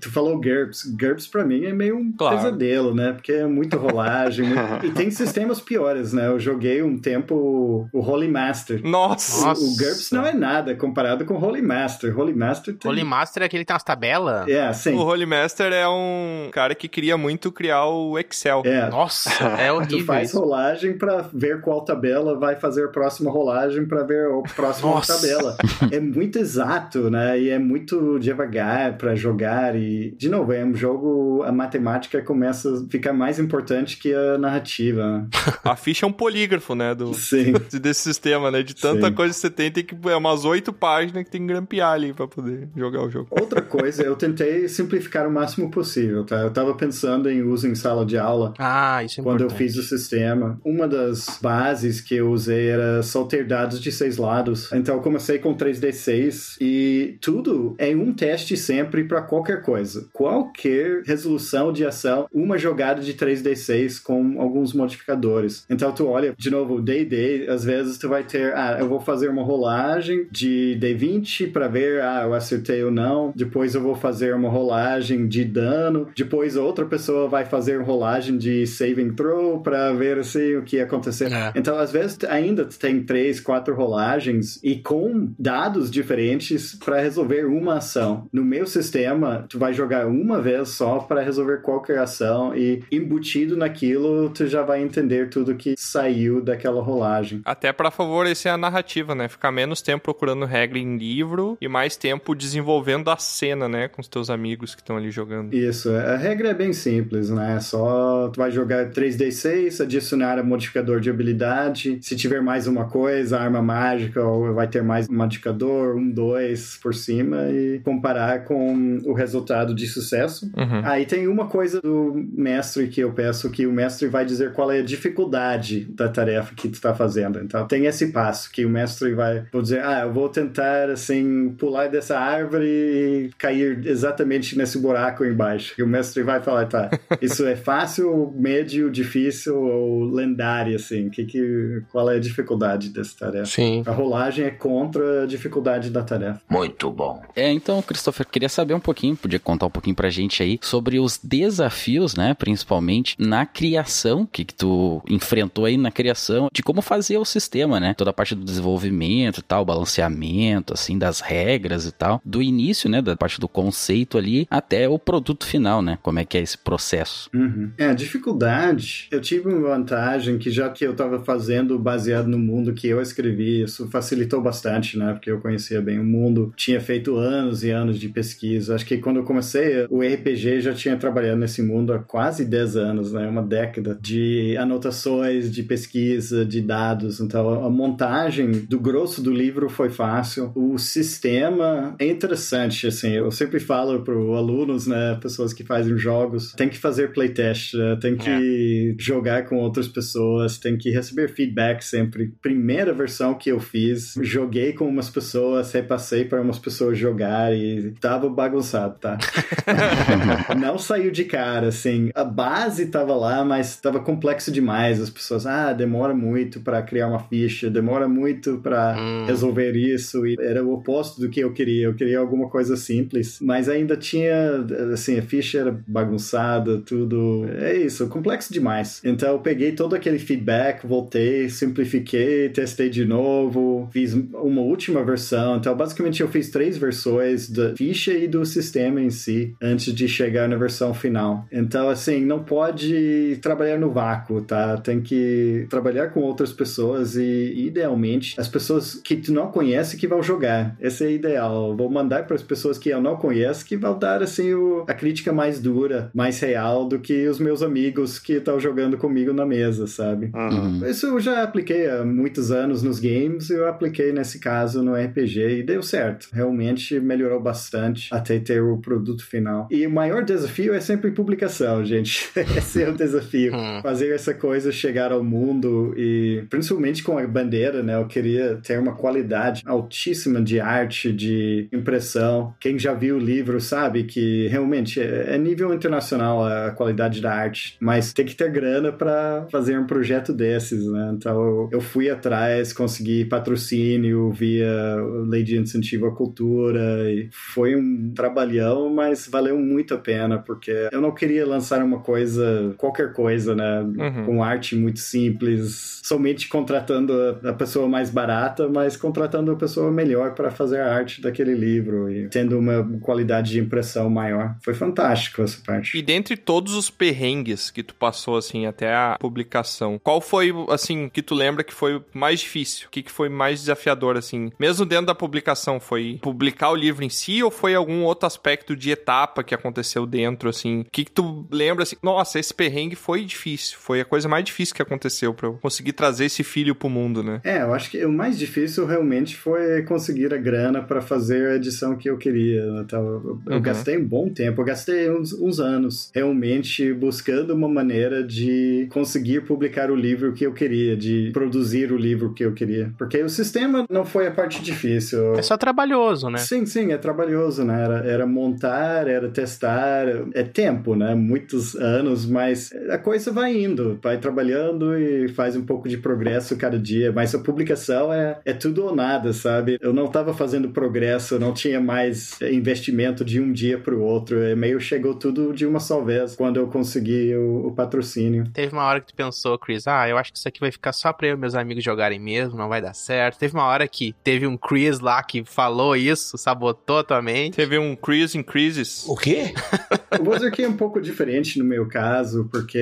Tu 0.00 0.10
falou 0.10 0.40
GURPS. 0.40 0.84
GURPS 0.98 1.26
pra 1.26 1.44
mim 1.44 1.64
é 1.64 1.72
meio 1.72 1.96
um 1.96 2.12
Claro. 2.12 2.36
pesadelo, 2.36 2.94
né? 2.94 3.12
Porque 3.12 3.32
é 3.32 3.46
muito 3.46 3.76
rolagem. 3.76 4.46
muito- 4.48 4.60
E 4.86 4.90
tem 4.90 5.10
sistemas 5.10 5.60
piores, 5.60 6.12
né? 6.12 6.26
Eu 6.26 6.38
joguei 6.38 6.82
um 6.82 6.98
tempo 6.98 7.88
o 7.92 8.00
Holy 8.00 8.28
Master. 8.28 8.80
Nossa! 8.84 9.46
Nossa. 9.46 9.62
O 9.62 9.76
GURPS 9.76 10.10
não 10.12 10.26
é 10.26 10.32
nada 10.32 10.74
comparado 10.74 11.24
com 11.24 11.34
o 11.34 11.42
Holy 11.44 11.62
Master. 11.62 12.18
Holy 12.18 12.34
Master 12.34 12.74
tem... 12.76 12.90
Holy 12.90 13.04
Master 13.04 13.42
é 13.42 13.46
aquele 13.46 13.62
que 13.64 13.66
tem 13.68 13.74
umas 13.74 13.82
tabelas. 13.84 14.48
É, 14.48 14.72
sim. 14.72 14.94
O 14.94 14.98
Holy 15.02 15.26
Master 15.26 15.72
é 15.72 15.86
um 15.88 16.48
cara 16.52 16.74
que 16.74 16.88
queria 16.88 17.16
muito 17.16 17.52
criar 17.52 17.86
o 17.86 18.18
Excel. 18.18 18.62
É, 18.64 18.88
Nossa, 18.90 19.30
é 19.58 19.68
Tu 19.70 19.74
horrível 19.76 20.04
faz 20.06 20.28
isso. 20.30 20.38
rolagem 20.40 20.96
pra 20.96 21.28
ver 21.32 21.60
qual 21.60 21.84
tabela 21.84 22.38
vai 22.38 22.56
fazer 22.56 22.84
a 22.84 22.88
próxima 22.88 23.30
rolagem 23.30 23.86
pra 23.86 24.02
ver 24.02 24.26
a 24.26 24.42
próxima 24.54 24.90
Nossa. 24.90 25.14
tabela. 25.14 25.56
É 25.90 25.98
muito 25.98 26.38
exato, 26.38 27.10
né? 27.10 27.40
E 27.40 27.48
é 27.50 27.58
muito 27.58 28.18
devagar 28.18 28.96
pra 28.96 29.14
jogar. 29.14 29.74
E, 29.74 30.14
de 30.16 30.28
novo, 30.28 30.52
é 30.52 30.64
um 30.64 30.74
jogo. 30.74 31.42
A 31.42 31.50
matemática 31.50 32.22
começa 32.22 32.70
a 32.72 32.90
ficar 32.90 33.12
mais 33.12 33.38
importante 33.38 33.96
que 33.98 34.14
a 34.14 34.38
narrativa. 34.38 35.18
né? 35.18 35.26
A 35.64 35.74
ficha 35.76 36.04
é 36.06 36.08
um 36.08 36.12
polígrafo, 36.12 36.74
né? 36.74 36.94
Do, 36.94 37.12
Sim. 37.14 37.52
desse 37.80 38.02
sistema, 38.02 38.50
né? 38.50 38.62
De 38.62 38.74
tanta 38.74 39.08
Sim. 39.08 39.14
coisa 39.14 39.34
que 39.34 39.40
você 39.40 39.50
tem, 39.50 39.70
tem 39.72 39.84
que. 39.84 39.96
É 40.08 40.16
umas 40.16 40.44
oito 40.44 40.72
páginas 40.72 41.24
que 41.24 41.30
tem 41.30 41.40
que 41.40 41.46
grampear 41.46 41.92
ali 41.92 42.12
pra 42.12 42.28
poder 42.28 42.68
jogar 42.76 43.02
o 43.02 43.10
jogo. 43.10 43.28
Outra 43.30 43.62
coisa, 43.62 44.02
eu 44.02 44.14
tentei 44.16 44.68
simplificar 44.68 45.26
o 45.26 45.30
máximo 45.30 45.70
possível, 45.70 46.24
tá? 46.24 46.36
Eu 46.40 46.50
tava 46.50 46.74
pensando 46.74 47.28
em 47.30 47.42
uso 47.42 47.66
em 47.66 47.74
sala 47.74 48.04
de 48.04 48.16
aula. 48.18 48.54
Ah, 48.58 49.02
isso 49.02 49.20
é 49.20 49.24
quando 49.24 49.40
eu 49.40 49.46
importante. 49.46 49.68
fiz 49.72 49.76
o 49.76 49.82
sistema. 49.82 50.60
Uma 50.64 50.86
das 50.86 51.19
bases 51.40 52.00
que 52.00 52.16
eu 52.16 52.30
usei 52.30 52.68
era 52.68 53.02
só 53.02 53.24
ter 53.24 53.46
dados 53.46 53.80
de 53.80 53.90
seis 53.90 54.16
lados. 54.16 54.70
Então 54.72 54.96
eu 54.96 55.02
comecei 55.02 55.38
com 55.38 55.54
3D6 55.54 56.56
e 56.60 57.16
tudo 57.20 57.74
é 57.78 57.94
um 57.94 58.12
teste 58.12 58.56
sempre 58.56 59.04
para 59.04 59.22
qualquer 59.22 59.62
coisa. 59.62 60.08
Qualquer 60.12 61.02
resolução 61.04 61.72
de 61.72 61.84
ação, 61.84 62.26
uma 62.32 62.58
jogada 62.58 63.02
de 63.02 63.14
3D6 63.14 64.02
com 64.02 64.40
alguns 64.40 64.72
modificadores. 64.72 65.64
Então 65.68 65.92
tu 65.92 66.06
olha, 66.06 66.34
de 66.36 66.50
novo, 66.50 66.80
D&D, 66.80 67.46
às 67.48 67.64
vezes 67.64 67.98
tu 67.98 68.08
vai 68.08 68.24
ter, 68.24 68.54
ah, 68.54 68.76
eu 68.78 68.88
vou 68.88 69.00
fazer 69.00 69.28
uma 69.28 69.42
rolagem 69.42 70.26
de 70.30 70.78
D20 70.80 71.52
para 71.52 71.68
ver, 71.68 72.02
ah, 72.02 72.22
eu 72.24 72.34
acertei 72.34 72.82
ou 72.82 72.90
não. 72.90 73.32
Depois 73.34 73.74
eu 73.74 73.80
vou 73.80 73.94
fazer 73.94 74.34
uma 74.34 74.48
rolagem 74.48 75.26
de 75.26 75.44
dano. 75.44 76.08
Depois 76.16 76.56
outra 76.56 76.84
pessoa 76.84 77.28
vai 77.28 77.44
fazer 77.44 77.82
rolagem 77.82 78.36
de 78.36 78.66
saving 78.66 79.14
throw 79.14 79.60
para 79.60 79.92
ver 79.92 80.18
assim 80.18 80.56
o 80.56 80.62
que 80.62 80.76
ia 80.76 80.86
acontecer. 81.10 81.32
É. 81.32 81.52
Então, 81.54 81.78
às 81.78 81.92
vezes 81.92 82.18
ainda 82.28 82.64
tem 82.64 83.02
três, 83.02 83.40
quatro 83.40 83.74
rolagens 83.74 84.58
e 84.62 84.76
com 84.76 85.32
dados 85.38 85.90
diferentes 85.90 86.74
para 86.74 87.00
resolver 87.00 87.44
uma 87.44 87.76
ação. 87.76 88.28
No 88.32 88.44
meu 88.44 88.66
sistema, 88.66 89.44
tu 89.48 89.58
vai 89.58 89.72
jogar 89.72 90.06
uma 90.06 90.40
vez 90.40 90.70
só 90.70 90.98
para 91.00 91.22
resolver 91.22 91.58
qualquer 91.58 91.98
ação 91.98 92.54
e 92.56 92.82
embutido 92.90 93.56
naquilo, 93.56 94.30
tu 94.30 94.46
já 94.46 94.62
vai 94.62 94.82
entender 94.82 95.28
tudo 95.28 95.54
que 95.54 95.74
saiu 95.76 96.40
daquela 96.40 96.82
rolagem. 96.82 97.42
Até 97.44 97.72
pra 97.72 97.90
favorecer 97.90 98.52
a 98.52 98.56
narrativa, 98.56 99.14
né? 99.14 99.28
Ficar 99.28 99.50
menos 99.50 99.82
tempo 99.82 100.04
procurando 100.04 100.44
regra 100.44 100.78
em 100.78 100.96
livro 100.96 101.58
e 101.60 101.68
mais 101.68 101.96
tempo 101.96 102.34
desenvolvendo 102.34 103.10
a 103.10 103.16
cena, 103.16 103.68
né? 103.68 103.88
Com 103.88 104.00
os 104.00 104.08
teus 104.08 104.30
amigos 104.30 104.74
que 104.74 104.80
estão 104.80 104.96
ali 104.96 105.10
jogando. 105.10 105.54
Isso, 105.54 105.90
a 105.90 106.16
regra 106.16 106.50
é 106.50 106.54
bem 106.54 106.72
simples, 106.72 107.30
né? 107.30 107.58
Só 107.60 108.28
tu 108.28 108.38
vai 108.38 108.50
jogar 108.50 108.90
3d6, 108.90 109.82
adicionar 109.82 110.38
a 110.38 110.42
modificador 110.42 110.99
de 111.00 111.10
habilidade. 111.10 111.98
Se 112.02 112.16
tiver 112.16 112.40
mais 112.40 112.66
uma 112.66 112.86
coisa, 112.86 113.38
arma 113.38 113.62
mágica, 113.62 114.22
ou 114.22 114.54
vai 114.54 114.68
ter 114.68 114.82
mais 114.82 115.08
um 115.08 115.14
modificador, 115.14 115.96
um, 115.96 116.10
dois 116.10 116.78
por 116.82 116.94
cima, 116.94 117.48
e 117.50 117.80
comparar 117.84 118.44
com 118.44 118.98
o 119.04 119.12
resultado 119.12 119.74
de 119.74 119.86
sucesso. 119.86 120.50
Uhum. 120.56 120.82
Aí 120.84 121.06
tem 121.06 121.26
uma 121.26 121.46
coisa 121.46 121.80
do 121.80 122.12
mestre 122.32 122.88
que 122.88 123.00
eu 123.00 123.12
peço 123.12 123.50
que 123.50 123.66
o 123.66 123.72
mestre 123.72 124.08
vai 124.08 124.24
dizer 124.24 124.52
qual 124.52 124.70
é 124.70 124.80
a 124.80 124.84
dificuldade 124.84 125.84
da 125.84 126.08
tarefa 126.08 126.54
que 126.54 126.68
tu 126.68 126.80
tá 126.80 126.94
fazendo. 126.94 127.40
Então 127.40 127.66
tem 127.66 127.86
esse 127.86 128.08
passo 128.08 128.50
que 128.50 128.64
o 128.64 128.70
mestre 128.70 129.14
vai 129.14 129.44
vou 129.52 129.62
dizer, 129.62 129.82
ah, 129.84 130.02
eu 130.02 130.12
vou 130.12 130.28
tentar 130.28 130.90
assim 130.90 131.54
pular 131.58 131.88
dessa 131.88 132.18
árvore 132.18 132.66
e 132.66 133.30
cair 133.38 133.86
exatamente 133.86 134.56
nesse 134.56 134.78
buraco 134.78 135.24
embaixo. 135.24 135.74
E 135.78 135.82
o 135.82 135.86
mestre 135.86 136.22
vai 136.22 136.40
falar, 136.40 136.66
tá, 136.66 136.90
isso 137.20 137.46
é 137.46 137.56
fácil, 137.56 138.32
médio, 138.36 138.90
difícil 138.90 139.56
ou 139.56 140.04
lendário 140.04 140.78
assim? 140.90 141.08
Que 141.08 141.24
que 141.24 141.82
qual 141.90 142.10
é 142.10 142.16
a 142.16 142.20
dificuldade 142.20 142.90
dessa 142.90 143.16
tarefa? 143.16 143.46
Sim. 143.46 143.82
A 143.86 143.92
rolagem 143.92 144.44
é 144.44 144.50
contra 144.50 145.22
a 145.22 145.26
dificuldade 145.26 145.90
da 145.90 146.02
tarefa. 146.02 146.40
Muito 146.48 146.90
bom. 146.90 147.22
É, 147.36 147.50
então, 147.50 147.80
Christopher, 147.82 148.26
queria 148.26 148.48
saber 148.48 148.74
um 148.74 148.80
pouquinho, 148.80 149.16
podia 149.16 149.38
contar 149.38 149.66
um 149.66 149.70
pouquinho 149.70 149.94
pra 149.94 150.10
gente 150.10 150.42
aí 150.42 150.58
sobre 150.60 150.98
os 150.98 151.18
desafios, 151.22 152.14
né, 152.14 152.34
principalmente 152.34 153.14
na 153.18 153.46
criação, 153.46 154.26
que, 154.26 154.44
que 154.44 154.54
tu 154.54 155.02
enfrentou 155.08 155.64
aí 155.64 155.76
na 155.76 155.90
criação, 155.90 156.48
de 156.52 156.62
como 156.62 156.82
fazer 156.82 157.18
o 157.18 157.24
sistema, 157.24 157.78
né? 157.78 157.94
Toda 157.94 158.10
a 158.10 158.12
parte 158.14 158.34
do 158.34 158.44
desenvolvimento 158.44 159.38
e 159.38 159.42
tal, 159.42 159.64
balanceamento, 159.64 160.74
assim, 160.74 160.98
das 160.98 161.20
regras 161.20 161.86
e 161.86 161.92
tal, 161.92 162.20
do 162.24 162.42
início, 162.42 162.88
né, 162.88 163.00
da 163.00 163.16
parte 163.16 163.40
do 163.40 163.48
conceito 163.48 164.18
ali 164.18 164.46
até 164.50 164.88
o 164.88 164.98
produto 164.98 165.46
final, 165.46 165.82
né? 165.82 165.98
Como 166.02 166.18
é 166.18 166.24
que 166.24 166.36
é 166.36 166.40
esse 166.40 166.58
processo? 166.58 167.30
Uhum. 167.34 167.70
É, 167.76 167.86
a 167.86 167.94
dificuldade, 167.94 169.08
eu 169.10 169.20
tive 169.20 169.48
uma 169.48 169.68
vantagem 169.68 170.38
que 170.38 170.50
já 170.50 170.68
que 170.80 170.86
eu 170.86 170.92
estava 170.92 171.22
fazendo 171.22 171.78
baseado 171.78 172.26
no 172.26 172.38
mundo 172.38 172.72
que 172.72 172.88
eu 172.88 173.02
escrevi, 173.02 173.64
isso 173.64 173.86
facilitou 173.88 174.40
bastante, 174.40 174.96
né? 174.96 175.12
Porque 175.12 175.30
eu 175.30 175.38
conhecia 175.38 175.78
bem 175.82 175.98
o 175.98 176.04
mundo, 176.04 176.54
tinha 176.56 176.80
feito 176.80 177.16
anos 177.16 177.62
e 177.62 177.68
anos 177.68 178.00
de 178.00 178.08
pesquisa. 178.08 178.74
Acho 178.74 178.86
que 178.86 178.96
quando 178.96 179.18
eu 179.18 179.24
comecei, 179.24 179.86
o 179.90 180.00
RPG 180.00 180.62
já 180.62 180.72
tinha 180.72 180.96
trabalhado 180.96 181.38
nesse 181.38 181.60
mundo 181.60 181.92
há 181.92 181.98
quase 181.98 182.46
10 182.46 182.76
anos, 182.78 183.12
né? 183.12 183.28
Uma 183.28 183.42
década 183.42 183.98
de 184.00 184.56
anotações, 184.56 185.52
de 185.52 185.62
pesquisa, 185.62 186.46
de 186.46 186.62
dados. 186.62 187.20
Então, 187.20 187.62
a 187.62 187.68
montagem 187.68 188.50
do 188.50 188.80
grosso 188.80 189.20
do 189.20 189.30
livro 189.30 189.68
foi 189.68 189.90
fácil. 189.90 190.50
O 190.54 190.78
sistema 190.78 191.94
é 191.98 192.06
interessante, 192.06 192.86
assim. 192.86 193.10
Eu 193.10 193.30
sempre 193.30 193.60
falo 193.60 194.00
para 194.00 194.14
alunos, 194.14 194.86
né? 194.86 195.18
Pessoas 195.20 195.52
que 195.52 195.62
fazem 195.62 195.98
jogos, 195.98 196.54
tem 196.54 196.70
que 196.70 196.78
fazer 196.78 197.12
playtest, 197.12 197.74
né? 197.74 197.98
tem 198.00 198.16
que 198.16 198.96
jogar 198.98 199.44
com 199.44 199.56
outras 199.58 199.86
pessoas, 199.86 200.56
tem 200.60 200.76
que 200.76 200.90
receber 200.90 201.28
feedback 201.28 201.82
sempre. 201.82 202.32
Primeira 202.42 202.92
versão 202.92 203.34
que 203.34 203.50
eu 203.50 203.58
fiz, 203.60 204.14
joguei 204.20 204.72
com 204.72 204.86
umas 204.88 205.08
pessoas, 205.10 205.72
repassei 205.72 206.24
para 206.24 206.40
umas 206.40 206.58
pessoas 206.58 206.98
jogar 206.98 207.54
e 207.54 207.92
tava 208.00 208.28
bagunçado, 208.28 208.96
tá? 209.00 209.18
Não 210.60 210.78
saiu 210.78 211.10
de 211.10 211.24
cara, 211.24 211.68
assim. 211.68 212.10
A 212.14 212.24
base 212.24 212.86
tava 212.86 213.14
lá, 213.14 213.44
mas 213.44 213.76
tava 213.76 214.00
complexo 214.00 214.50
demais. 214.50 215.00
As 215.00 215.10
pessoas, 215.10 215.46
ah, 215.46 215.72
demora 215.72 216.14
muito 216.14 216.60
para 216.60 216.82
criar 216.82 217.08
uma 217.08 217.18
ficha, 217.20 217.70
demora 217.70 218.08
muito 218.08 218.58
para 218.58 218.96
Hum. 218.98 219.26
resolver 219.26 219.76
isso. 219.76 220.26
E 220.26 220.36
era 220.40 220.64
o 220.64 220.72
oposto 220.72 221.20
do 221.20 221.28
que 221.28 221.40
eu 221.40 221.52
queria. 221.52 221.84
Eu 221.86 221.94
queria 221.94 222.18
alguma 222.18 222.48
coisa 222.48 222.76
simples, 222.76 223.38
mas 223.40 223.68
ainda 223.68 223.96
tinha, 223.96 224.64
assim, 224.92 225.18
a 225.18 225.22
ficha 225.22 225.58
era 225.58 225.80
bagunçada, 225.86 226.78
tudo. 226.78 227.46
É 227.58 227.74
isso, 227.76 228.08
complexo 228.08 228.52
demais. 228.52 229.00
Então 229.04 229.30
eu 229.32 229.38
peguei 229.38 229.72
todo 229.72 229.94
aquele 229.94 230.18
feedback, 230.18 230.40
voltei, 230.86 231.48
simplifiquei, 231.48 232.48
testei 232.48 232.88
de 232.88 233.04
novo, 233.04 233.88
fiz 233.92 234.14
uma 234.14 234.60
última 234.60 235.04
versão. 235.04 235.56
Então, 235.56 235.76
basicamente, 235.76 236.20
eu 236.20 236.28
fiz 236.28 236.50
três 236.50 236.76
versões 236.76 237.48
da 237.48 237.74
ficha 237.76 238.12
e 238.12 238.26
do 238.26 238.44
sistema 238.44 239.00
em 239.00 239.10
si 239.10 239.54
antes 239.60 239.94
de 239.94 240.08
chegar 240.08 240.48
na 240.48 240.56
versão 240.56 240.92
final. 240.92 241.46
Então, 241.52 241.88
assim, 241.88 242.24
não 242.24 242.42
pode 242.42 243.38
trabalhar 243.42 243.78
no 243.78 243.90
vácuo, 243.90 244.42
tá? 244.42 244.76
Tem 244.76 245.00
que 245.00 245.66
trabalhar 245.68 246.08
com 246.08 246.20
outras 246.20 246.52
pessoas 246.52 247.16
e, 247.16 247.54
idealmente, 247.66 248.38
as 248.38 248.48
pessoas 248.48 248.94
que 248.94 249.16
tu 249.16 249.32
não 249.32 249.50
conhece 249.50 249.96
que 249.96 250.06
vão 250.06 250.22
jogar. 250.22 250.76
Esse 250.80 251.04
é 251.04 251.12
ideal. 251.12 251.76
Vou 251.76 251.90
mandar 251.90 252.26
para 252.26 252.36
as 252.36 252.42
pessoas 252.42 252.78
que 252.78 252.90
eu 252.90 253.00
não 253.00 253.16
conheço 253.16 253.64
que 253.64 253.76
vão 253.76 253.98
dar, 253.98 254.22
assim, 254.22 254.52
o, 254.54 254.84
a 254.86 254.94
crítica 254.94 255.32
mais 255.32 255.60
dura, 255.60 256.10
mais 256.14 256.40
real 256.40 256.86
do 256.86 256.98
que 256.98 257.26
os 257.28 257.38
meus 257.38 257.62
amigos 257.62 258.18
que 258.18 258.34
estão 258.34 258.58
jogando 258.58 258.96
comigo 258.96 259.32
na 259.32 259.46
mesa, 259.46 259.86
sabe? 259.86 260.30
Uhum. 260.48 260.86
Isso 260.86 261.06
eu 261.06 261.20
já 261.20 261.42
apliquei 261.42 261.88
há 261.88 262.04
muitos 262.04 262.50
anos 262.50 262.82
nos 262.82 262.98
games, 262.98 263.50
eu 263.50 263.68
apliquei 263.68 264.12
nesse 264.12 264.38
caso 264.38 264.82
no 264.82 264.94
RPG 264.94 265.58
e 265.58 265.62
deu 265.62 265.82
certo. 265.82 266.28
Realmente 266.32 266.98
melhorou 267.00 267.40
bastante 267.40 268.08
até 268.12 268.38
ter 268.38 268.62
o 268.62 268.78
produto 268.78 269.24
final. 269.24 269.68
E 269.70 269.86
o 269.86 269.90
maior 269.90 270.24
desafio 270.24 270.74
é 270.74 270.80
sempre 270.80 271.10
publicação, 271.10 271.82
gente. 271.84 272.28
Esse 272.56 272.82
é 272.82 272.88
o 272.88 272.94
desafio. 272.94 273.54
Hum. 273.54 273.80
Fazer 273.82 274.14
essa 274.14 274.34
coisa 274.34 274.72
chegar 274.72 275.12
ao 275.12 275.22
mundo 275.22 275.94
e 275.96 276.44
principalmente 276.48 277.02
com 277.02 277.18
a 277.18 277.26
bandeira, 277.26 277.82
né? 277.82 277.96
Eu 277.96 278.06
queria 278.06 278.58
ter 278.62 278.78
uma 278.78 278.94
qualidade 278.94 279.62
altíssima 279.66 280.40
de 280.40 280.60
arte, 280.60 281.12
de 281.12 281.68
impressão. 281.72 282.54
Quem 282.60 282.78
já 282.78 282.92
viu 282.94 283.16
o 283.16 283.18
livro 283.18 283.60
sabe 283.60 284.04
que 284.04 284.46
realmente 284.48 285.00
é 285.00 285.20
é 285.30 285.38
nível 285.38 285.72
internacional 285.72 286.44
a 286.44 286.70
qualidade 286.70 287.20
da 287.20 287.32
arte, 287.32 287.76
mas 287.80 288.12
tem 288.12 288.24
que 288.24 288.34
ter 288.34 288.50
grana 288.50 288.92
para 288.92 289.46
fazer 289.50 289.78
um 289.78 289.86
projeto 289.86 290.29
desses, 290.32 290.86
né? 290.86 291.12
Então 291.16 291.68
eu- 291.72 291.80
fui 291.80 292.08
atrás, 292.10 292.72
consegui 292.72 293.24
patrocínio 293.24 294.30
via 294.32 294.96
lei 295.26 295.42
de 295.42 295.58
incentivo 295.58 296.06
à 296.06 296.14
cultura 296.14 297.10
e 297.10 297.28
foi 297.32 297.74
um 297.76 298.12
trabalhão, 298.14 298.92
mas 298.92 299.26
valeu 299.30 299.58
muito 299.58 299.94
a 299.94 299.98
pena 299.98 300.38
porque 300.38 300.88
eu 300.92 301.00
não 301.00 301.12
queria 301.12 301.46
lançar 301.46 301.82
uma 301.82 302.00
coisa, 302.00 302.74
qualquer 302.76 303.12
coisa, 303.12 303.54
né? 303.54 303.80
Uhum. 303.80 304.24
Com 304.26 304.42
arte 304.42 304.76
muito 304.76 305.00
simples, 305.00 306.00
somente 306.04 306.48
contratando 306.48 307.12
a, 307.44 307.50
a 307.50 307.52
pessoa 307.52 307.88
mais 307.88 308.10
barata, 308.10 308.68
mas 308.68 308.96
contratando 308.96 309.50
a 309.50 309.56
pessoa 309.56 309.90
melhor 309.90 310.34
para 310.34 310.50
fazer 310.50 310.80
a 310.80 310.94
arte 310.94 311.20
daquele 311.20 311.54
livro 311.54 312.10
e 312.10 312.28
tendo 312.28 312.58
uma 312.58 312.84
qualidade 313.00 313.50
de 313.52 313.60
impressão 313.60 314.08
maior. 314.10 314.56
Foi 314.62 314.74
fantástico 314.74 315.42
essa 315.42 315.58
parte. 315.64 315.96
E 315.98 316.02
dentre 316.02 316.36
todos 316.36 316.74
os 316.74 316.90
perrengues 316.90 317.70
que 317.70 317.82
tu 317.82 317.94
passou, 317.94 318.36
assim, 318.36 318.66
até 318.66 318.94
a 318.94 319.16
publicação, 319.18 319.98
qual 320.02 320.19
foi, 320.20 320.52
assim, 320.68 321.08
que 321.08 321.22
tu 321.22 321.34
lembra 321.34 321.64
que 321.64 321.72
foi 321.74 322.02
mais 322.12 322.40
difícil? 322.40 322.86
O 322.86 322.90
que, 322.90 323.02
que 323.02 323.10
foi 323.10 323.28
mais 323.28 323.60
desafiador, 323.60 324.16
assim? 324.16 324.50
Mesmo 324.58 324.84
dentro 324.86 325.06
da 325.06 325.14
publicação, 325.14 325.80
foi 325.80 326.18
publicar 326.22 326.70
o 326.70 326.74
livro 326.76 327.04
em 327.04 327.08
si 327.08 327.42
ou 327.42 327.50
foi 327.50 327.74
algum 327.74 328.02
outro 328.04 328.26
aspecto 328.26 328.74
de 328.76 328.90
etapa 328.90 329.42
que 329.42 329.54
aconteceu 329.54 330.06
dentro, 330.06 330.48
assim? 330.48 330.80
O 330.80 330.84
que, 330.90 331.04
que 331.04 331.10
tu 331.10 331.46
lembra, 331.50 331.82
assim? 331.82 331.96
Nossa, 332.02 332.38
esse 332.38 332.52
perrengue 332.52 332.96
foi 332.96 333.24
difícil. 333.24 333.76
Foi 333.78 334.00
a 334.00 334.04
coisa 334.04 334.28
mais 334.28 334.44
difícil 334.44 334.74
que 334.74 334.82
aconteceu 334.82 335.32
pra 335.34 335.48
eu 335.48 335.54
conseguir 335.54 335.92
trazer 335.92 336.26
esse 336.26 336.42
filho 336.42 336.74
pro 336.74 336.88
mundo, 336.88 337.22
né? 337.22 337.40
É, 337.44 337.62
eu 337.62 337.72
acho 337.74 337.90
que 337.90 338.04
o 338.04 338.12
mais 338.12 338.38
difícil 338.38 338.86
realmente 338.86 339.36
foi 339.36 339.82
conseguir 339.82 340.32
a 340.34 340.36
grana 340.36 340.82
para 340.82 341.00
fazer 341.00 341.50
a 341.52 341.56
edição 341.56 341.96
que 341.96 342.08
eu 342.10 342.18
queria. 342.18 342.62
Então, 342.80 343.00
eu, 343.06 343.40
eu 343.46 343.52
Uhum. 343.56 343.62
gastei 343.62 343.96
um 343.98 344.04
bom 344.04 344.28
tempo, 344.28 344.60
eu 344.60 344.64
gastei 344.64 345.10
uns, 345.10 345.32
uns 345.32 345.60
anos 345.60 346.10
realmente 346.14 346.92
buscando 346.92 347.54
uma 347.54 347.68
maneira 347.68 348.22
de 348.22 348.86
conseguir 348.90 349.42
publicar 349.42 349.90
o 349.90 349.94
livro 349.94 350.09
livro 350.10 350.32
que 350.32 350.44
eu 350.44 350.52
queria, 350.52 350.96
de 350.96 351.30
produzir 351.32 351.92
o 351.92 351.96
livro 351.96 352.32
que 352.32 352.44
eu 352.44 352.52
queria. 352.52 352.92
Porque 352.98 353.22
o 353.22 353.28
sistema 353.28 353.86
não 353.88 354.04
foi 354.04 354.26
a 354.26 354.30
parte 354.30 354.62
difícil. 354.62 355.34
É 355.34 355.42
só 355.42 355.56
trabalhoso, 355.56 356.28
né? 356.28 356.38
Sim, 356.38 356.66
sim, 356.66 356.92
é 356.92 356.98
trabalhoso, 356.98 357.64
né? 357.64 357.84
Era, 357.84 357.98
era 358.06 358.26
montar, 358.26 359.08
era 359.08 359.28
testar, 359.28 360.06
é 360.34 360.42
tempo, 360.42 360.94
né? 360.94 361.14
Muitos 361.14 361.74
anos, 361.76 362.26
mas 362.26 362.72
a 362.90 362.98
coisa 362.98 363.30
vai 363.30 363.56
indo, 363.56 363.98
vai 364.02 364.18
trabalhando 364.18 364.98
e 364.98 365.28
faz 365.28 365.56
um 365.56 365.64
pouco 365.64 365.88
de 365.88 365.96
progresso 365.96 366.56
cada 366.56 366.78
dia. 366.78 367.12
Mas 367.12 367.34
a 367.34 367.38
publicação 367.38 368.12
é, 368.12 368.38
é 368.44 368.52
tudo 368.52 368.84
ou 368.84 368.94
nada, 368.94 369.32
sabe? 369.32 369.78
Eu 369.80 369.92
não 369.92 370.06
estava 370.06 370.34
fazendo 370.34 370.70
progresso, 370.70 371.38
não 371.38 371.52
tinha 371.52 371.80
mais 371.80 372.40
investimento 372.42 373.24
de 373.24 373.40
um 373.40 373.52
dia 373.52 373.78
para 373.78 373.94
o 373.94 374.02
outro. 374.02 374.42
É 374.42 374.54
meio 374.54 374.80
chegou 374.80 375.14
tudo 375.14 375.52
de 375.52 375.66
uma 375.66 375.78
só 375.78 376.00
vez 376.00 376.34
quando 376.34 376.56
eu 376.56 376.66
consegui 376.66 377.34
o, 377.34 377.68
o 377.68 377.72
patrocínio. 377.72 378.44
Teve 378.52 378.72
uma 378.72 378.84
hora 378.84 379.00
que 379.00 379.08
tu 379.08 379.14
pensou, 379.14 379.58
Chris, 379.58 379.86
ah, 379.86 379.99
eu 380.08 380.18
acho 380.18 380.32
que 380.32 380.38
isso 380.38 380.48
aqui 380.48 380.60
vai 380.60 380.70
ficar 380.70 380.92
só 380.92 381.12
pra 381.12 381.28
eu 381.28 381.34
e 381.34 381.38
meus 381.38 381.54
amigos 381.54 381.84
jogarem 381.84 382.18
mesmo, 382.18 382.56
não 382.56 382.68
vai 382.68 382.80
dar 382.80 382.94
certo. 382.94 383.38
Teve 383.38 383.54
uma 383.54 383.64
hora 383.64 383.86
que 383.88 384.14
teve 384.24 384.46
um 384.46 384.56
Chris 384.56 385.00
lá 385.00 385.22
que 385.22 385.44
falou 385.44 385.96
isso, 385.96 386.38
sabotou 386.38 386.98
a 386.98 387.04
tua 387.04 387.22
mente. 387.22 387.56
Teve 387.56 387.78
um 387.78 387.94
Chris 387.96 388.34
in 388.34 388.42
Crisis. 388.42 389.04
O 389.06 389.16
quê? 389.16 389.54
Dizer 390.18 390.50
que 390.50 390.62
é 390.62 390.68
um 390.68 390.76
pouco 390.76 391.00
diferente 391.00 391.58
no 391.58 391.64
meu 391.64 391.86
caso, 391.86 392.48
porque 392.50 392.78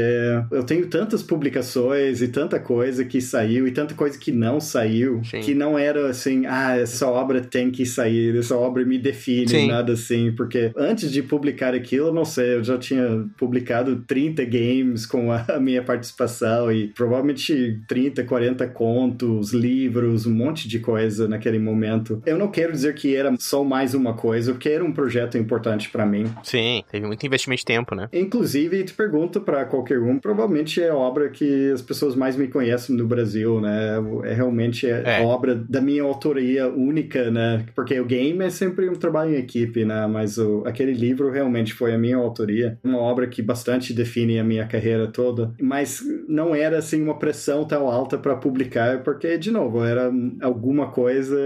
eu 0.50 0.62
tenho 0.64 0.86
tantas 0.86 1.22
publicações 1.22 2.22
e 2.22 2.28
tanta 2.28 2.58
coisa 2.60 3.04
que 3.04 3.20
saiu 3.20 3.66
e 3.66 3.70
tanta 3.72 3.94
coisa 3.94 4.18
que 4.18 4.30
não 4.30 4.60
saiu, 4.60 5.22
Sim. 5.24 5.40
que 5.40 5.54
não 5.54 5.78
era 5.78 6.08
assim, 6.08 6.46
ah, 6.46 6.76
essa 6.76 7.06
obra 7.06 7.40
tem 7.40 7.70
que 7.70 7.84
sair, 7.84 8.36
essa 8.36 8.56
obra 8.56 8.84
me 8.84 8.98
define, 8.98 9.48
Sim. 9.48 9.68
nada 9.68 9.92
assim, 9.92 10.32
porque 10.32 10.70
antes 10.76 11.10
de 11.10 11.22
publicar 11.22 11.74
aquilo, 11.74 12.08
eu 12.08 12.14
não 12.14 12.24
sei, 12.24 12.54
eu 12.54 12.64
já 12.64 12.78
tinha 12.78 13.26
publicado 13.36 14.04
30 14.06 14.44
games 14.44 15.04
com 15.04 15.32
a 15.32 15.38
a 15.48 15.60
minha 15.60 15.82
participação 15.82 16.70
e 16.72 16.88
provavelmente 16.88 17.80
30, 17.88 18.24
40 18.24 18.66
contos, 18.68 19.52
livros, 19.52 20.26
um 20.26 20.34
monte 20.34 20.68
de 20.68 20.78
coisa 20.78 21.28
naquele 21.28 21.58
momento. 21.58 22.22
Eu 22.26 22.38
não 22.38 22.48
quero 22.48 22.72
dizer 22.72 22.94
que 22.94 23.14
era 23.14 23.34
só 23.38 23.64
mais 23.64 23.94
uma 23.94 24.14
coisa, 24.14 24.52
porque 24.52 24.68
era 24.68 24.84
um 24.84 24.92
projeto 24.92 25.38
importante 25.38 25.90
para 25.90 26.06
mim. 26.06 26.26
Sim, 26.42 26.82
teve 26.90 27.06
muito 27.06 27.17
investimento 27.26 27.60
de 27.60 27.64
tempo, 27.66 27.94
né? 27.94 28.08
Inclusive, 28.12 28.84
te 28.84 28.94
pergunto 28.94 29.40
para 29.40 29.64
qualquer 29.64 29.98
um, 30.00 30.18
provavelmente 30.18 30.82
é 30.82 30.90
a 30.90 30.94
obra 30.94 31.28
que 31.28 31.70
as 31.72 31.82
pessoas 31.82 32.14
mais 32.14 32.36
me 32.36 32.48
conhecem 32.48 32.96
no 32.96 33.06
Brasil, 33.06 33.60
né? 33.60 33.96
É 34.24 34.34
realmente 34.34 34.86
é, 34.86 35.02
É. 35.04 35.18
a 35.18 35.26
obra 35.26 35.54
da 35.54 35.80
minha 35.80 36.02
autoria 36.02 36.68
única, 36.68 37.30
né? 37.30 37.64
Porque 37.74 37.98
o 37.98 38.04
game 38.04 38.44
é 38.44 38.50
sempre 38.50 38.88
um 38.88 38.94
trabalho 38.94 39.34
em 39.34 39.38
equipe, 39.38 39.84
né? 39.84 40.06
Mas 40.06 40.38
o, 40.38 40.62
aquele 40.66 40.92
livro 40.92 41.30
realmente 41.30 41.72
foi 41.74 41.94
a 41.94 41.98
minha 41.98 42.16
autoria, 42.16 42.78
uma 42.84 42.98
obra 42.98 43.26
que 43.26 43.42
bastante 43.42 43.92
define 43.92 44.38
a 44.38 44.44
minha 44.44 44.66
carreira 44.66 45.06
toda, 45.06 45.52
mas 45.60 46.02
não 46.28 46.54
era 46.54 46.78
assim 46.78 47.02
uma 47.02 47.18
pressão 47.18 47.64
tão 47.64 47.88
alta 47.88 48.18
para 48.18 48.34
publicar, 48.36 49.02
porque 49.02 49.36
de 49.38 49.50
novo, 49.50 49.84
era 49.84 50.10
alguma 50.40 50.88
coisa 50.90 51.36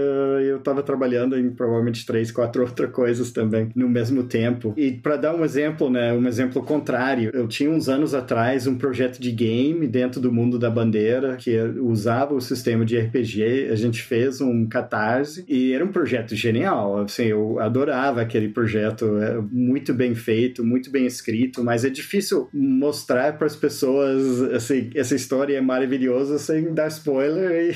eu 0.43 0.59
tava 0.59 0.83
trabalhando 0.83 1.37
em 1.37 1.49
provavelmente 1.51 2.05
três, 2.05 2.31
quatro 2.31 2.61
outras 2.63 2.91
coisas 2.91 3.31
também 3.31 3.69
no 3.75 3.87
mesmo 3.89 4.23
tempo. 4.23 4.73
E 4.77 4.91
para 4.91 5.15
dar 5.17 5.35
um 5.35 5.43
exemplo, 5.43 5.62
né, 5.89 6.13
um 6.13 6.27
exemplo 6.27 6.63
contrário, 6.63 7.31
eu 7.33 7.47
tinha 7.47 7.69
uns 7.69 7.89
anos 7.89 8.13
atrás 8.13 8.67
um 8.67 8.75
projeto 8.75 9.19
de 9.19 9.31
game 9.31 9.87
dentro 9.87 10.19
do 10.19 10.31
mundo 10.31 10.57
da 10.57 10.69
bandeira 10.69 11.35
que 11.37 11.57
usava 11.79 12.33
o 12.33 12.41
sistema 12.41 12.85
de 12.85 12.97
RPG, 12.97 13.69
a 13.71 13.75
gente 13.75 14.01
fez 14.01 14.41
um 14.41 14.67
catarse 14.67 15.45
e 15.47 15.73
era 15.73 15.83
um 15.83 15.91
projeto 15.91 16.35
genial, 16.35 17.01
assim, 17.01 17.25
eu 17.25 17.59
adorava 17.59 18.21
aquele 18.21 18.49
projeto, 18.49 19.17
é 19.17 19.39
muito 19.51 19.93
bem 19.93 20.15
feito, 20.15 20.63
muito 20.63 20.89
bem 20.89 21.05
escrito, 21.05 21.63
mas 21.63 21.85
é 21.85 21.89
difícil 21.89 22.47
mostrar 22.53 23.37
para 23.37 23.47
as 23.47 23.55
pessoas 23.55 24.41
assim, 24.53 24.89
essa 24.95 25.15
história 25.15 25.57
é 25.57 25.61
maravilhosa 25.61 26.37
sem 26.37 26.73
dar 26.73 26.87
spoiler 26.87 27.75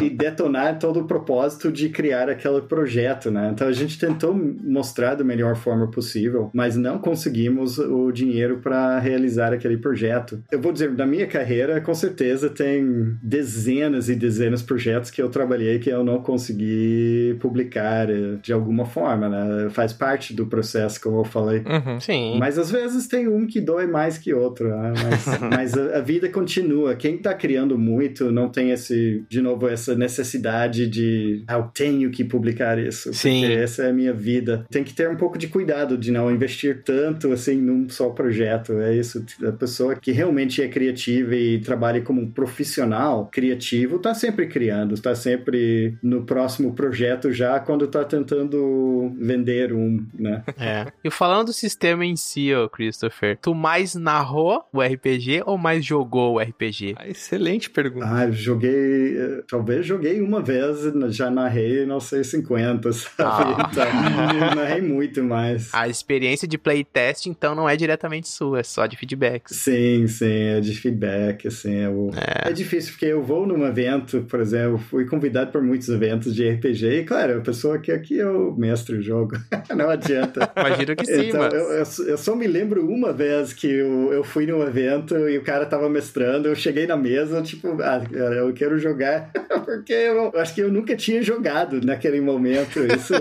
e, 0.00 0.04
e 0.06 0.10
detonar 0.10 0.78
todo 0.78 1.00
o 1.00 1.04
propósito 1.04 1.70
de 1.70 1.88
criar 1.88 2.28
aquele 2.28 2.62
projeto, 2.62 3.30
né? 3.30 3.50
Então 3.52 3.68
a 3.68 3.72
gente 3.72 3.98
tentou 3.98 4.34
mostrar 4.34 5.14
da 5.14 5.24
melhor 5.24 5.56
forma 5.56 5.90
possível, 5.90 6.50
mas 6.52 6.76
não 6.76 6.89
conseguimos 6.98 7.78
o 7.78 8.10
dinheiro 8.12 8.58
para 8.58 8.98
realizar 8.98 9.52
aquele 9.52 9.76
projeto. 9.76 10.42
Eu 10.50 10.60
vou 10.60 10.72
dizer, 10.72 10.90
na 10.92 11.06
minha 11.06 11.26
carreira, 11.26 11.80
com 11.80 11.94
certeza 11.94 12.48
tem 12.48 13.16
dezenas 13.22 14.08
e 14.08 14.14
dezenas 14.14 14.60
de 14.60 14.66
projetos 14.66 15.10
que 15.10 15.20
eu 15.20 15.28
trabalhei 15.28 15.78
que 15.78 15.90
eu 15.90 16.04
não 16.04 16.20
consegui 16.20 17.36
publicar 17.40 18.10
eh, 18.10 18.36
de 18.42 18.52
alguma 18.52 18.84
forma, 18.84 19.28
né? 19.28 19.70
Faz 19.70 19.92
parte 19.92 20.34
do 20.34 20.46
processo, 20.46 21.00
como 21.00 21.20
eu 21.20 21.24
falei. 21.24 21.60
Uhum. 21.60 22.00
Sim. 22.00 22.38
Mas 22.38 22.58
às 22.58 22.70
vezes 22.70 23.06
tem 23.06 23.28
um 23.28 23.46
que 23.46 23.60
dói 23.60 23.86
mais 23.86 24.18
que 24.18 24.32
outro, 24.32 24.68
né? 24.68 24.92
mas, 25.02 25.40
mas 25.50 25.78
a, 25.78 25.98
a 25.98 26.00
vida 26.00 26.28
continua. 26.28 26.94
Quem 26.94 27.18
tá 27.18 27.34
criando 27.34 27.78
muito 27.78 28.30
não 28.30 28.48
tem 28.48 28.70
esse, 28.70 29.24
de 29.28 29.40
novo, 29.40 29.68
essa 29.68 29.94
necessidade 29.94 30.86
de 30.86 31.44
ah, 31.46 31.54
eu 31.54 31.64
tenho 31.74 32.10
que 32.10 32.24
publicar 32.24 32.78
isso. 32.78 33.12
Sim. 33.12 33.40
Porque 33.40 33.54
essa 33.54 33.84
é 33.84 33.90
a 33.90 33.92
minha 33.92 34.12
vida. 34.12 34.64
Tem 34.70 34.84
que 34.84 34.94
ter 34.94 35.08
um 35.08 35.16
pouco 35.16 35.38
de 35.38 35.48
cuidado 35.48 35.96
de 35.96 36.10
não 36.10 36.30
investir 36.30 36.79
tanto 36.84 37.32
assim 37.32 37.56
num 37.60 37.88
só 37.88 38.10
projeto. 38.10 38.72
É 38.80 38.94
isso. 38.94 39.24
A 39.46 39.52
pessoa 39.52 39.94
que 39.94 40.12
realmente 40.12 40.62
é 40.62 40.68
criativa 40.68 41.34
e 41.34 41.58
trabalha 41.60 42.00
como 42.00 42.20
um 42.20 42.30
profissional 42.30 43.28
criativo 43.30 43.98
tá 43.98 44.14
sempre 44.14 44.46
criando, 44.46 45.00
tá 45.00 45.14
sempre 45.14 45.94
no 46.02 46.22
próximo 46.24 46.72
projeto 46.74 47.32
já 47.32 47.58
quando 47.60 47.86
tá 47.86 48.04
tentando 48.04 49.12
vender 49.18 49.72
um, 49.72 50.04
né? 50.18 50.42
É. 50.58 50.86
E 51.02 51.10
falando 51.10 51.46
do 51.46 51.52
sistema 51.52 52.04
em 52.04 52.16
si, 52.16 52.54
ô 52.54 52.68
Christopher, 52.68 53.38
tu 53.40 53.54
mais 53.54 53.94
narrou 53.94 54.64
o 54.72 54.80
RPG 54.80 55.42
ou 55.46 55.56
mais 55.56 55.84
jogou 55.84 56.34
o 56.34 56.38
RPG? 56.40 56.94
Ah, 56.98 57.08
excelente 57.08 57.70
pergunta. 57.70 58.06
Ah, 58.06 58.30
joguei. 58.30 59.16
eh, 59.16 59.42
Talvez 59.48 59.86
joguei 59.86 60.20
uma 60.20 60.40
vez, 60.42 60.78
já 61.08 61.30
narrei, 61.30 61.84
não 61.86 62.00
sei, 62.00 62.22
50, 62.24 62.92
sabe? 62.92 63.14
Ah. 63.18 63.68
Então, 63.70 64.48
eu 64.48 64.54
narrei 64.54 64.80
muito 64.82 65.22
mais. 65.22 65.72
A 65.72 65.88
experiência 65.88 66.46
de 66.46 66.58
playtest, 66.70 67.26
então, 67.26 67.54
não 67.54 67.68
é 67.68 67.76
diretamente 67.76 68.28
sua, 68.28 68.60
é 68.60 68.62
só 68.62 68.86
de 68.86 68.96
feedbacks. 68.96 69.56
Sim, 69.56 70.06
sim, 70.06 70.32
é 70.32 70.60
de 70.60 70.74
feedback, 70.74 71.48
assim, 71.48 71.80
é, 71.80 71.88
o... 71.88 72.10
é. 72.46 72.52
difícil, 72.52 72.92
porque 72.92 73.06
eu 73.06 73.22
vou 73.22 73.46
num 73.46 73.66
evento, 73.66 74.24
por 74.28 74.40
exemplo, 74.40 74.78
fui 74.78 75.04
convidado 75.04 75.50
para 75.50 75.60
muitos 75.60 75.88
eventos 75.88 76.34
de 76.34 76.48
RPG, 76.48 77.00
e 77.00 77.04
claro, 77.04 77.38
a 77.38 77.40
pessoa 77.40 77.78
que 77.78 77.90
aqui 77.90 78.20
é 78.20 78.26
o 78.26 78.54
mestre 78.56 78.96
do 78.96 79.02
jogo, 79.02 79.36
não 79.74 79.90
adianta. 79.90 80.50
Imagino 80.56 80.96
que 80.96 81.06
sim, 81.06 81.28
então, 81.28 81.40
mas... 81.40 81.52
eu, 81.52 81.60
eu, 81.60 82.10
eu 82.12 82.18
só 82.18 82.36
me 82.36 82.46
lembro 82.46 82.86
uma 82.88 83.12
vez 83.12 83.52
que 83.52 83.66
eu, 83.66 84.12
eu 84.12 84.22
fui 84.22 84.46
num 84.46 84.62
evento 84.62 85.16
e 85.28 85.36
o 85.36 85.42
cara 85.42 85.66
tava 85.66 85.88
mestrando, 85.88 86.48
eu 86.48 86.54
cheguei 86.54 86.86
na 86.86 86.96
mesa, 86.96 87.42
tipo, 87.42 87.76
ah, 87.82 88.02
eu 88.12 88.52
quero 88.52 88.78
jogar, 88.78 89.30
porque 89.64 89.92
eu, 89.92 90.30
eu 90.32 90.40
acho 90.40 90.54
que 90.54 90.60
eu 90.60 90.70
nunca 90.70 90.94
tinha 90.94 91.22
jogado 91.22 91.80
naquele 91.84 92.20
momento 92.20 92.80
isso, 92.80 93.14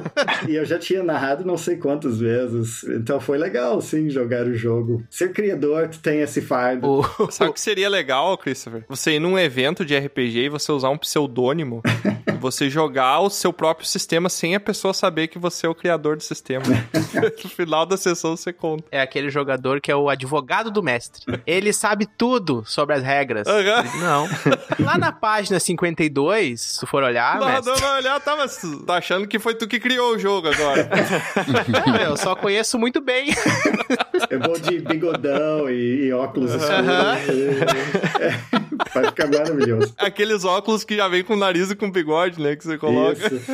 e 0.48 0.56
eu 0.56 0.66
já 0.66 0.78
tinha 0.78 1.02
narrado 1.02 1.46
não 1.46 1.58
sei 1.58 1.78
quantas 1.78 2.20
vezes, 2.20 2.84
então 2.84 3.20
foi 3.30 3.38
legal, 3.38 3.80
sim, 3.80 4.10
jogar 4.10 4.48
o 4.48 4.56
jogo. 4.56 5.04
Ser 5.08 5.32
criador, 5.32 5.88
tu 5.88 6.00
tem 6.00 6.22
esse 6.22 6.42
fardo. 6.42 6.90
O... 6.90 7.32
Sabe 7.32 7.52
o 7.52 7.54
que 7.54 7.62
seria 7.62 7.88
legal, 7.88 8.36
Christopher? 8.40 8.84
Você 8.90 9.12
ir 9.12 9.20
num 9.20 9.38
evento 9.38 9.86
de 9.86 9.96
RPG 9.96 10.46
e 10.46 10.50
você 10.50 10.72
usar 10.72 10.90
um 10.90 10.98
pseudônimo 10.98 11.84
você 12.40 12.70
jogar 12.70 13.20
o 13.20 13.30
seu 13.30 13.52
próprio 13.54 13.88
sistema 13.88 14.30
sem 14.30 14.56
a 14.56 14.60
pessoa 14.60 14.94
saber 14.94 15.28
que 15.28 15.38
você 15.38 15.68
é 15.68 15.70
o 15.70 15.76
criador 15.76 16.18
do 16.18 16.24
sistema. 16.24 16.64
no 17.44 17.50
final 17.50 17.86
da 17.86 17.98
sessão 17.98 18.36
você 18.36 18.52
conta. 18.54 18.86
É 18.92 19.02
aquele 19.02 19.30
jogador 19.30 19.82
que 19.82 19.92
é 19.92 19.96
o 19.96 20.10
advogado 20.10 20.72
do 20.72 20.82
mestre. 20.82 21.40
Ele 21.46 21.74
sabe 21.74 22.06
tudo 22.06 22.64
sobre 22.66 22.96
as 22.96 23.04
regras. 23.04 23.48
Uhum. 23.48 24.00
Não. 24.00 24.28
Lá 24.80 24.98
na 24.98 25.12
página 25.12 25.60
52, 25.60 26.62
se 26.62 26.80
tu 26.80 26.88
for 26.88 27.04
olhar, 27.04 27.38
O 27.38 27.46
narrador 27.46 27.74
mestre, 27.74 27.88
vai 27.88 28.00
olhar, 28.00 28.20
tá, 28.20 28.36
mas 28.36 28.62
tá 28.86 28.96
achando 28.96 29.28
que 29.28 29.40
foi 29.40 29.54
tu 29.54 29.68
que 29.68 29.80
criou 29.80 30.16
o 30.16 30.20
jogo 30.20 30.48
agora. 30.48 30.90
é, 32.00 32.06
eu 32.08 32.18
só 32.18 32.36
conheço 32.36 32.78
muito 32.80 33.02
bem. 33.02 33.30
Eu 34.30 34.40
vou 34.40 34.60
de 34.60 34.80
bigodão 34.80 35.70
e, 35.70 36.06
e 36.08 36.14
óculos 36.14 36.54
escuros. 36.54 36.70
É, 38.20 38.40
vai 38.94 39.06
ficar 39.06 39.28
maravilhoso. 39.28 39.94
Aqueles 39.98 40.44
óculos 40.46 40.84
que 40.84 40.96
já 40.96 41.08
vem 41.08 41.24
com 41.24 41.36
nariz 41.36 41.72
e 41.72 41.76
com 41.76 41.90
bigode, 41.90 42.29
né, 42.38 42.56
que 42.56 42.64
você 42.64 42.78
coloca. 42.78 43.26
Isso. 43.26 43.52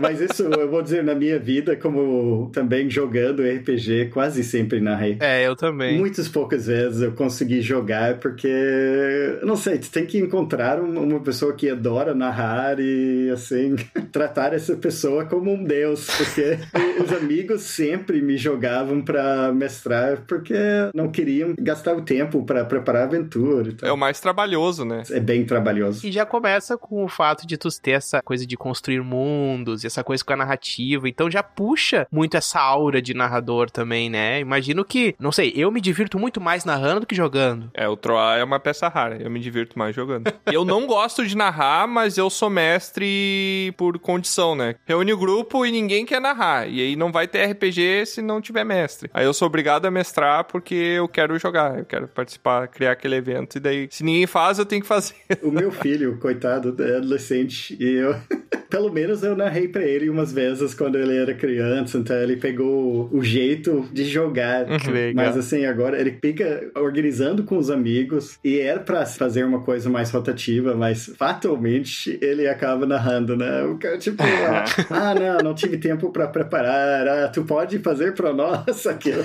Mas 0.00 0.20
isso 0.20 0.42
eu 0.42 0.68
vou 0.68 0.82
dizer 0.82 1.02
na 1.02 1.14
minha 1.14 1.38
vida, 1.38 1.76
como 1.76 2.50
também 2.52 2.88
jogando 2.90 3.42
RPG, 3.42 4.10
quase 4.12 4.42
sempre 4.44 4.80
narrei. 4.80 5.16
É, 5.20 5.46
eu 5.46 5.56
também. 5.56 5.98
Muitas 5.98 6.28
poucas 6.28 6.66
vezes 6.66 7.02
eu 7.02 7.12
consegui 7.12 7.60
jogar 7.60 8.18
porque, 8.18 9.38
não 9.42 9.56
sei, 9.56 9.78
tu 9.78 9.90
tem 9.90 10.06
que 10.06 10.18
encontrar 10.18 10.80
uma, 10.80 11.20
pessoa 11.20 11.54
que 11.54 11.70
adora 11.70 12.14
narrar 12.14 12.78
e, 12.78 13.30
assim, 13.30 13.76
tratar 14.12 14.52
essa 14.52 14.76
pessoa 14.76 15.24
como 15.24 15.52
um 15.52 15.64
deus, 15.64 16.06
porque 16.06 16.58
os 17.02 17.12
amigos 17.12 17.62
sempre 17.62 18.20
me 18.20 18.36
jogavam 18.36 19.00
pra 19.00 19.52
mestrar 19.52 20.22
porque 20.26 20.54
não 20.94 21.10
queriam 21.10 21.54
gastar 21.58 21.96
o 21.96 22.02
tempo 22.02 22.44
pra 22.44 22.64
preparar 22.64 23.02
a 23.02 23.04
aventura. 23.06 23.70
e 23.70 23.72
tal. 23.72 23.88
É 23.88 23.92
o 23.92 23.96
mais 23.96 24.20
trabalhoso 24.20 24.44
trabalhoso, 24.44 24.84
né? 24.84 25.02
É 25.10 25.20
bem 25.20 25.44
trabalhoso. 25.44 26.06
E 26.06 26.12
já 26.12 26.26
começa 26.26 26.76
com 26.76 27.04
o 27.04 27.08
fato 27.08 27.46
de 27.46 27.56
tu 27.56 27.68
ter 27.80 27.93
essa 27.94 28.20
coisa 28.22 28.46
de 28.46 28.56
construir 28.56 29.00
mundos, 29.00 29.84
essa 29.84 30.04
coisa 30.04 30.24
com 30.24 30.32
a 30.32 30.36
narrativa. 30.36 31.08
Então 31.08 31.30
já 31.30 31.42
puxa 31.42 32.06
muito 32.10 32.36
essa 32.36 32.60
aura 32.60 33.00
de 33.00 33.14
narrador 33.14 33.70
também, 33.70 34.10
né? 34.10 34.40
Imagino 34.40 34.84
que, 34.84 35.14
não 35.18 35.32
sei, 35.32 35.52
eu 35.56 35.70
me 35.70 35.80
divirto 35.80 36.18
muito 36.18 36.40
mais 36.40 36.64
narrando 36.64 37.00
do 37.00 37.06
que 37.06 37.14
jogando. 37.14 37.70
É, 37.74 37.88
o 37.88 37.96
Troar 37.96 38.38
é 38.38 38.44
uma 38.44 38.60
peça 38.60 38.88
rara. 38.88 39.20
Eu 39.20 39.30
me 39.30 39.40
divirto 39.40 39.78
mais 39.78 39.94
jogando. 39.94 40.32
eu 40.50 40.64
não 40.64 40.86
gosto 40.86 41.26
de 41.26 41.36
narrar, 41.36 41.86
mas 41.86 42.18
eu 42.18 42.28
sou 42.30 42.50
mestre 42.50 43.72
por 43.76 43.98
condição, 43.98 44.54
né? 44.54 44.76
Reúne 44.84 45.12
o 45.12 45.18
grupo 45.18 45.64
e 45.64 45.70
ninguém 45.70 46.04
quer 46.04 46.20
narrar. 46.20 46.68
E 46.68 46.80
aí 46.80 46.96
não 46.96 47.12
vai 47.12 47.26
ter 47.28 47.44
RPG 47.46 48.06
se 48.06 48.22
não 48.22 48.40
tiver 48.40 48.64
mestre. 48.64 49.10
Aí 49.12 49.24
eu 49.24 49.34
sou 49.34 49.46
obrigado 49.46 49.86
a 49.86 49.90
mestrar 49.90 50.44
porque 50.44 50.74
eu 50.74 51.08
quero 51.08 51.38
jogar, 51.38 51.78
eu 51.78 51.84
quero 51.84 52.08
participar, 52.08 52.68
criar 52.68 52.92
aquele 52.92 53.16
evento. 53.16 53.56
E 53.56 53.60
daí, 53.60 53.88
se 53.90 54.02
ninguém 54.02 54.26
faz, 54.26 54.58
eu 54.58 54.66
tenho 54.66 54.82
que 54.82 54.88
fazer. 54.88 55.14
O 55.42 55.50
meu 55.50 55.70
filho, 55.70 56.18
coitado, 56.18 56.74
é 56.82 56.96
adolescente, 56.96 57.76
e 57.84 57.94
eu. 57.94 58.16
Pelo 58.70 58.92
menos 58.92 59.22
eu 59.22 59.36
narrei 59.36 59.68
pra 59.68 59.82
ele 59.82 60.10
umas 60.10 60.32
vezes 60.32 60.74
quando 60.74 60.96
ele 60.96 61.16
era 61.16 61.32
criança, 61.32 61.96
então 61.96 62.16
ele 62.16 62.36
pegou 62.36 63.08
o 63.12 63.22
jeito 63.22 63.88
de 63.92 64.04
jogar. 64.04 64.66
Legal. 64.66 65.12
Mas 65.14 65.36
assim, 65.36 65.64
agora 65.64 66.00
ele 66.00 66.18
fica 66.20 66.72
organizando 66.74 67.44
com 67.44 67.56
os 67.56 67.70
amigos 67.70 68.36
e 68.42 68.58
era 68.58 68.80
pra 68.80 69.06
fazer 69.06 69.44
uma 69.44 69.60
coisa 69.60 69.88
mais 69.88 70.10
rotativa, 70.10 70.74
mas 70.74 71.06
fatalmente 71.16 72.18
ele 72.20 72.48
acaba 72.48 72.84
narrando, 72.84 73.36
né? 73.36 73.62
O 73.62 73.78
cara, 73.78 73.96
tipo, 73.96 74.20
ah, 74.26 74.64
ah, 74.90 75.14
não, 75.14 75.50
não 75.50 75.54
tive 75.54 75.78
tempo 75.78 76.10
pra 76.10 76.26
preparar, 76.26 77.06
ah, 77.06 77.28
tu 77.28 77.44
pode 77.44 77.78
fazer 77.78 78.12
pra 78.14 78.32
nós 78.32 78.86
aquilo. 78.88 79.22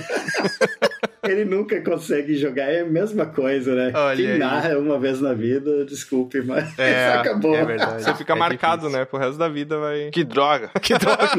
Ele 1.29 1.45
nunca 1.45 1.79
consegue 1.81 2.35
jogar, 2.35 2.63
é 2.65 2.81
a 2.81 2.85
mesma 2.85 3.25
coisa, 3.25 3.73
né? 3.75 3.91
Olha 3.95 4.17
Quem 4.17 4.31
aí. 4.33 4.37
narra 4.39 4.77
uma 4.77 4.99
vez 4.99 5.21
na 5.21 5.33
vida, 5.33 5.85
desculpe, 5.85 6.41
mas 6.41 6.77
É, 6.77 7.13
acabou. 7.19 7.55
é 7.55 7.65
verdade. 7.65 8.03
Você 8.03 8.13
fica 8.15 8.33
É 8.33 8.35
marcado, 8.35 8.81
difícil. 8.81 8.99
né? 8.99 9.05
Pro 9.05 9.19
resto 9.19 9.37
da 9.37 9.47
vida 9.49 9.77
vai. 9.77 10.09
Que 10.11 10.23
droga. 10.23 10.69
Que 10.81 10.97
droga. 10.97 11.29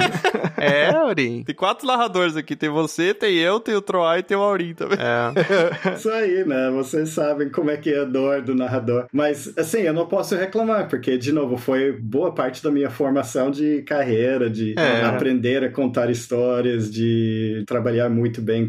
é, 0.56 0.90
Aurim. 0.94 1.42
Tem 1.44 1.54
quatro 1.54 1.86
narradores 1.86 2.36
aqui. 2.36 2.56
Tem 2.56 2.68
você, 2.68 3.12
tem 3.14 3.36
eu, 3.36 3.60
tem 3.60 3.74
o 3.74 3.82
Troar 3.82 4.18
e 4.18 4.22
tem 4.22 4.36
o 4.36 4.40
Aurim 4.40 4.74
também. 4.74 4.98
É. 5.00 5.94
Isso 5.94 6.08
aí, 6.10 6.44
né? 6.44 6.70
Vocês 6.70 7.10
sabem 7.10 7.48
como 7.48 7.70
é 7.70 7.76
que 7.76 7.90
é 7.92 8.00
a 8.00 8.04
dor 8.04 8.42
do 8.42 8.54
narrador. 8.54 9.06
Mas, 9.12 9.52
assim, 9.58 9.80
eu 9.82 9.92
não 9.92 10.06
posso 10.06 10.34
reclamar, 10.36 10.88
porque, 10.88 11.16
de 11.18 11.32
novo, 11.32 11.56
foi 11.56 11.92
boa 11.92 12.32
parte 12.34 12.62
da 12.62 12.70
minha 12.70 12.90
formação 12.90 13.50
de 13.50 13.82
carreira, 13.82 14.48
de 14.48 14.74
É. 14.78 15.02
aprender 15.04 15.62
a 15.64 15.70
contar 15.70 16.10
histórias, 16.10 16.90
de 16.90 17.62
trabalhar 17.66 18.08
muito 18.08 18.40
bem 18.40 18.68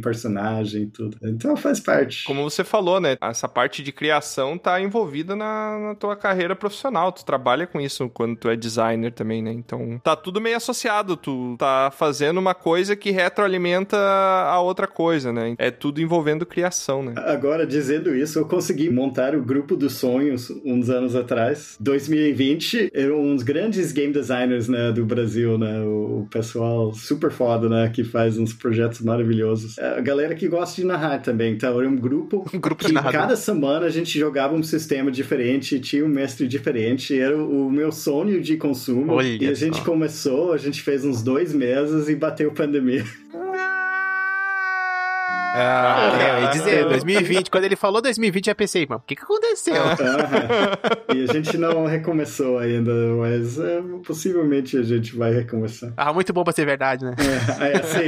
personagem 0.65 0.83
e 0.83 0.87
tudo. 0.87 1.17
Então 1.23 1.55
faz 1.55 1.79
parte. 1.79 2.23
Como 2.25 2.43
você 2.43 2.63
falou, 2.63 2.99
né? 2.99 3.15
Essa 3.21 3.47
parte 3.47 3.83
de 3.83 3.91
criação 3.91 4.57
tá 4.57 4.81
envolvida 4.81 5.35
na, 5.35 5.79
na 5.79 5.95
tua 5.95 6.15
carreira 6.15 6.55
profissional. 6.55 7.11
Tu 7.11 7.23
trabalha 7.23 7.67
com 7.67 7.79
isso 7.79 8.09
quando 8.09 8.35
tu 8.35 8.49
é 8.49 8.55
designer 8.55 9.11
também, 9.11 9.41
né? 9.41 9.51
Então 9.51 9.99
tá 10.03 10.15
tudo 10.15 10.41
meio 10.41 10.57
associado. 10.57 11.15
Tu 11.15 11.55
tá 11.57 11.91
fazendo 11.95 12.39
uma 12.39 12.53
coisa 12.53 12.95
que 12.95 13.11
retroalimenta 13.11 13.97
a 13.97 14.59
outra 14.59 14.87
coisa, 14.87 15.31
né? 15.31 15.55
É 15.57 15.69
tudo 15.71 16.01
envolvendo 16.01 16.45
criação, 16.45 17.03
né? 17.03 17.13
Agora, 17.17 17.65
dizendo 17.65 18.15
isso, 18.15 18.39
eu 18.39 18.45
consegui 18.45 18.89
montar 18.89 19.35
o 19.35 19.41
Grupo 19.41 19.75
dos 19.75 19.93
Sonhos 19.93 20.49
uns 20.65 20.89
anos 20.89 21.15
atrás. 21.15 21.77
2020, 21.79 22.89
eram 22.93 23.21
uns 23.21 23.43
grandes 23.43 23.91
game 23.91 24.11
designers 24.11 24.67
né, 24.67 24.91
do 24.91 25.05
Brasil, 25.05 25.57
né? 25.57 25.81
O 25.81 26.27
pessoal 26.29 26.93
super 26.93 27.31
foda, 27.31 27.69
né? 27.69 27.89
Que 27.93 28.03
faz 28.03 28.37
uns 28.37 28.53
projetos 28.53 29.01
maravilhosos. 29.01 29.77
A 29.79 30.01
galera 30.01 30.35
que 30.35 30.47
gosta 30.55 30.81
de 30.81 30.87
narrar 30.87 31.19
também. 31.19 31.53
Então, 31.53 31.79
era 31.79 31.89
um 31.89 31.95
grupo 31.95 32.45
Um 32.53 32.59
grupo 32.59 32.85
de 32.85 32.93
narrador. 32.93 33.21
cada 33.21 33.35
semana 33.35 33.85
a 33.85 33.89
gente 33.89 34.17
jogava 34.17 34.55
um 34.55 34.63
sistema 34.63 35.11
diferente, 35.11 35.79
tinha 35.79 36.05
um 36.05 36.07
mestre 36.07 36.47
diferente. 36.47 37.19
Era 37.19 37.37
o 37.37 37.69
meu 37.69 37.91
sonho 37.91 38.41
de 38.41 38.57
consumo. 38.57 39.13
Olha 39.13 39.43
e 39.43 39.47
a 39.47 39.53
gente 39.53 39.77
só. 39.77 39.83
começou, 39.83 40.53
a 40.53 40.57
gente 40.57 40.81
fez 40.81 41.03
uns 41.03 41.21
dois 41.21 41.53
meses 41.53 42.07
e 42.09 42.15
bateu 42.15 42.51
pandemia. 42.51 43.05
Ah, 45.57 46.37
eu 46.37 46.43
ia 46.43 46.49
dizer, 46.49 46.85
2020. 46.85 47.49
Quando 47.49 47.63
ele 47.63 47.75
falou 47.75 48.01
2020, 48.01 48.47
eu 48.49 48.55
pensei, 48.55 48.85
mano, 48.87 49.01
o 49.03 49.07
que 49.07 49.15
que 49.15 49.23
aconteceu? 49.23 49.75
Aham. 49.75 51.15
E 51.15 51.23
a 51.29 51.33
gente 51.33 51.57
não 51.57 51.85
recomeçou 51.85 52.57
ainda, 52.59 52.91
mas 53.19 53.57
é, 53.59 53.81
possivelmente 54.05 54.77
a 54.77 54.83
gente 54.83 55.15
vai 55.15 55.33
recomeçar. 55.33 55.93
Ah, 55.95 56.11
muito 56.13 56.33
bom 56.33 56.43
pra 56.43 56.51
ser 56.53 56.65
verdade, 56.65 57.05
né? 57.05 57.15
É, 57.59 57.71
é 57.71 57.77
assim, 57.77 58.05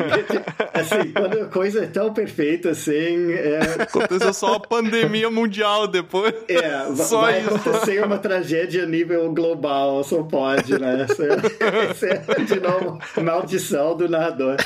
assim, 0.74 1.12
quando 1.14 1.42
a 1.42 1.46
coisa 1.46 1.84
é 1.84 1.88
tão 1.88 2.14
perfeita 2.14 2.72
assim, 2.72 3.32
é, 3.34 3.60
Aconteceu 3.84 4.34
só 4.34 4.56
a 4.56 4.60
pandemia 4.60 5.30
mundial 5.30 5.88
depois. 5.88 6.34
é, 6.50 6.94
Só 6.96 7.22
vai 7.22 7.40
isso. 7.42 7.56
acontecer 7.56 8.04
uma 8.04 8.18
tragédia 8.18 8.84
a 8.84 8.86
nível 8.86 9.32
global, 9.34 10.04
só 10.04 10.24
pode, 10.24 10.78
né? 10.80 11.06
Essa 11.10 11.24
é, 11.24 11.90
essa 11.92 12.06
é, 12.08 12.18
de 12.44 12.60
novo, 12.60 13.00
maldição 13.22 13.96
do 13.96 14.10
narrador. 14.10 14.58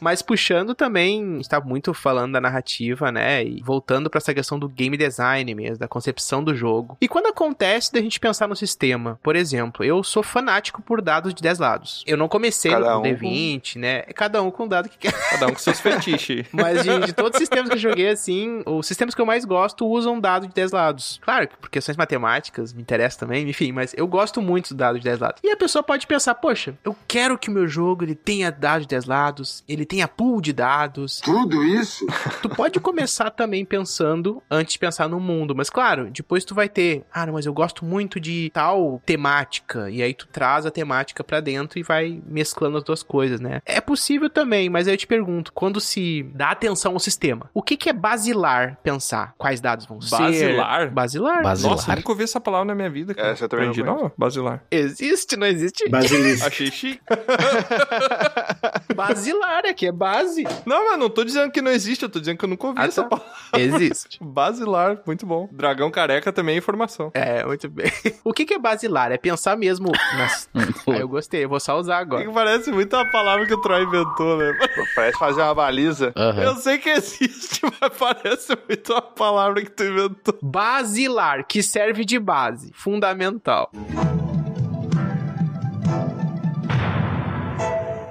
Mas 0.00 0.20
puxando 0.22 0.74
também, 0.74 0.91
a 1.00 1.36
gente 1.36 1.48
tá 1.48 1.60
muito 1.60 1.94
falando 1.94 2.32
da 2.32 2.40
narrativa, 2.40 3.10
né? 3.10 3.44
E 3.44 3.62
voltando 3.62 4.10
pra 4.10 4.18
essa 4.18 4.34
questão 4.34 4.58
do 4.58 4.68
game 4.68 4.96
design 4.96 5.54
mesmo, 5.54 5.78
da 5.78 5.88
concepção 5.88 6.42
do 6.42 6.54
jogo. 6.54 6.96
E 7.00 7.08
quando 7.08 7.26
acontece 7.26 7.92
da 7.92 8.00
gente 8.00 8.20
pensar 8.20 8.48
no 8.48 8.56
sistema, 8.56 9.18
por 9.22 9.36
exemplo, 9.36 9.84
eu 9.84 10.02
sou 10.02 10.22
fanático 10.22 10.82
por 10.82 11.00
dados 11.00 11.34
de 11.34 11.42
10 11.42 11.58
lados. 11.58 12.04
Eu 12.06 12.16
não 12.16 12.28
comecei 12.28 12.70
Cada 12.70 12.94
com 12.94 12.98
um 12.98 13.02
D20, 13.02 13.76
né? 13.76 14.04
É 14.06 14.12
cada 14.12 14.42
um 14.42 14.50
com 14.50 14.64
o 14.64 14.68
dado 14.68 14.88
que 14.88 14.98
quer. 14.98 15.12
Cada 15.30 15.46
um 15.46 15.52
com 15.52 15.58
seus 15.58 15.80
fetiches. 15.80 16.46
Mas 16.52 16.82
de, 16.82 17.06
de 17.06 17.12
todos 17.12 17.32
os 17.34 17.38
sistemas 17.38 17.68
que 17.68 17.76
eu 17.76 17.80
joguei, 17.80 18.08
assim, 18.08 18.62
os 18.66 18.86
sistemas 18.86 19.14
que 19.14 19.20
eu 19.20 19.26
mais 19.26 19.44
gosto 19.44 19.86
usam 19.86 20.18
dado 20.20 20.46
de 20.46 20.54
10 20.54 20.72
lados. 20.72 21.20
Claro 21.22 21.48
que 21.48 21.56
por 21.56 21.70
questões 21.70 21.96
matemáticas 21.96 22.72
me 22.72 22.82
interessa 22.82 23.18
também, 23.18 23.48
enfim, 23.48 23.72
mas 23.72 23.94
eu 23.96 24.06
gosto 24.06 24.40
muito 24.40 24.74
do 24.74 24.76
dado 24.76 24.98
de 24.98 25.04
10 25.04 25.20
lados. 25.20 25.40
E 25.42 25.50
a 25.50 25.56
pessoa 25.56 25.82
pode 25.82 26.06
pensar, 26.06 26.34
poxa, 26.34 26.76
eu 26.84 26.96
quero 27.06 27.38
que 27.38 27.48
o 27.48 27.52
meu 27.52 27.66
jogo 27.66 28.04
ele 28.04 28.14
tenha 28.14 28.50
dado 28.50 28.82
de 28.82 28.88
10 28.88 29.04
lados, 29.06 29.64
ele 29.68 29.84
tenha 29.84 30.06
pool 30.08 30.40
de 30.40 30.52
dados. 30.52 30.81
Tudo 31.24 31.62
isso? 31.64 32.06
Tu 32.40 32.48
pode 32.48 32.80
começar 32.80 33.30
também 33.30 33.64
pensando 33.64 34.42
antes 34.50 34.74
de 34.74 34.78
pensar 34.78 35.08
no 35.08 35.20
mundo, 35.20 35.54
mas 35.54 35.70
claro, 35.70 36.10
depois 36.10 36.44
tu 36.44 36.54
vai 36.54 36.68
ter, 36.68 37.04
ah, 37.12 37.26
não, 37.26 37.34
mas 37.34 37.46
eu 37.46 37.52
gosto 37.52 37.84
muito 37.84 38.18
de 38.20 38.50
tal 38.52 39.00
temática, 39.04 39.90
e 39.90 40.02
aí 40.02 40.14
tu 40.14 40.26
traz 40.26 40.66
a 40.66 40.70
temática 40.70 41.22
pra 41.22 41.40
dentro 41.40 41.78
e 41.78 41.82
vai 41.82 42.20
mesclando 42.26 42.78
as 42.78 42.84
duas 42.84 43.02
coisas, 43.02 43.40
né? 43.40 43.60
É 43.64 43.80
possível 43.80 44.28
também, 44.28 44.68
mas 44.68 44.86
aí 44.86 44.94
eu 44.94 44.98
te 44.98 45.06
pergunto, 45.06 45.52
quando 45.52 45.80
se 45.80 46.22
dá 46.34 46.50
atenção 46.50 46.92
ao 46.92 46.98
sistema, 46.98 47.50
o 47.54 47.62
que 47.62 47.76
que 47.76 47.88
é 47.88 47.92
basilar 47.92 48.78
pensar? 48.82 49.34
Quais 49.38 49.60
dados 49.60 49.86
vão 49.86 50.00
ser? 50.00 50.16
Basilar? 50.16 50.90
Basilar? 50.90 51.42
Basilar. 51.42 51.72
Nossa, 51.72 51.96
nunca 51.96 52.10
ouvi 52.10 52.24
essa 52.24 52.40
palavra 52.40 52.66
na 52.66 52.74
minha 52.74 52.90
vida. 52.90 53.14
Cara. 53.14 53.28
Essa 53.28 53.44
eu 53.44 53.48
também 53.48 53.66
não 53.66 53.72
Aprendi, 53.72 53.88
não? 53.88 54.12
Basilar. 54.16 54.62
Existe, 54.70 55.36
não 55.36 55.46
existe? 55.46 55.88
Basilisco. 55.88 56.46
Achei 56.46 56.70
chique. 56.70 57.00
Basilar, 58.94 59.64
é 59.64 59.72
que 59.72 59.86
é 59.86 59.92
base. 59.92 60.44
Não, 60.72 60.88
mas 60.88 60.98
não 60.98 61.10
tô 61.10 61.22
dizendo 61.22 61.52
que 61.52 61.60
não 61.60 61.70
existe, 61.70 62.02
eu 62.02 62.08
tô 62.08 62.18
dizendo 62.18 62.38
que 62.38 62.44
eu 62.46 62.48
nunca 62.48 62.66
ouvi 62.66 62.80
Ah, 62.80 62.86
essa 62.86 63.02
tá. 63.02 63.08
palavra. 63.10 63.32
Existe. 63.58 64.18
Basilar, 64.24 64.98
muito 65.06 65.26
bom. 65.26 65.46
Dragão 65.52 65.90
careca 65.90 66.32
também 66.32 66.54
é 66.54 66.58
informação. 66.58 67.10
É, 67.12 67.44
muito 67.44 67.68
bem. 67.68 67.92
O 68.24 68.32
que 68.32 68.46
que 68.46 68.54
é 68.54 68.58
basilar? 68.58 69.12
É 69.12 69.18
pensar 69.18 69.54
mesmo 69.56 69.92
nas... 70.16 70.48
Ah, 70.88 70.96
eu 70.96 71.06
gostei, 71.06 71.44
eu 71.44 71.48
vou 71.50 71.60
só 71.60 71.78
usar 71.78 71.98
agora. 71.98 72.24
Que 72.24 72.32
parece 72.32 72.72
muito 72.72 72.94
a 72.96 73.04
palavra 73.04 73.44
que 73.46 73.52
o 73.52 73.60
Troy 73.60 73.82
inventou, 73.82 74.38
né? 74.38 74.56
Parece 74.94 75.18
fazer 75.18 75.42
uma 75.42 75.54
baliza. 75.54 76.12
Aham. 76.16 76.42
Eu 76.42 76.56
sei 76.56 76.78
que 76.78 76.88
existe, 76.88 77.60
mas 77.62 77.92
parece 77.98 78.56
muito 78.66 78.94
a 78.94 79.02
palavra 79.02 79.60
que 79.62 79.70
tu 79.70 79.84
inventou. 79.84 80.38
Basilar, 80.42 81.44
que 81.46 81.62
serve 81.62 82.04
de 82.06 82.18
base, 82.18 82.72
fundamental. 82.74 83.70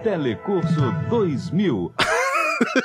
Telecurso 0.04 0.92
2000. 1.10 1.92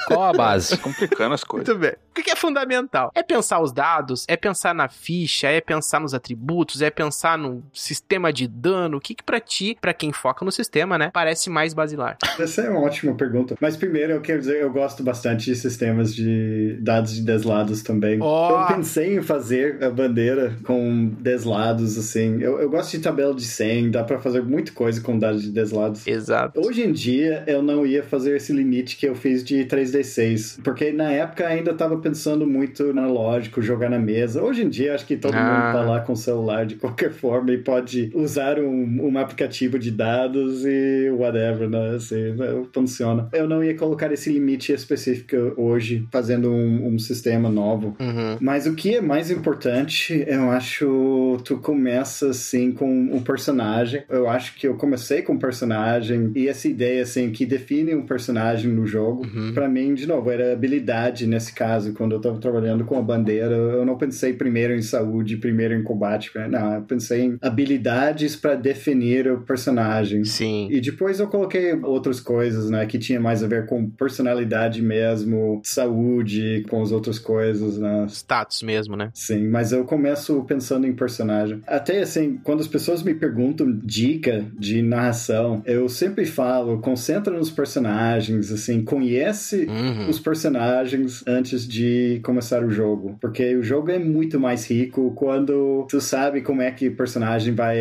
Qual 0.07 0.23
a 0.23 0.33
base? 0.33 0.77
Complicando 0.79 1.35
as 1.35 1.45
coisas. 1.45 1.69
Muito 1.69 1.81
bem. 1.81 1.95
O 2.11 2.23
que 2.23 2.31
é 2.31 2.37
fundamental? 2.37 3.13
É 3.15 3.23
pensar 3.23 3.61
os 3.61 3.73
dados, 3.73 4.25
é 4.27 4.37
pensar 4.37 4.75
na 4.75 4.89
ficha, 4.89 5.49
é 5.49 5.61
pensar 5.61 6.01
nos 6.01 6.15
atributos, 6.15 6.81
é 6.81 6.91
pensar 6.91 7.37
no 7.37 7.63
sistema 7.73 8.33
de 8.33 8.49
dano. 8.49 8.97
O 8.97 9.01
que 9.01 9.15
que 9.15 9.23
pra 9.23 9.39
ti, 9.39 9.77
pra 9.81 9.93
quem 9.93 10.13
foca 10.13 10.45
no 10.45 10.51
sistema, 10.51 10.97
né, 10.97 11.11
parece 11.13 11.51
mais 11.51 11.75
basilar? 11.75 12.17
Essa 12.39 12.63
é 12.63 12.71
uma 12.71 12.81
ótima 12.81 13.15
pergunta. 13.15 13.57
Mas 13.61 13.77
primeiro 13.77 14.13
eu 14.15 14.21
quero 14.21 14.41
dizer, 14.41 14.63
eu 14.63 14.73
gosto 14.73 15.03
bastante 15.03 15.45
de 15.45 15.57
sistemas 15.57 16.15
de 16.15 16.79
dados 16.81 17.15
de 17.15 17.23
10 17.23 17.43
lados 17.43 17.83
também. 17.83 18.19
Ó. 18.23 18.63
Eu 18.63 18.77
pensei 18.77 19.19
em 19.19 19.23
fazer 19.23 19.83
a 19.85 19.91
bandeira 19.91 20.57
com 20.65 21.09
10 21.21 21.45
lados, 21.45 21.99
assim. 21.99 22.41
Eu, 22.41 22.59
eu 22.59 22.71
gosto 22.71 22.93
de 22.93 23.01
tabela 23.01 23.35
de 23.35 23.45
100, 23.45 23.91
dá 23.91 24.03
pra 24.03 24.19
fazer 24.19 24.43
muita 24.43 24.73
coisa 24.73 25.01
com 25.03 25.19
dados 25.19 25.43
de 25.43 25.51
10 25.51 25.71
lados. 25.73 26.07
Exato. 26.07 26.61
Hoje 26.61 26.83
em 26.83 26.93
dia, 26.93 27.45
eu 27.47 27.63
não 27.63 27.85
ia 27.85 28.03
fazer 28.03 28.37
esse 28.37 28.53
limite 28.53 28.97
que 28.97 29.07
eu 29.07 29.15
fiz 29.15 29.45
de 29.45 29.66
3D6. 29.67 30.61
Porque 30.63 30.93
na 30.93 31.11
época 31.13 31.47
ainda 31.47 31.75
tava 31.75 31.97
pensando 31.99 32.47
muito 32.47 32.93
na 32.93 33.07
lógico, 33.07 33.61
jogar 33.63 33.91
na 33.91 33.99
mesa. 33.99 34.43
Hoje 34.43 34.63
em 34.65 34.69
dia, 34.69 34.95
acho 34.95 35.07
que 35.07 35.17
todo 35.17 35.35
Ah. 35.35 35.43
mundo 35.43 35.73
tá 35.79 35.85
lá 35.91 36.01
com 36.01 36.13
o 36.13 36.17
celular 36.17 36.65
de 36.67 36.77
qualquer 36.77 37.13
forma 37.15 37.53
e 37.53 37.59
pode 37.59 38.11
usar 38.15 38.59
um, 38.59 39.07
um 39.09 39.19
aplicativo 39.19 39.79
de 39.79 39.91
dados 39.91 40.65
e 40.65 41.11
whatever, 41.11 41.69
né? 41.69 41.97
Assim, 41.97 42.33
né, 42.33 42.63
funciona. 42.73 43.29
Eu 43.33 43.49
não 43.49 43.63
ia 43.63 43.75
colocar 43.75 44.11
esse 44.13 44.31
limite 44.33 44.73
específico 44.73 45.37
hoje, 45.57 46.07
fazendo 46.11 46.51
um, 46.51 46.89
um 46.95 46.99
sistema 46.99 47.49
novo. 47.49 47.97
Uhum. 48.01 48.37
Mas 48.41 48.67
o 48.67 48.75
que 48.75 48.95
é 48.97 49.01
mais 49.01 49.31
importante, 49.31 50.25
eu 50.27 50.51
acho, 50.51 51.39
tu 51.45 51.59
começa 51.59 52.31
assim 52.31 52.73
com 52.73 52.89
um 52.91 53.21
personagem. 53.23 54.03
Eu 54.09 54.29
acho 54.29 54.55
que 54.57 54.67
eu 54.67 54.75
comecei 54.75 55.23
com 55.23 55.35
um 55.35 55.39
personagem 55.39 56.33
e 56.35 56.49
essa 56.49 56.69
ideia 56.69 57.03
assim 57.03 57.31
que 57.31 57.45
define 57.47 57.95
um 57.95 58.03
personagem 58.07 58.71
no 58.71 58.87
jogo, 58.87 59.27
Uhum. 59.27 59.53
Pra 59.57 59.71
mim, 59.71 59.95
de 59.95 60.07
novo, 60.07 60.31
era 60.31 60.53
habilidade 60.53 61.27
nesse 61.27 61.51
caso, 61.51 61.95
quando 61.95 62.13
eu 62.13 62.21
tava 62.21 62.39
trabalhando 62.39 62.85
com 62.85 62.99
a 62.99 63.01
bandeira, 63.01 63.55
eu 63.55 63.87
não 63.87 63.97
pensei 63.97 64.35
primeiro 64.35 64.75
em 64.75 64.83
saúde, 64.83 65.39
primeiro 65.39 65.73
em 65.73 65.83
combate, 65.83 66.31
né? 66.35 66.47
não, 66.47 66.75
eu 66.75 66.83
pensei 66.83 67.23
em 67.23 67.39
habilidades 67.41 68.37
pra 68.37 68.55
definir 68.55 69.33
o 69.33 69.41
personagem. 69.41 70.25
Sim. 70.25 70.69
E 70.71 70.79
depois 70.79 71.21
eu 71.21 71.27
coloquei 71.27 71.73
outras 71.73 72.21
coisas, 72.21 72.69
né, 72.69 72.85
que 72.85 72.99
tinha 72.99 73.19
mais 73.19 73.43
a 73.43 73.47
ver 73.47 73.65
com 73.65 73.89
personalidade 73.89 74.83
mesmo, 74.83 75.63
saúde, 75.65 76.67
com 76.69 76.83
as 76.83 76.93
outras 76.93 77.19
coisas, 77.19 77.79
né? 77.79 78.07
Status 78.11 78.63
mesmo, 78.63 78.95
né? 78.95 79.11
Sim, 79.15 79.49
mas 79.49 79.73
eu 79.73 79.85
começo 79.85 80.45
pensando 80.45 80.87
em 80.87 80.93
personagem. 80.93 81.63
Até 81.67 82.03
assim, 82.03 82.39
quando 82.45 82.61
as 82.61 82.69
pessoas 82.69 83.03
me 83.03 83.15
perguntam 83.15 83.81
dica 83.83 84.45
de 84.59 84.83
narração, 84.83 85.63
eu 85.65 85.89
sempre 85.89 86.27
falo, 86.27 86.79
concentra 86.81 87.35
nos 87.35 87.51
personagens, 87.51 88.53
assim, 88.53 88.85
conhece 88.85 89.46
Uhum. 89.53 90.09
os 90.09 90.19
personagens 90.19 91.23
antes 91.27 91.67
de 91.67 92.21
começar 92.23 92.65
o 92.65 92.71
jogo. 92.71 93.17
Porque 93.21 93.55
o 93.57 93.63
jogo 93.63 93.91
é 93.91 93.99
muito 93.99 94.39
mais 94.41 94.69
rico 94.71 95.13
quando 95.15 95.87
tu 95.89 96.01
sabe 96.01 96.41
como 96.43 96.63
é 96.63 96.71
que 96.71 96.89
o 96.89 96.97
personagem 96.97 97.55
vai 97.55 97.77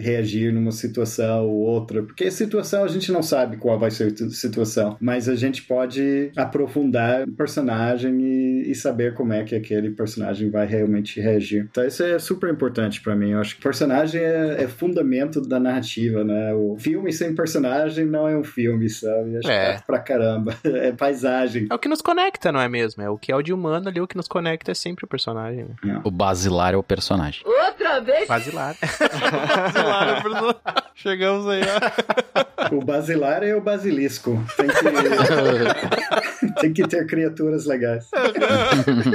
reagir 0.00 0.52
numa 0.52 0.72
situação 0.72 1.46
ou 1.48 1.60
outra. 1.60 2.02
Porque 2.02 2.30
situação 2.30 2.84
a 2.84 2.88
gente 2.88 3.10
não 3.12 3.22
sabe 3.22 3.56
qual 3.56 3.78
vai 3.78 3.90
ser 3.90 4.12
a 4.12 4.30
situação, 4.30 4.96
mas 5.00 5.28
a 5.28 5.34
gente 5.34 5.62
pode 5.62 6.30
aprofundar 6.36 7.26
o 7.28 7.32
personagem 7.32 8.20
e, 8.20 8.70
e 8.70 8.74
saber 8.74 9.14
como 9.14 9.32
é 9.32 9.44
que 9.44 9.54
aquele 9.54 9.90
personagem 9.90 10.50
vai 10.50 10.66
realmente 10.66 11.20
reagir. 11.20 11.66
Então 11.70 11.86
isso 11.86 12.02
é 12.02 12.18
super 12.18 12.50
importante 12.52 13.00
pra 13.00 13.14
mim. 13.14 13.30
Eu 13.30 13.40
acho 13.40 13.56
que 13.56 13.62
personagem 13.62 14.20
é, 14.20 14.62
é 14.64 14.68
fundamento 14.68 15.40
da 15.40 15.58
narrativa, 15.60 16.24
né? 16.24 16.54
O 16.54 16.76
filme 16.78 17.12
sem 17.12 17.34
personagem 17.34 18.04
não 18.06 18.26
é 18.28 18.36
um 18.36 18.44
filme, 18.44 18.88
sabe? 18.88 19.36
Acho 19.38 19.50
É. 19.50 19.80
pra 19.86 19.98
caramba. 19.98 20.54
É 20.74 20.92
paisagem. 21.04 21.66
É 21.70 21.74
o 21.74 21.78
que 21.78 21.88
nos 21.88 22.00
conecta, 22.00 22.50
não 22.50 22.60
é 22.60 22.68
mesmo? 22.68 23.02
É 23.02 23.10
o 23.10 23.18
que 23.18 23.30
é 23.30 23.36
o 23.36 23.42
de 23.42 23.52
humano 23.52 23.88
ali, 23.88 24.00
o 24.00 24.06
que 24.06 24.16
nos 24.16 24.26
conecta 24.28 24.70
é 24.72 24.74
sempre 24.74 25.04
o 25.04 25.08
personagem. 25.08 25.66
Né? 25.82 26.00
O 26.04 26.10
basilar 26.10 26.74
é 26.74 26.76
o 26.76 26.82
personagem. 26.82 27.42
Outra 27.44 28.00
vez? 28.00 28.26
Basilar. 28.26 28.74
Basilar, 28.80 30.22
personagem. 30.22 30.56
Chegamos 30.94 31.46
aí, 31.48 31.60
ó. 31.62 32.74
O 32.76 32.84
basilar 32.84 33.42
é 33.42 33.54
o 33.54 33.60
basilisco. 33.60 34.42
Tem 34.56 34.66
que, 34.68 34.74
tem 36.60 36.72
que 36.72 36.88
ter 36.88 37.06
criaturas 37.06 37.66
legais. 37.66 38.08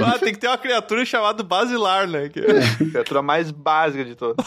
Ah, 0.06 0.18
tem 0.20 0.34
que 0.34 0.40
ter 0.40 0.48
uma 0.48 0.58
criatura 0.58 1.06
chamada 1.06 1.44
Basilar, 1.44 2.08
né? 2.08 2.30
Que- 2.30 2.42
Criatura 2.92 3.22
mais 3.22 3.52
básica 3.52 4.04
de 4.06 4.16
todas. 4.16 4.46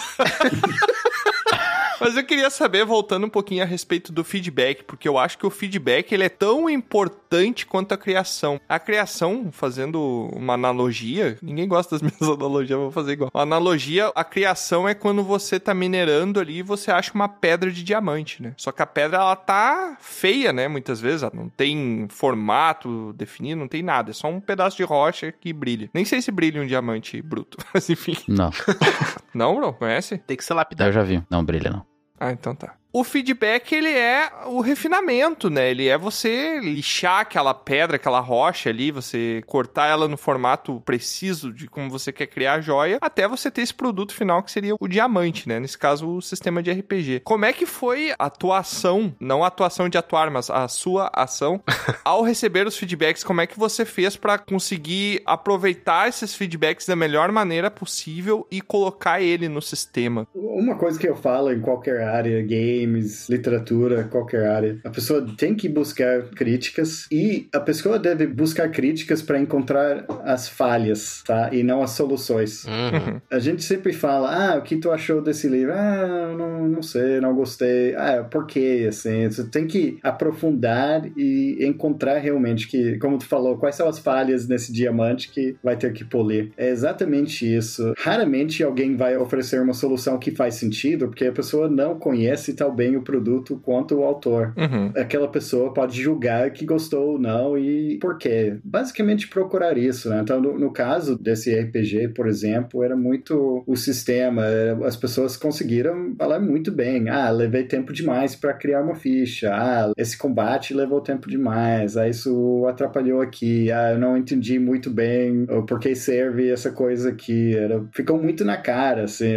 Mas 2.03 2.17
eu 2.17 2.25
queria 2.25 2.51
saber, 2.51 2.85
voltando 2.85 3.27
um 3.27 3.31
pouquinho 3.31 3.63
a 3.63 3.67
respeito 3.67 4.13
do 4.13 4.25
feedback, 4.25 4.83
porque 4.83 5.09
eu 5.09 5.17
acho 5.17 5.39
que 5.39 5.47
o 5.47 5.51
feedback 5.51 6.13
ele 6.13 6.25
é 6.25 6.29
tão 6.29 6.69
importante 6.69 7.65
quanto 7.65 7.93
a 7.93 7.97
criação. 7.97 8.61
A 8.69 8.79
criação, 8.79 9.51
fazendo 9.53 10.29
uma 10.35 10.55
analogia, 10.55 11.39
ninguém 11.41 11.69
gosta 11.69 11.97
das 11.97 12.03
minhas 12.03 12.21
analogias, 12.23 12.71
eu 12.71 12.81
vou 12.81 12.91
fazer 12.91 13.13
igual. 13.13 13.31
Uma 13.33 13.43
analogia, 13.43 14.11
a 14.15 14.25
criação 14.25 14.89
é 14.89 14.95
quando 14.95 15.23
você 15.23 15.61
tá 15.61 15.73
minerando 15.73 16.41
ali 16.41 16.59
e 16.59 16.63
você 16.63 16.91
acha 16.91 17.13
uma 17.15 17.29
pedra 17.29 17.71
de 17.71 17.85
diamante, 17.85 18.43
né? 18.43 18.53
Só 18.57 18.73
que 18.73 18.83
a 18.83 18.87
pedra, 18.87 19.19
ela 19.19 19.37
tá 19.37 19.97
feia, 20.01 20.53
né? 20.53 20.67
Muitas 20.67 21.01
vezes, 21.01 21.23
ela 21.23 21.33
não 21.33 21.49
tem 21.49 22.07
formato 22.11 23.13
definido, 23.13 23.61
não 23.61 23.69
tem 23.69 23.83
nada. 23.83 24.11
É 24.11 24.15
só 24.15 24.29
um 24.29 24.41
pedaço 24.41 24.77
de 24.77 24.83
rocha 24.83 25.33
que 25.33 25.53
brilha. 25.53 25.89
Nem 25.95 26.05
sei 26.05 26.21
se 26.21 26.33
brilha 26.33 26.61
um 26.61 26.67
diamante 26.67 27.23
bruto, 27.23 27.59
mas 27.73 27.89
enfim. 27.89 28.17
Não, 28.27 28.51
Não, 29.35 29.55
bro? 29.57 29.73
Conhece? 29.73 30.19
Tem 30.19 30.37
que 30.37 30.45
ser 30.45 30.55
lapidado. 30.55 30.89
eu 30.89 30.93
já 30.93 31.03
vi. 31.03 31.23
Não 31.31 31.45
brilha, 31.45 31.71
não. 31.71 31.92
Ah, 32.25 32.31
então 32.33 32.55
tá. 32.55 32.82
O 32.95 33.03
feedback, 33.05 33.75
ele 33.75 33.89
é 33.89 34.31
o 34.45 34.61
refinamento, 34.61 35.49
né? 35.49 35.71
Ele 35.71 35.89
é 35.89 35.97
você 35.97 36.61
lixar 36.61 37.21
aquela 37.21 37.55
pedra, 37.55 37.97
aquela 37.97 38.21
rocha 38.21 38.69
ali, 38.69 38.91
você 38.91 39.43
cortar 39.47 39.87
ela 39.87 40.07
no 40.07 40.19
formato 40.19 40.83
preciso 40.85 41.51
de 41.51 41.67
como 41.67 41.89
você 41.89 42.13
quer 42.13 42.27
criar 42.27 42.55
a 42.55 42.61
joia, 42.61 42.99
até 43.01 43.27
você 43.27 43.51
ter 43.51 43.63
esse 43.63 43.73
produto 43.73 44.13
final 44.13 44.43
que 44.43 44.53
seria 44.53 44.75
o 44.79 44.87
diamante, 44.87 45.49
né? 45.49 45.59
Nesse 45.59 45.79
caso, 45.79 46.07
o 46.07 46.21
sistema 46.21 46.63
de 46.63 46.71
RPG. 46.71 47.21
Como 47.25 47.47
é 47.47 47.53
que 47.55 47.65
foi 47.65 48.15
a 48.19 48.29
tua 48.29 48.59
ação, 48.59 49.15
não 49.19 49.43
a 49.43 49.47
atuação 49.47 49.89
de 49.89 49.97
atuar, 49.97 50.31
mas 50.31 50.51
a 50.51 50.69
sua 50.69 51.11
ação, 51.15 51.63
ao 52.05 52.23
receber 52.23 52.67
os 52.67 52.77
feedbacks, 52.77 53.25
como 53.25 53.41
é 53.41 53.47
que 53.47 53.59
você 53.59 53.87
fez 53.87 54.17
pra 54.17 54.37
conseguir 54.37 55.23
aproveitar 55.25 56.11
esses 56.11 56.35
feedbacks 56.35 56.87
da 56.87 56.95
melhor 56.95 57.33
maneira 57.33 57.71
possível 57.71 58.47
e 58.51 58.61
colocar 58.61 59.23
ele 59.23 59.49
no 59.49 59.63
sistema? 59.63 60.29
Uma 60.35 60.77
coisa 60.77 60.99
que 60.99 61.09
eu 61.09 61.17
falo 61.17 61.51
em 61.51 61.61
qualquer 61.61 62.03
área, 62.03 62.43
games, 62.83 63.29
literatura, 63.29 64.05
qualquer 64.05 64.47
área, 64.49 64.79
a 64.85 64.91
pessoa 64.91 65.27
tem 65.37 65.55
que 65.55 65.69
buscar 65.69 66.23
críticas 66.31 67.07
e 67.11 67.49
a 67.53 67.61
pessoa 67.61 67.99
deve 67.99 68.27
buscar 68.27 68.69
críticas 68.71 69.23
para 69.23 69.39
encontrar 69.39 70.05
as 70.25 70.49
falhas, 70.49 71.23
tá? 71.25 71.51
E 71.53 71.63
não 71.63 71.83
as 71.83 71.91
soluções. 71.91 72.65
Uhum. 72.65 73.21
A 73.31 73.39
gente 73.39 73.63
sempre 73.63 73.93
fala, 73.93 74.55
ah, 74.55 74.59
o 74.59 74.63
que 74.63 74.77
tu 74.77 74.91
achou 74.91 75.23
desse 75.23 75.49
livro? 75.49 75.73
Ah, 75.73 76.35
não, 76.37 76.69
não 76.69 76.83
sei, 76.83 77.21
não 77.21 77.35
gostei. 77.35 77.95
Ah, 77.95 78.27
por 78.29 78.47
quê? 78.47 78.87
Assim, 78.89 79.29
você 79.29 79.45
tem 79.45 79.67
que 79.67 79.99
aprofundar 80.03 81.07
e 81.17 81.59
encontrar 81.61 82.19
realmente 82.19 82.69
que, 82.69 82.99
como 82.99 83.19
tu 83.19 83.27
falou, 83.27 83.57
quais 83.59 83.77
são 83.77 83.89
as 83.89 83.99
falhas 83.99 84.49
nesse 84.49 84.73
diamante 84.73 85.31
que 85.31 85.57
vai 85.63 85.77
ter 85.77 85.93
que 85.93 86.05
polir. 86.05 86.51
É 86.57 86.69
exatamente 86.69 87.45
isso. 87.45 87.93
Raramente 87.99 88.63
alguém 88.63 88.97
vai 88.97 89.17
oferecer 89.17 89.61
uma 89.61 89.75
solução 89.75 90.19
que 90.19 90.31
faz 90.31 90.55
sentido, 90.57 91.09
porque 91.09 91.27
a 91.27 91.33
pessoa 91.33 91.69
não 91.69 91.99
conhece 91.99 92.55
tão 92.55 92.72
bem 92.73 92.97
o 92.97 93.03
produto 93.03 93.61
quanto 93.63 93.97
o 93.97 94.05
autor. 94.05 94.53
Uhum. 94.57 94.93
Aquela 94.97 95.29
pessoa 95.29 95.73
pode 95.73 96.01
julgar 96.01 96.51
que 96.53 96.65
gostou 96.65 97.13
ou 97.13 97.19
não 97.19 97.57
e 97.59 97.99
por 98.01 98.17
quê. 98.19 98.57
Basicamente 98.65 99.29
procurar 99.29 99.77
isso, 99.77 100.09
né? 100.09 100.21
Então, 100.23 100.41
no, 100.41 100.59
no 100.59 100.73
caso 100.73 101.17
desse 101.19 101.55
RPG, 101.55 102.09
por 102.09 102.27
exemplo, 102.27 102.83
era 102.83 102.97
muito 102.97 103.63
o 103.67 103.77
sistema. 103.77 104.45
era- 104.45 104.87
As 104.87 104.97
pessoas 104.97 105.37
conseguiram 105.37 106.15
falar 106.19 106.41
muito 106.41 106.71
bem. 106.73 107.09
Ah, 107.09 107.31
levei 107.31 107.65
tempo 107.65 107.93
demais 107.93 108.35
para 108.35 108.53
criar 108.55 108.83
uma 108.83 108.95
ficha. 108.95 109.51
Ah, 109.53 109.93
esse 109.97 110.17
combate 110.17 110.75
levou 110.75 111.01
tempo 111.01 111.29
demais. 111.29 111.97
Ah, 111.97 112.09
isso 112.09 112.65
atrapalhou 112.69 113.21
aqui. 113.21 113.71
Ah, 113.71 113.93
eu 113.93 113.99
não 113.99 114.17
entendi 114.17 114.59
muito 114.59 114.91
bem 114.91 115.45
o 115.49 115.63
porquê 115.63 115.95
serve 115.95 116.51
essa 116.51 116.71
coisa 116.71 117.11
aqui. 117.11 117.55
Era, 117.57 117.85
ficou 117.93 118.21
muito 118.21 118.45
na 118.45 118.57
cara, 118.57 119.05
assim, 119.05 119.35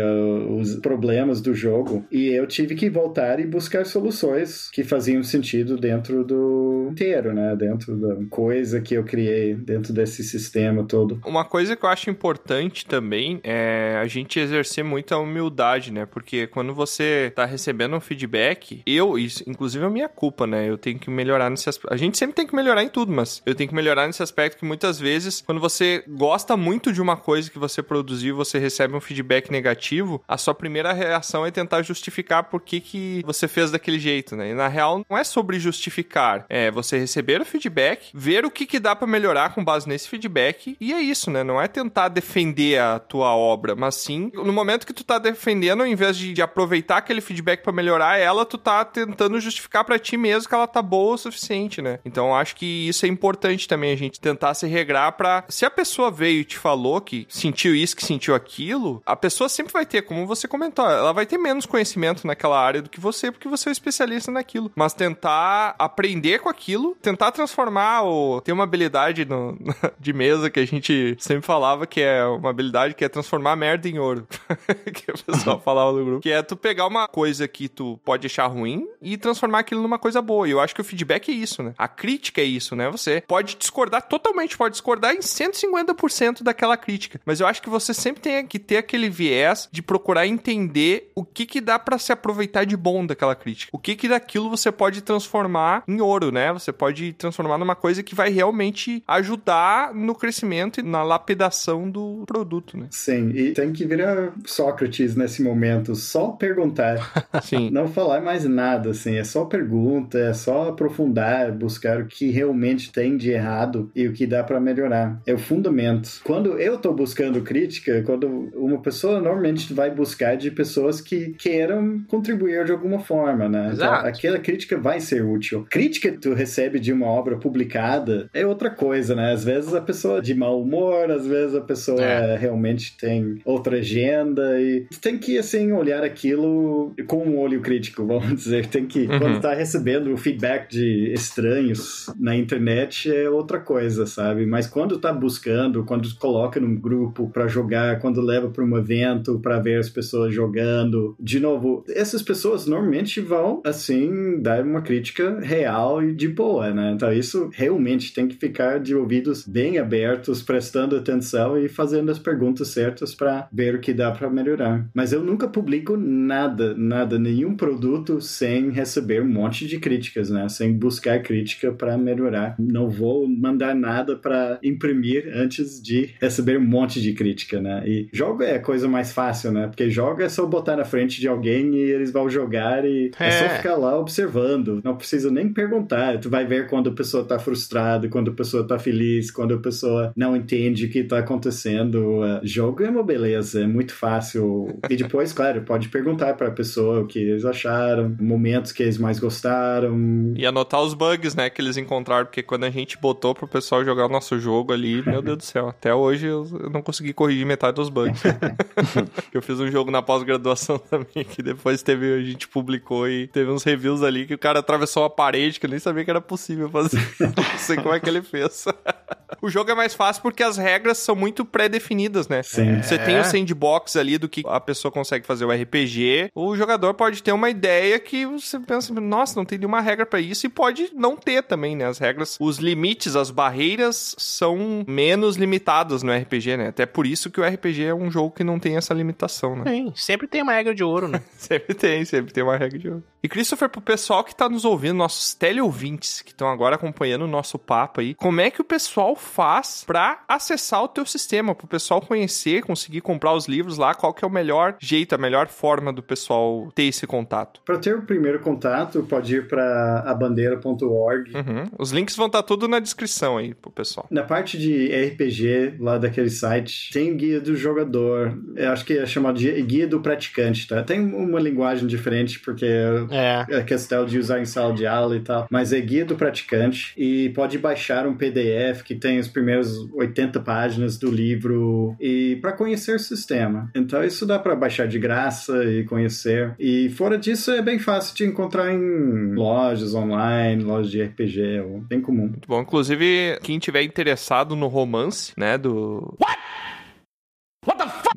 os 0.57 0.75
problemas 0.75 1.41
do 1.41 1.53
jogo. 1.53 2.05
E 2.11 2.27
eu 2.29 2.45
tive 2.47 2.75
que 2.75 2.89
voltar 2.89 3.24
e 3.39 3.45
buscar 3.45 3.85
soluções 3.85 4.69
que 4.71 4.83
faziam 4.83 5.23
sentido 5.23 5.77
dentro 5.77 6.23
do 6.23 6.87
inteiro, 6.91 7.33
né? 7.33 7.55
Dentro 7.55 7.95
da 7.95 8.15
coisa 8.29 8.79
que 8.81 8.93
eu 8.93 9.03
criei, 9.03 9.55
dentro 9.55 9.91
desse 9.91 10.23
sistema 10.23 10.83
todo. 10.83 11.19
Uma 11.25 11.43
coisa 11.43 11.75
que 11.75 11.83
eu 11.83 11.89
acho 11.89 12.09
importante 12.09 12.85
também 12.85 13.39
é 13.43 13.97
a 14.01 14.07
gente 14.07 14.39
exercer 14.39 14.83
muita 14.83 15.17
humildade, 15.17 15.91
né? 15.91 16.05
Porque 16.05 16.47
quando 16.47 16.73
você 16.73 17.31
tá 17.35 17.45
recebendo 17.45 17.95
um 17.95 17.99
feedback, 17.99 18.81
eu, 18.85 19.17
isso 19.17 19.43
inclusive 19.47 19.83
é 19.83 19.89
minha 19.89 20.09
culpa, 20.09 20.45
né? 20.45 20.69
Eu 20.69 20.77
tenho 20.77 20.99
que 20.99 21.09
melhorar 21.09 21.49
nesse 21.49 21.67
aspecto. 21.67 21.93
A 21.93 21.97
gente 21.97 22.17
sempre 22.17 22.35
tem 22.35 22.45
que 22.45 22.55
melhorar 22.55 22.83
em 22.83 22.89
tudo, 22.89 23.11
mas 23.11 23.41
eu 23.45 23.55
tenho 23.55 23.69
que 23.69 23.75
melhorar 23.75 24.07
nesse 24.07 24.21
aspecto 24.21 24.59
que 24.59 24.65
muitas 24.65 24.99
vezes, 24.99 25.41
quando 25.41 25.59
você 25.59 26.03
gosta 26.07 26.55
muito 26.55 26.93
de 26.93 27.01
uma 27.01 27.17
coisa 27.17 27.49
que 27.49 27.57
você 27.57 27.81
produziu 27.81 28.35
você 28.35 28.59
recebe 28.59 28.95
um 28.95 29.01
feedback 29.01 29.49
negativo, 29.49 30.21
a 30.27 30.37
sua 30.37 30.53
primeira 30.53 30.93
reação 30.93 31.45
é 31.45 31.51
tentar 31.51 31.81
justificar 31.81 32.43
por 32.43 32.61
que, 32.61 32.79
que 32.79 33.14
você 33.23 33.47
fez 33.47 33.71
daquele 33.71 33.99
jeito, 33.99 34.35
né? 34.35 34.51
E 34.51 34.53
na 34.53 34.67
real, 34.67 35.05
não 35.09 35.17
é 35.17 35.23
sobre 35.23 35.59
justificar. 35.59 36.45
É 36.49 36.71
você 36.71 36.97
receber 36.97 37.41
o 37.41 37.45
feedback, 37.45 38.09
ver 38.13 38.45
o 38.45 38.51
que, 38.51 38.65
que 38.65 38.79
dá 38.79 38.95
pra 38.95 39.07
melhorar 39.07 39.53
com 39.53 39.63
base 39.63 39.87
nesse 39.87 40.09
feedback, 40.09 40.75
e 40.79 40.93
é 40.93 41.01
isso, 41.01 41.29
né? 41.31 41.43
Não 41.43 41.61
é 41.61 41.67
tentar 41.67 42.09
defender 42.09 42.79
a 42.79 42.99
tua 42.99 43.35
obra, 43.35 43.75
mas 43.75 43.95
sim, 43.95 44.31
no 44.33 44.53
momento 44.53 44.85
que 44.85 44.93
tu 44.93 45.03
tá 45.03 45.17
defendendo, 45.17 45.81
ao 45.81 45.87
invés 45.87 46.17
de, 46.17 46.33
de 46.33 46.41
aproveitar 46.41 46.97
aquele 46.97 47.21
feedback 47.21 47.63
pra 47.63 47.71
melhorar 47.71 48.17
ela, 48.17 48.45
tu 48.45 48.57
tá 48.57 48.83
tentando 48.83 49.39
justificar 49.39 49.83
pra 49.83 49.99
ti 49.99 50.17
mesmo 50.17 50.49
que 50.49 50.55
ela 50.55 50.67
tá 50.67 50.81
boa 50.81 51.15
o 51.15 51.17
suficiente, 51.17 51.81
né? 51.81 51.99
Então 52.05 52.35
acho 52.35 52.55
que 52.55 52.87
isso 52.87 53.05
é 53.05 53.09
importante 53.09 53.67
também, 53.67 53.91
a 53.91 53.97
gente 53.97 54.19
tentar 54.19 54.53
se 54.53 54.67
regrar 54.67 55.11
pra. 55.13 55.43
Se 55.49 55.65
a 55.65 55.71
pessoa 55.71 56.11
veio 56.11 56.41
e 56.41 56.45
te 56.45 56.57
falou 56.57 57.01
que 57.01 57.25
sentiu 57.29 57.75
isso, 57.75 57.95
que 57.95 58.05
sentiu 58.05 58.35
aquilo, 58.35 59.01
a 59.05 59.15
pessoa 59.15 59.49
sempre 59.49 59.73
vai 59.73 59.85
ter, 59.85 60.01
como 60.01 60.25
você 60.25 60.47
comentou, 60.47 60.89
ela 60.89 61.13
vai 61.13 61.25
ter 61.25 61.37
menos 61.37 61.65
conhecimento 61.65 62.25
naquela 62.25 62.59
área 62.59 62.81
do 62.81 62.89
que 62.89 62.99
você, 63.05 63.31
porque 63.31 63.47
você 63.47 63.69
é 63.69 63.71
um 63.71 63.71
especialista 63.71 64.31
naquilo. 64.31 64.71
Mas 64.75 64.93
tentar 64.93 65.75
aprender 65.77 66.39
com 66.39 66.49
aquilo, 66.49 66.95
tentar 67.01 67.31
transformar 67.31 68.01
ou 68.01 68.41
ter 68.41 68.51
uma 68.51 68.63
habilidade 68.63 69.25
no, 69.25 69.57
de 69.99 70.13
mesa 70.13 70.49
que 70.49 70.59
a 70.59 70.65
gente 70.65 71.15
sempre 71.19 71.45
falava 71.45 71.85
que 71.85 72.01
é 72.01 72.25
uma 72.25 72.49
habilidade 72.49 72.95
que 72.95 73.05
é 73.05 73.09
transformar 73.09 73.55
merda 73.55 73.87
em 73.87 73.99
ouro. 73.99 74.27
que 74.93 75.11
o 75.11 75.23
pessoal 75.23 75.59
falava 75.59 75.91
no 75.91 76.03
grupo. 76.03 76.21
Que 76.21 76.31
é 76.31 76.41
tu 76.41 76.55
pegar 76.55 76.87
uma 76.87 77.07
coisa 77.07 77.47
que 77.47 77.69
tu 77.69 77.99
pode 78.03 78.25
achar 78.25 78.47
ruim 78.47 78.87
e 79.01 79.17
transformar 79.17 79.59
aquilo 79.59 79.81
numa 79.81 79.99
coisa 79.99 80.21
boa. 80.21 80.47
E 80.47 80.51
eu 80.51 80.59
acho 80.59 80.73
que 80.73 80.81
o 80.81 80.83
feedback 80.83 81.29
é 81.29 81.33
isso, 81.33 81.61
né? 81.61 81.73
A 81.77 81.87
crítica 81.87 82.41
é 82.41 82.45
isso, 82.45 82.75
né? 82.75 82.89
Você 82.89 83.21
pode 83.27 83.55
discordar 83.55 84.01
totalmente, 84.07 84.57
pode 84.57 84.73
discordar 84.73 85.13
em 85.13 85.19
150% 85.19 86.41
daquela 86.41 86.75
crítica. 86.75 87.19
Mas 87.25 87.39
eu 87.39 87.47
acho 87.47 87.61
que 87.61 87.69
você 87.69 87.93
sempre 87.93 88.21
tem 88.21 88.45
que 88.47 88.59
ter 88.59 88.77
aquele 88.77 89.09
viés 89.09 89.69
de 89.71 89.81
procurar 89.81 90.25
entender 90.25 91.11
o 91.15 91.23
que 91.23 91.45
que 91.45 91.61
dá 91.61 91.77
para 91.77 91.97
se 91.97 92.11
aproveitar 92.11 92.65
de 92.65 92.75
bom 92.85 93.03
daquela 93.03 93.33
crítica. 93.33 93.71
O 93.73 93.79
que 93.79 93.95
que 93.95 94.07
daquilo 94.07 94.47
você 94.47 94.71
pode 94.71 95.01
transformar 95.01 95.83
em 95.87 95.99
ouro, 95.99 96.31
né? 96.31 96.53
Você 96.53 96.71
pode 96.71 97.13
transformar 97.13 97.57
numa 97.57 97.75
coisa 97.75 98.03
que 98.03 98.13
vai 98.13 98.29
realmente 98.29 99.03
ajudar 99.07 99.91
no 99.91 100.13
crescimento 100.13 100.79
e 100.79 100.83
na 100.83 101.01
lapidação 101.01 101.89
do 101.89 102.23
produto, 102.27 102.77
né? 102.77 102.85
Sim, 102.91 103.31
e 103.31 103.53
tem 103.53 103.73
que 103.73 103.85
virar 103.85 104.33
Sócrates 104.45 105.15
nesse 105.15 105.41
momento, 105.41 105.95
só 105.95 106.27
perguntar. 106.27 107.25
Sim. 107.41 107.71
Não 107.71 107.87
falar 107.87 108.21
mais 108.21 108.45
nada, 108.45 108.91
assim, 108.91 109.15
é 109.15 109.23
só 109.23 109.45
pergunta, 109.45 110.19
é 110.19 110.33
só 110.33 110.69
aprofundar, 110.69 111.51
buscar 111.51 112.01
o 112.01 112.05
que 112.05 112.29
realmente 112.29 112.91
tem 112.91 113.17
de 113.17 113.31
errado 113.31 113.89
e 113.95 114.07
o 114.07 114.13
que 114.13 114.27
dá 114.27 114.43
para 114.43 114.59
melhorar. 114.59 115.19
É 115.25 115.33
o 115.33 115.39
fundamento. 115.39 116.21
Quando 116.23 116.59
eu 116.59 116.77
tô 116.77 116.93
buscando 116.93 117.41
crítica, 117.41 118.03
quando 118.03 118.27
uma 118.53 118.79
pessoa 118.79 119.19
normalmente 119.19 119.73
vai 119.73 119.89
buscar 119.89 120.37
de 120.37 120.51
pessoas 120.51 121.01
que 121.01 121.33
queiram 121.39 122.03
contribuir 122.07 122.63
de 122.63 122.74
alguma 122.75 122.99
forma, 122.99 123.47
né? 123.49 123.71
Então, 123.73 123.87
Exato. 123.87 124.07
aquela 124.07 124.39
crítica 124.39 124.77
vai 124.77 124.99
ser 124.99 125.23
útil. 125.23 125.65
Crítica 125.69 126.11
que 126.11 126.17
tu 126.17 126.33
recebe 126.33 126.79
de 126.79 126.91
uma 126.93 127.07
obra 127.07 127.37
publicada 127.37 128.29
é 128.33 128.45
outra 128.45 128.69
coisa, 128.69 129.15
né? 129.15 129.31
Às 129.33 129.43
vezes 129.43 129.73
a 129.73 129.81
pessoa 129.81 130.19
é 130.19 130.21
de 130.21 130.33
mau 130.35 130.61
humor, 130.61 131.09
às 131.11 131.25
vezes 131.25 131.55
a 131.55 131.61
pessoa 131.61 132.01
É. 132.01 132.37
realmente 132.37 132.95
tem 132.97 133.39
outra 133.45 133.77
agenda 133.77 134.59
e 134.59 134.81
tu 134.91 134.99
tem 134.99 135.17
que, 135.17 135.37
assim, 135.37 135.71
olhar 135.71 136.03
aquilo 136.03 136.93
com 137.07 137.23
um 137.23 137.39
olho 137.39 137.61
crítico, 137.61 138.05
vamos 138.07 138.35
dizer. 138.43 138.67
Tem 138.67 138.85
que, 138.85 139.05
Uhum. 139.05 139.19
quando 139.19 139.39
tá 139.41 139.53
recebendo 139.53 140.11
o 140.13 140.17
feedback 140.17 140.69
de 140.69 141.11
estranhos 141.13 142.07
na 142.19 142.35
internet 142.35 143.13
é 143.13 143.29
outra 143.29 143.59
coisa, 143.59 144.05
sabe? 144.05 144.45
Mas 144.45 144.67
quando 144.67 144.97
tá 144.99 145.11
buscando, 145.13 145.83
quando 145.83 146.07
coloca 146.17 146.59
num 146.59 146.75
grupo 146.75 147.29
pra 147.29 147.47
jogar, 147.47 147.99
quando 147.99 148.21
leva 148.21 148.49
pra 148.49 148.63
um 148.63 148.77
evento 148.77 149.39
pra 149.39 149.59
ver 149.59 149.79
as 149.79 149.89
pessoas 149.89 150.33
jogando, 150.33 151.15
de 151.19 151.39
novo, 151.39 151.83
essas 151.89 152.21
pessoas 152.21 152.64
normalmente 152.67 153.19
vão, 153.21 153.61
assim, 153.65 154.41
dar 154.41 154.63
uma 154.63 154.81
crítica 154.81 155.39
real 155.39 156.03
e 156.03 156.13
de 156.13 156.27
boa, 156.27 156.71
né? 156.71 156.91
Então 156.93 157.11
isso 157.11 157.49
realmente 157.53 158.13
tem 158.13 158.27
que 158.27 158.35
ficar 158.35 158.79
de 158.79 158.95
ouvidos 158.95 159.45
bem 159.47 159.77
abertos, 159.77 160.41
prestando 160.41 160.95
atenção 160.95 161.57
e 161.57 161.67
fazendo 161.67 162.11
as 162.11 162.19
perguntas 162.19 162.69
certas 162.69 163.13
pra 163.13 163.47
ver 163.51 163.75
o 163.75 163.79
que 163.79 163.93
dá 163.93 164.11
pra 164.11 164.29
melhorar. 164.29 164.85
Mas 164.93 165.13
eu 165.13 165.23
nunca 165.23 165.47
publico 165.47 165.97
nada, 165.97 166.73
nada, 166.75 167.19
nenhum 167.19 167.55
produto 167.55 168.21
sem 168.21 168.69
receber 168.69 169.21
um 169.21 169.27
monte 169.27 169.67
de 169.67 169.79
críticas, 169.79 170.29
né? 170.29 170.47
Sem 170.49 170.73
buscar 170.73 171.21
crítica 171.21 171.71
pra 171.71 171.97
melhorar. 171.97 172.55
Não 172.59 172.89
vou 172.89 173.27
mandar 173.27 173.75
nada 173.75 174.15
pra 174.15 174.59
imprimir 174.63 175.31
antes 175.33 175.81
de 175.81 176.09
receber 176.19 176.57
um 176.57 176.65
monte 176.65 177.01
de 177.01 177.13
crítica, 177.13 177.61
né? 177.61 177.83
E 177.85 178.09
jogo 178.11 178.43
é 178.43 178.55
a 178.55 178.61
coisa 178.61 178.87
mais 178.87 179.11
fácil, 179.11 179.51
né? 179.51 179.67
Porque 179.67 179.89
jogo 179.89 180.21
é 180.21 180.29
só 180.29 180.45
botar 180.45 180.75
na 180.75 180.85
frente 180.85 181.19
de 181.19 181.27
alguém 181.27 181.75
e 181.75 181.79
eles 181.79 182.11
vão 182.11 182.29
jogar 182.29 182.54
e 182.55 183.11
é, 183.19 183.31
só 183.31 183.45
É. 183.45 183.49
ficar 183.57 183.75
lá 183.75 183.97
observando. 183.99 184.81
Não 184.83 184.95
precisa 184.95 185.31
nem 185.31 185.51
perguntar. 185.51 186.19
Tu 186.19 186.29
vai 186.29 186.45
ver 186.45 186.67
quando 186.67 186.89
a 186.89 186.93
pessoa 186.93 187.23
tá 187.23 187.37
frustrada, 187.39 188.07
quando 188.09 188.31
a 188.31 188.33
pessoa 188.33 188.65
tá 188.65 188.77
feliz, 188.79 189.31
quando 189.31 189.53
a 189.53 189.57
pessoa 189.59 190.11
não 190.15 190.35
entende 190.35 190.85
o 190.85 190.89
que 190.89 191.03
tá 191.03 191.19
acontecendo. 191.19 192.21
Uh, 192.21 192.39
jogo 192.43 192.83
é 192.83 192.89
uma 192.89 193.03
beleza, 193.03 193.63
é 193.63 193.67
muito 193.67 193.93
fácil. 193.93 194.77
E 194.89 194.95
depois, 194.95 195.31
claro, 195.33 195.61
pode 195.61 195.89
perguntar 195.89 196.33
pra 196.35 196.51
pessoa 196.51 197.01
o 197.01 197.07
que 197.07 197.19
eles 197.19 197.45
acharam, 197.45 198.15
momentos 198.19 198.71
que 198.71 198.83
eles 198.83 198.97
mais 198.97 199.19
gostaram. 199.19 200.33
E 200.35 200.45
anotar 200.45 200.81
os 200.81 200.93
bugs, 200.93 201.35
né, 201.35 201.49
que 201.49 201.61
eles 201.61 201.77
encontraram, 201.77 202.25
porque 202.25 202.43
quando 202.43 202.63
a 202.65 202.69
gente 202.69 202.97
botou 202.97 203.33
pro 203.33 203.47
pessoal 203.47 203.83
jogar 203.83 204.05
o 204.05 204.09
nosso 204.09 204.39
jogo 204.39 204.73
ali, 204.73 205.01
meu 205.07 205.21
Deus 205.21 205.37
do 205.37 205.43
céu, 205.43 205.69
até 205.69 205.93
hoje 205.93 206.27
eu 206.27 206.45
não 206.71 206.81
consegui 206.81 207.13
corrigir 207.13 207.45
metade 207.45 207.75
dos 207.75 207.89
bugs. 207.89 208.21
eu 209.33 209.41
fiz 209.41 209.59
um 209.59 209.69
jogo 209.69 209.91
na 209.91 210.01
pós-graduação 210.01 210.77
também, 210.77 211.23
que 211.23 211.41
depois 211.41 211.81
teve, 211.83 212.13
a 212.13 212.21
gente 212.21 212.44
publicou 212.47 213.07
e 213.07 213.27
teve 213.27 213.49
uns 213.51 213.63
reviews 213.63 214.03
ali 214.03 214.25
que 214.25 214.33
o 214.33 214.37
cara 214.37 214.59
atravessou 214.59 215.03
uma 215.03 215.09
parede 215.09 215.59
que 215.59 215.65
eu 215.65 215.69
nem 215.69 215.79
sabia 215.79 216.03
que 216.03 216.09
era 216.09 216.21
possível 216.21 216.69
fazer. 216.69 216.99
não 217.19 217.57
sei 217.57 217.77
como 217.77 217.93
é 217.93 217.99
que 217.99 218.09
ele 218.09 218.21
fez. 218.21 218.65
o 219.41 219.49
jogo 219.49 219.71
é 219.71 219.75
mais 219.75 219.93
fácil 219.93 220.21
porque 220.21 220.43
as 220.43 220.57
regras 220.57 220.97
são 220.97 221.15
muito 221.15 221.45
pré-definidas, 221.45 222.27
né? 222.27 222.43
Sim. 222.43 222.81
Você 222.81 222.97
tem 222.97 223.19
o 223.19 223.23
sandbox 223.23 223.95
ali 223.95 224.17
do 224.17 224.27
que 224.27 224.43
a 224.45 224.59
pessoa 224.59 224.91
consegue 224.91 225.25
fazer 225.25 225.45
o 225.45 225.51
RPG. 225.51 226.31
O 226.33 226.55
jogador 226.55 226.93
pode 226.93 227.21
ter 227.21 227.31
uma 227.31 227.49
ideia 227.49 227.99
que 227.99 228.25
você 228.25 228.59
pensa, 228.59 228.93
nossa, 228.93 229.35
não 229.35 229.45
tem 229.45 229.57
nenhuma 229.57 229.81
regra 229.81 230.05
pra 230.05 230.19
isso 230.19 230.45
e 230.45 230.49
pode 230.49 230.89
não 230.93 231.15
ter 231.15 231.43
também, 231.43 231.75
né? 231.75 231.85
As 231.85 231.97
regras, 231.97 232.37
os 232.39 232.57
limites, 232.57 233.15
as 233.15 233.31
barreiras 233.31 234.15
são 234.17 234.83
menos 234.87 235.35
limitadas 235.35 236.03
no 236.03 236.13
RPG, 236.13 236.57
né? 236.57 236.67
Até 236.69 236.85
por 236.85 237.05
isso 237.05 237.29
que 237.29 237.39
o 237.39 237.45
RPG 237.45 237.83
é 237.83 237.93
um 237.93 238.09
jogo 238.09 238.31
que 238.31 238.43
não 238.43 238.59
tem 238.59 238.77
essa 238.77 238.93
limitação, 238.93 239.55
né? 239.55 239.63
Sim, 239.69 239.93
sempre 239.95 240.27
tem 240.27 240.41
uma 240.41 240.53
regra 240.53 240.73
de 240.73 240.83
ouro, 240.83 241.07
né? 241.07 241.21
Sempre 241.37 241.75
tem, 241.75 242.03
sempre 242.05 242.33
tem 242.35 242.43
uma 242.43 242.57
regra 242.57 242.77
de 242.77 242.83
jogo. 242.89 243.03
E 243.23 243.27
Christopher, 243.27 243.69
pro 243.69 243.81
pessoal 243.81 244.23
que 244.23 244.35
tá 244.35 244.47
nos 244.47 244.65
ouvindo, 244.65 244.97
nossos 244.97 245.33
teleouvintes 245.33 246.21
que 246.21 246.31
estão 246.31 246.47
agora 246.47 246.75
acompanhando 246.75 247.23
o 247.23 247.27
nosso 247.27 247.57
papo 247.57 248.01
aí, 248.01 248.13
como 248.13 248.41
é 248.41 248.51
que 248.51 248.61
o 248.61 248.63
pessoal 248.63 249.15
faz 249.15 249.83
pra 249.87 250.23
acessar 250.27 250.83
o 250.83 250.87
teu 250.87 251.05
sistema, 251.05 251.55
pro 251.55 251.65
pessoal 251.65 252.01
conhecer, 252.01 252.61
conseguir 252.63 253.01
comprar 253.01 253.33
os 253.33 253.47
livros 253.47 253.77
lá, 253.77 253.95
qual 253.95 254.13
que 254.13 254.23
é 254.23 254.27
o 254.27 254.31
melhor 254.31 254.75
jeito, 254.79 255.15
a 255.15 255.17
melhor 255.17 255.47
forma 255.47 255.91
do 255.91 256.03
pessoal 256.03 256.71
ter 256.75 256.83
esse 256.83 257.07
contato? 257.07 257.61
Para 257.65 257.77
ter 257.77 257.95
o 257.95 258.01
primeiro 258.03 258.39
contato, 258.41 259.01
pode 259.09 259.35
ir 259.35 259.47
para 259.47 260.03
abandeira.org. 260.05 261.35
Uhum. 261.35 261.63
Os 261.79 261.91
links 261.91 262.15
vão 262.15 262.27
estar 262.27 262.43
tudo 262.43 262.67
na 262.67 262.79
descrição 262.79 263.37
aí 263.37 263.53
pro 263.53 263.71
pessoal. 263.71 264.05
Na 264.11 264.23
parte 264.23 264.57
de 264.57 264.87
RPG, 264.87 265.77
lá 265.79 265.97
daquele 265.97 266.29
site, 266.29 266.91
tem 266.91 267.15
guia 267.15 267.39
do 267.39 267.55
jogador. 267.55 268.37
Eu 268.55 268.71
acho 268.71 268.85
que 268.85 268.97
é 268.97 269.05
chamado 269.05 269.39
de 269.39 269.49
guia 269.61 269.87
do 269.87 269.99
praticante, 269.99 270.67
tá? 270.67 270.83
Tem 270.83 270.99
uma 270.99 271.39
linguagem 271.39 271.87
diferente, 271.87 272.24
porque 272.39 272.65
É. 273.11 273.45
é 273.49 273.63
questão 273.63 274.05
de 274.05 274.17
usar 274.17 274.39
em 274.39 274.45
sala 274.45 274.73
de 274.73 274.85
aula 274.85 275.15
e 275.15 275.19
tal. 275.19 275.47
Mas 275.49 275.71
é 275.73 275.79
guia 275.79 276.05
do 276.05 276.15
praticante. 276.15 276.93
E 276.97 277.29
pode 277.29 277.57
baixar 277.57 278.07
um 278.07 278.15
PDF 278.15 278.83
que 278.83 278.95
tem 278.95 279.17
as 279.17 279.27
primeiras 279.27 279.71
80 279.93 280.39
páginas 280.41 280.97
do 280.97 281.11
livro 281.11 281.95
e 281.99 282.37
para 282.41 282.51
conhecer 282.51 282.95
o 282.95 282.99
sistema. 282.99 283.69
Então 283.75 284.03
isso 284.03 284.25
dá 284.25 284.39
para 284.39 284.55
baixar 284.55 284.87
de 284.87 284.99
graça 284.99 285.63
e 285.65 285.83
conhecer. 285.83 286.53
E 286.59 286.89
fora 286.89 287.17
disso 287.17 287.51
é 287.51 287.61
bem 287.61 287.79
fácil 287.79 288.15
de 288.15 288.25
encontrar 288.25 288.73
em 288.73 289.33
lojas 289.33 289.93
online, 289.93 290.63
lojas 290.63 290.91
de 290.91 291.01
RPG, 291.03 291.41
é 291.41 291.63
bem 291.87 292.01
comum. 292.01 292.27
Muito 292.27 292.47
bom. 292.47 292.61
Inclusive, 292.61 293.39
quem 293.43 293.59
tiver 293.59 293.83
interessado 293.83 294.55
no 294.55 294.67
romance, 294.67 295.33
né, 295.37 295.57
do... 295.57 296.15
What? 296.19 296.35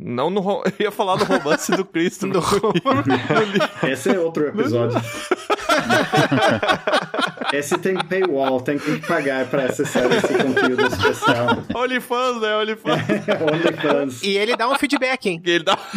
Não 0.00 0.30
no... 0.30 0.40
ro- 0.40 0.62
Eu 0.78 0.86
ia 0.86 0.92
falar 0.92 1.16
do 1.16 1.24
romance 1.24 1.72
do 1.72 1.84
Cristo. 1.84 2.26
no 2.28 2.40
Esse 3.82 4.10
é 4.10 4.18
outro 4.20 4.46
episódio. 4.46 5.00
Esse 7.52 7.78
tem 7.78 7.94
paywall, 7.96 8.60
tem 8.60 8.78
que 8.78 8.98
pagar 9.06 9.46
para 9.46 9.66
acessar 9.66 10.04
esse 10.12 10.34
conteúdo 10.34 10.86
especial. 10.86 11.64
OnlyFans, 11.74 12.40
né? 12.40 12.56
OnlyFans. 12.56 13.02
OnlyFans. 13.40 14.22
E 14.22 14.36
ele 14.36 14.56
dá 14.56 14.68
um 14.68 14.74
feedback, 14.76 15.26
hein? 15.26 15.40
Ele 15.44 15.64
dá. 15.64 15.78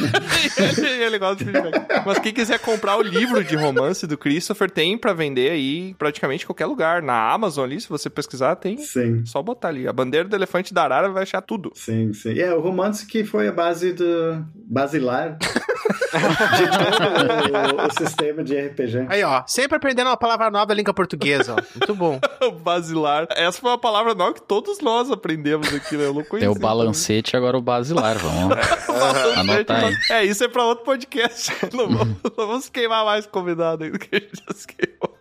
ele, 0.58 1.04
ele 1.04 1.20
gosta 1.20 1.44
de 1.44 1.52
feedback. 1.52 2.06
Mas 2.06 2.20
quem 2.20 2.34
quiser 2.34 2.60
comprar 2.60 2.98
o 2.98 3.02
livro 3.02 3.44
de 3.44 3.56
romance 3.56 4.08
do 4.08 4.18
Christopher, 4.18 4.70
tem 4.70 4.98
pra 4.98 5.14
vender 5.14 5.52
aí 5.52 5.94
praticamente 5.96 6.44
em 6.44 6.48
ququalquer 6.48 6.66
lugar. 6.66 7.02
Na 7.02 7.32
Amazon 7.32 7.66
ali, 7.66 7.82
se 7.82 7.90
você 7.90 8.10
pesquisar, 8.10 8.56
tem. 8.56 8.78
Sim. 8.78 9.26
Só 9.26 9.42
botar 9.42 9.70
ali. 9.70 9.88
A 9.88 9.94
bandeira 9.94 10.28
do 10.28 10.36
elefante 10.36 10.74
da 10.74 10.84
Arara 10.84 11.10
vai 11.10 11.24
achar 11.24 11.42
tudo. 11.42 11.72
Sim, 11.76 12.14
sim. 12.14 12.40
É, 12.40 12.54
o 12.54 12.62
romance 12.62 13.06
que 13.06 13.24
foi 13.24 13.48
a 13.48 13.52
base 13.52 13.94
do 13.94 14.46
basilar 14.54 15.38
de 15.42 16.66
todo 16.68 17.84
o, 17.84 17.88
o 17.88 17.92
sistema 17.98 18.44
de 18.44 18.60
RPG. 18.60 19.06
Aí, 19.10 19.24
ó, 19.24 19.44
sempre 19.48 19.78
aprendendo 19.78 20.08
uma 20.08 20.18
palavra 20.18 20.50
nova 20.50 20.68
da 20.68 20.74
língua 20.74 20.94
portuguesa, 20.94 21.41
ó. 21.50 21.56
Muito 21.56 21.96
bom. 21.96 22.20
Basilar. 22.64 23.28
Essa 23.32 23.60
foi 23.60 23.70
uma 23.72 23.78
palavra 23.78 24.14
nova 24.14 24.34
que 24.34 24.42
todos 24.42 24.80
nós 24.82 25.10
aprendemos 25.12 25.74
aqui, 25.74 25.96
né? 25.98 26.06
Eu 26.06 26.14
não 26.14 26.22
Tem 26.22 26.30
conhecia. 26.30 26.52
o 26.52 26.60
balancete 26.60 27.36
agora 27.38 27.58
o 27.58 27.62
basilar, 27.62 28.18
vamos 28.18 28.56
anotar 29.38 29.86
aí. 29.86 29.96
É, 30.12 30.24
isso 30.26 30.44
é 30.44 30.48
pra 30.48 30.64
outro 30.66 30.84
podcast. 30.86 31.52
Não 31.74 31.88
vamos, 31.88 32.16
não 32.24 32.32
vamos 32.48 32.70
queimar 32.70 33.06
mais 33.06 33.26
convidado 33.26 33.84
aí 33.84 33.92
do 33.92 33.98
que 34.00 34.16
a 34.16 34.20
gente 34.20 34.32
já 34.48 34.54
se 34.54 34.68
queimou. 34.68 35.16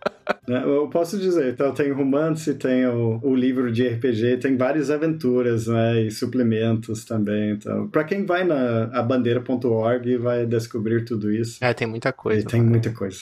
Né, 0.47 0.61
Eu 0.65 0.87
posso 0.89 1.17
dizer, 1.17 1.53
então 1.53 1.73
tem 1.73 1.91
romance, 1.91 2.53
tem 2.55 2.85
o, 2.85 3.19
o 3.23 3.35
livro 3.35 3.71
de 3.71 3.87
RPG, 3.87 4.37
tem 4.37 4.57
várias 4.57 4.89
aventuras, 4.89 5.67
né, 5.67 6.01
e 6.01 6.11
suplementos 6.11 7.05
também. 7.05 7.51
Então, 7.51 7.87
para 7.87 8.03
quem 8.03 8.25
vai 8.25 8.43
na 8.43 8.89
abandeira.org 8.93 10.17
vai 10.17 10.45
descobrir 10.45 11.05
tudo 11.05 11.31
isso. 11.31 11.63
É, 11.63 11.73
tem 11.73 11.87
muita 11.87 12.11
coisa. 12.11 12.41
E 12.41 12.43
tem 12.45 12.61
muita 12.61 12.91
coisa. 12.91 13.19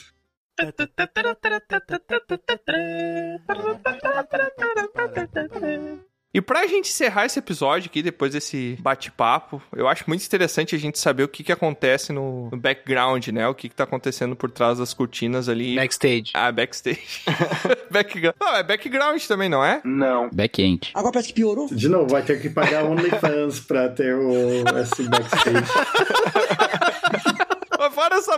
E 6.31 6.39
pra 6.41 6.67
gente 6.67 6.89
encerrar 6.89 7.25
esse 7.25 7.39
episódio 7.39 7.89
aqui, 7.89 8.03
depois 8.03 8.33
desse 8.33 8.77
bate-papo, 8.79 9.59
eu 9.75 9.87
acho 9.87 10.03
muito 10.07 10.23
interessante 10.23 10.75
a 10.75 10.79
gente 10.79 10.99
saber 10.99 11.23
o 11.23 11.27
que 11.27 11.43
que 11.43 11.51
acontece 11.51 12.13
no, 12.13 12.49
no 12.51 12.57
background, 12.57 13.27
né? 13.29 13.47
O 13.47 13.55
que 13.55 13.67
que 13.67 13.75
tá 13.75 13.83
acontecendo 13.83 14.35
por 14.35 14.51
trás 14.51 14.77
das 14.77 14.93
cortinas 14.93 15.49
ali. 15.49 15.75
Backstage. 15.75 16.31
Ah, 16.35 16.51
backstage. 16.51 17.23
background. 17.89 18.35
Não, 18.39 18.55
é 18.55 18.61
background 18.61 19.23
também, 19.25 19.49
não 19.49 19.65
é? 19.65 19.81
Não. 19.83 20.29
Back-end. 20.29 20.91
Agora 20.93 21.13
parece 21.13 21.29
que 21.29 21.33
piorou. 21.33 21.67
De 21.67 21.89
novo, 21.89 22.09
vai 22.09 22.21
ter 22.21 22.39
que 22.39 22.49
pagar 22.49 22.85
OnlyFans 22.85 23.61
pra 23.61 23.89
ter 23.89 24.13
o, 24.13 24.63
esse 24.79 25.03
backstage. 25.09 25.65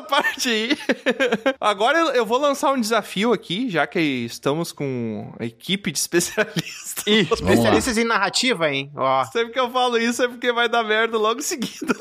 Essa 0.01 0.07
parte 0.07 0.49
aí. 0.49 0.77
Agora 1.59 1.97
eu- 2.15 2.25
vou 2.25 2.37
lançar 2.39 2.71
um 2.71 2.79
desafio 2.79 3.33
aqui, 3.33 3.69
já 3.69 3.85
que 3.85 3.99
estamos 3.99 4.71
com 4.71 5.33
a 5.39 5.45
equipe 5.45 5.91
de 5.91 5.99
especialistas. 5.99 7.03
Especialistas 7.07 7.97
em 7.97 8.03
narrativa, 8.03 8.69
hein? 8.69 8.91
Ó. 8.95 9.23
Sempre 9.25 9.53
que 9.53 9.59
eu 9.59 9.69
falo 9.71 9.97
isso 9.97 10.21
é 10.23 10.27
porque 10.27 10.51
vai 10.51 10.69
dar 10.69 10.83
merda 10.83 11.17
logo 11.17 11.39
em 11.39 11.43
seguida. 11.43 11.95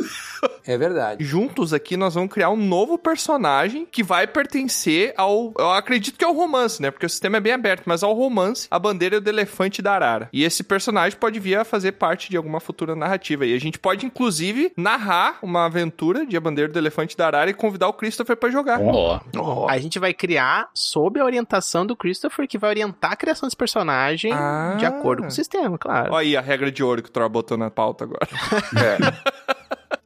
É 0.66 0.76
verdade. 0.76 1.24
Juntos 1.24 1.72
aqui 1.72 1.96
nós 1.96 2.14
vamos 2.14 2.32
criar 2.32 2.50
um 2.50 2.56
novo 2.56 2.98
personagem 2.98 3.86
que 3.90 4.02
vai 4.02 4.26
pertencer 4.26 5.14
ao. 5.16 5.52
Eu 5.58 5.70
acredito 5.72 6.16
que 6.18 6.24
é 6.24 6.28
o 6.28 6.32
romance, 6.32 6.80
né? 6.82 6.90
Porque 6.90 7.06
o 7.06 7.10
sistema 7.10 7.36
é 7.38 7.40
bem 7.40 7.52
aberto, 7.52 7.84
mas 7.86 8.02
ao 8.02 8.12
romance, 8.14 8.66
a 8.70 8.78
bandeira 8.78 9.20
do 9.20 9.28
elefante 9.28 9.80
da 9.82 9.94
Arara. 9.94 10.28
E 10.32 10.44
esse 10.44 10.62
personagem 10.62 11.18
pode 11.18 11.38
vir 11.40 11.56
a 11.56 11.64
fazer 11.64 11.92
parte 11.92 12.30
de 12.30 12.36
alguma 12.36 12.60
futura 12.60 12.94
narrativa. 12.94 13.46
E 13.46 13.54
a 13.54 13.58
gente 13.60 13.78
pode, 13.78 14.04
inclusive, 14.06 14.72
narrar 14.76 15.38
uma 15.42 15.64
aventura 15.66 16.26
de 16.26 16.36
a 16.36 16.40
bandeira 16.40 16.70
do 16.72 16.78
elefante 16.78 17.16
da 17.16 17.26
Arara 17.26 17.50
e 17.50 17.54
convidar 17.54 17.88
o 17.90 17.92
Christopher 17.92 18.36
pra 18.36 18.50
jogar. 18.50 18.80
Ó, 18.80 19.68
A 19.68 19.78
gente 19.78 19.98
vai 19.98 20.12
criar 20.14 20.68
sob 20.74 21.20
a 21.20 21.24
orientação 21.24 21.84
do 21.86 21.94
Christopher, 21.96 22.46
que 22.48 22.58
vai 22.58 22.70
orientar 22.70 23.12
a 23.12 23.16
criação 23.16 23.46
desse 23.46 23.56
personagem 23.56 24.32
Ah. 24.32 24.76
de 24.78 24.86
acordo 24.86 25.22
com 25.22 25.28
o 25.28 25.30
sistema, 25.32 25.76
claro. 25.78 26.12
Olha 26.12 26.20
aí 26.26 26.36
a 26.36 26.40
regra 26.40 26.70
de 26.72 26.82
ouro 26.82 27.02
que 27.02 27.08
o 27.08 27.12
Thor 27.12 27.28
botou 27.28 27.56
na 27.58 27.70
pauta 27.70 28.04
agora. 28.04 28.26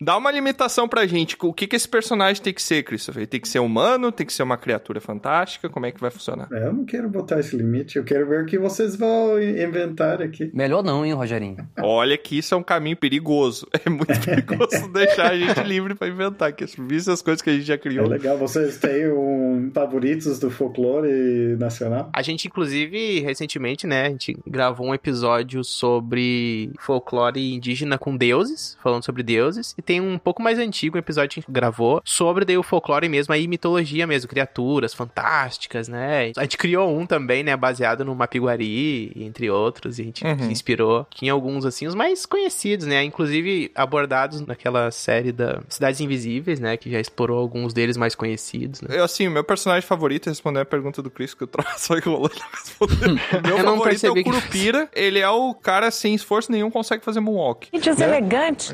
Dá 0.05 0.17
uma 0.17 0.31
limitação 0.31 0.87
pra 0.89 1.07
gente. 1.07 1.37
O 1.43 1.53
que, 1.53 1.67
que 1.67 1.77
esse 1.77 1.89
personagem 1.89 2.43
tem 2.43 2.53
que 2.53 2.63
ser, 2.63 2.83
Christopher? 2.83 3.21
Ele 3.23 3.27
tem 3.27 3.41
que 3.41 3.49
ser 3.49 3.61
humano? 3.61 4.13
Tem 4.13 4.27
que 4.27 4.33
ser 4.33 4.43
uma 4.43 4.57
criatura 4.59 5.01
fantástica? 5.01 5.69
Como 5.69 5.87
é 5.87 5.93
que 5.93 6.01
vai 6.01 6.11
funcionar? 6.11 6.49
É, 6.53 6.67
Eu 6.67 6.73
não 6.73 6.85
quero 6.85 7.09
botar 7.09 7.41
esse 7.41 7.57
limite, 7.57 7.97
eu 7.97 8.05
quero 8.05 8.29
ver 8.29 8.43
o 8.43 8.47
que 8.47 8.59
vocês 8.59 8.97
vão 8.97 9.41
inventar 9.41 10.21
aqui. 10.21 10.51
Melhor 10.53 10.83
não, 10.83 11.05
hein, 11.07 11.13
Rogerinho? 11.15 11.57
Olha 11.81 12.17
que 12.19 12.39
isso 12.39 12.55
é 12.55 12.57
um 12.59 12.63
caminho 12.63 12.97
perigoso. 12.97 13.67
É 13.85 13.89
muito 13.91 14.19
perigoso 14.25 14.89
deixar 14.93 15.33
a 15.33 15.37
gente 15.39 15.63
livre 15.63 15.95
pra 15.95 16.09
inventar, 16.09 16.53
que 16.53 16.65
visto 16.83 17.11
as 17.11 17.23
coisas 17.23 17.41
que 17.41 17.51
a 17.51 17.53
gente 17.55 17.65
já 17.65 17.75
É 17.75 17.79
criou. 17.79 18.07
legal, 18.09 18.37
vocês 18.37 18.77
têm 18.79 19.11
um 19.11 19.71
favoritos 19.75 20.39
do 20.39 20.51
folclore 20.51 21.57
nacional? 21.59 22.11
A 22.13 22.23
gente, 22.23 22.47
inclusive, 22.49 23.21
recentemente, 23.21 23.87
né, 23.87 24.07
a 24.07 24.11
gente 24.11 24.37
gravou 24.47 24.87
um 24.89 24.95
episódio 24.95 25.63
sobre 25.65 26.71
folclore 26.79 27.55
indígena 27.55 27.97
com 27.99 28.17
deuses, 28.17 28.77
falando 28.83 29.05
sobre 29.05 29.23
deuses, 29.23 29.75
e 29.79 29.83
tem 29.83 29.94
um 30.01 30.19
pouco 30.19 30.43
mais 30.43 30.59
antigo 30.59 30.97
um 30.97 30.99
episódio 30.99 31.31
que 31.31 31.41
a 31.41 31.43
gente 31.43 31.53
gravou 31.53 32.01
sobre 32.05 32.45
daí 32.45 32.57
o 32.59 32.63
folclore 32.63 33.09
mesmo, 33.09 33.33
aí 33.35 33.47
mitologia 33.47 34.07
mesmo, 34.07 34.29
criaturas 34.29 34.95
fantásticas, 34.95 35.89
né? 35.89 36.33
A 36.37 36.43
gente 36.43 36.57
criou 36.57 36.97
um 36.97 37.07
também, 37.07 37.43
né, 37.43 37.57
baseado 37.57 38.05
no 38.05 38.15
Mapiguari, 38.15 39.13
entre 39.17 39.51
outros, 39.51 39.99
e 39.99 40.03
a 40.03 40.05
gente 40.05 40.25
Uhum. 40.25 40.39
se 40.39 40.53
inspirou. 40.53 41.07
Tinha 41.15 41.33
alguns, 41.33 41.65
assim, 41.65 41.87
os 41.87 41.95
mais 41.95 42.27
conhecidos, 42.27 42.87
né, 42.87 43.03
inclusive 43.05 43.71
abordados 43.75 44.41
naquela 44.41 44.91
série 44.91 45.33
da 45.33 45.61
Cidades 45.69 46.01
Invisíveis, 46.01 46.61
né, 46.61 46.77
que 46.77 46.91
já 46.91 47.01
explorou 47.01 47.39
alguns 47.39 47.73
deles 47.73 47.97
mais 47.97 48.15
conhecidos, 48.15 48.81
né? 48.81 48.89
Eu, 48.99 49.05
assim, 49.05 49.27
o 49.29 49.31
meu 49.31 49.45
personagem 49.45 49.87
favorito 49.87 50.29
é 50.29 50.31
responder 50.31 50.61
a 50.61 50.65
pergunta 50.65 51.03
do 51.03 51.11
Chris, 51.11 51.35
que 51.35 51.43
eu 51.43 51.47
troço 51.49 51.69
só 51.79 51.97
enrolando 51.97 52.35
meu 53.47 53.59
Eu 53.59 53.65
não 53.65 53.77
favorito 53.79 54.05
é 54.07 54.11
o 54.11 54.15
que- 54.15 54.25
Curupira. 54.25 54.89
Ele 54.95 55.19
é 55.19 55.29
o 55.29 55.55
cara 55.55 55.91
sem 55.91 56.15
esforço 56.15 56.51
nenhum 56.51 56.71
consegue 56.71 57.05
fazer 57.05 57.21
moonwalk. 57.21 57.69
Gente, 57.73 58.03
elegante. 58.03 58.73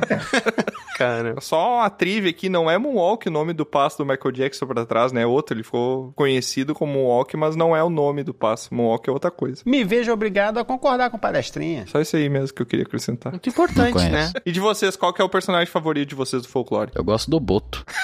Cara. 0.96 1.36
Só 1.40 1.76
uma 1.76 1.90
trivia 1.90 2.30
aqui, 2.30 2.48
não 2.48 2.68
é 2.70 2.76
Moonwalk 2.76 3.28
o 3.28 3.30
nome 3.30 3.52
do 3.52 3.64
passo 3.64 3.98
do 3.98 4.04
Michael 4.06 4.32
Jackson 4.32 4.66
pra 4.66 4.84
trás, 4.84 5.12
né? 5.12 5.22
É 5.22 5.26
outro, 5.26 5.54
ele 5.54 5.62
ficou 5.62 6.12
conhecido 6.14 6.74
como 6.74 6.92
Moonwalk, 6.94 7.36
mas 7.36 7.54
não 7.54 7.74
é 7.76 7.82
o 7.82 7.88
nome 7.90 8.24
do 8.24 8.34
passo. 8.34 8.74
Moonwalk 8.74 9.08
é 9.08 9.12
outra 9.12 9.30
coisa. 9.30 9.62
Me 9.64 9.84
vejo 9.84 10.12
obrigado 10.12 10.58
a 10.58 10.64
concordar 10.64 11.10
com 11.10 11.16
o 11.16 11.20
palestrinha. 11.20 11.86
Só 11.86 12.00
isso 12.00 12.16
aí 12.16 12.28
mesmo 12.28 12.54
que 12.54 12.62
eu 12.62 12.66
queria 12.66 12.84
acrescentar. 12.84 13.32
Muito 13.32 13.48
importante, 13.48 14.08
né? 14.08 14.32
E 14.44 14.50
de 14.50 14.58
vocês, 14.60 14.96
qual 14.96 15.12
que 15.12 15.22
é 15.22 15.24
o 15.24 15.28
personagem 15.28 15.66
favorito 15.66 16.08
de 16.08 16.14
vocês 16.14 16.42
do 16.42 16.48
folclore? 16.48 16.90
eu 16.94 17.04
gosto 17.04 17.30
do 17.30 17.38
Boto. 17.38 17.84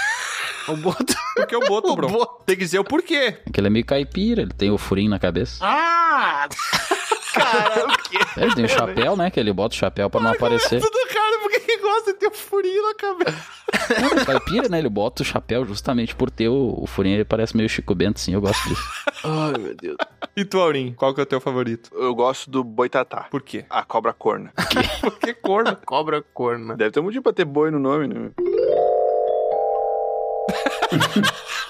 O 0.66 0.74
Boto. 0.78 1.14
Por 1.36 1.46
que 1.46 1.54
o 1.54 1.60
Boto, 1.60 1.88
O 1.92 1.94
bro? 1.94 2.08
Boto. 2.08 2.42
Tem 2.46 2.56
que 2.56 2.64
dizer 2.64 2.78
o 2.78 2.84
porquê. 2.84 3.32
Porque 3.44 3.60
ele 3.60 3.66
é 3.66 3.70
meio 3.70 3.84
caipira, 3.84 4.40
ele 4.40 4.54
tem 4.54 4.70
o 4.70 4.78
furinho 4.78 5.10
na 5.10 5.18
cabeça. 5.18 5.58
Ah! 5.62 6.48
Cara, 7.34 7.84
o 7.86 7.98
quê? 7.98 8.18
É, 8.36 8.44
Ele 8.44 8.54
tem 8.54 8.64
o 8.64 8.68
chapéu, 8.68 9.14
né? 9.16 9.30
Que 9.30 9.38
ele 9.40 9.52
bota 9.52 9.74
o 9.74 9.78
chapéu 9.78 10.08
pra 10.08 10.20
não 10.22 10.30
aparecer. 10.30 10.80
Tudo 10.80 10.92
cara, 11.08 11.23
por 11.23 11.23
de 12.02 12.14
ter 12.14 12.28
um 12.28 12.34
furinho 12.34 12.82
na 12.82 12.94
cabeça? 12.94 13.44
O 14.22 14.26
caipira, 14.26 14.68
né? 14.68 14.78
Ele 14.78 14.88
bota 14.88 15.22
o 15.22 15.24
chapéu 15.24 15.64
justamente 15.64 16.14
por 16.14 16.30
ter 16.30 16.48
o, 16.48 16.74
o 16.78 16.86
furinho. 16.86 17.16
Ele 17.16 17.24
parece 17.24 17.56
meio 17.56 17.68
Chico 17.68 17.94
Bento, 17.94 18.20
sim. 18.20 18.34
Eu 18.34 18.40
gosto 18.40 18.68
disso. 18.68 18.82
Ai, 19.24 19.52
meu 19.60 19.74
Deus. 19.74 19.96
E 20.36 20.44
tu, 20.44 20.58
Aurim, 20.60 20.92
qual 20.94 21.14
que 21.14 21.20
é 21.20 21.22
o 21.22 21.26
teu 21.26 21.40
favorito? 21.40 21.90
Eu 21.94 22.14
gosto 22.14 22.50
do 22.50 22.64
boitatá. 22.64 23.26
Por 23.30 23.42
quê? 23.42 23.64
A 23.70 23.84
cobra 23.84 24.12
corna. 24.12 24.52
Por 25.00 25.18
que 25.18 25.34
corno? 25.34 25.76
Cobra 25.84 26.22
corna. 26.22 26.76
Deve 26.76 26.90
ter 26.90 27.00
um 27.00 27.04
motivo 27.04 27.22
pra 27.22 27.32
ter 27.32 27.44
boi 27.44 27.70
no 27.70 27.78
nome, 27.78 28.08
né? 28.08 28.30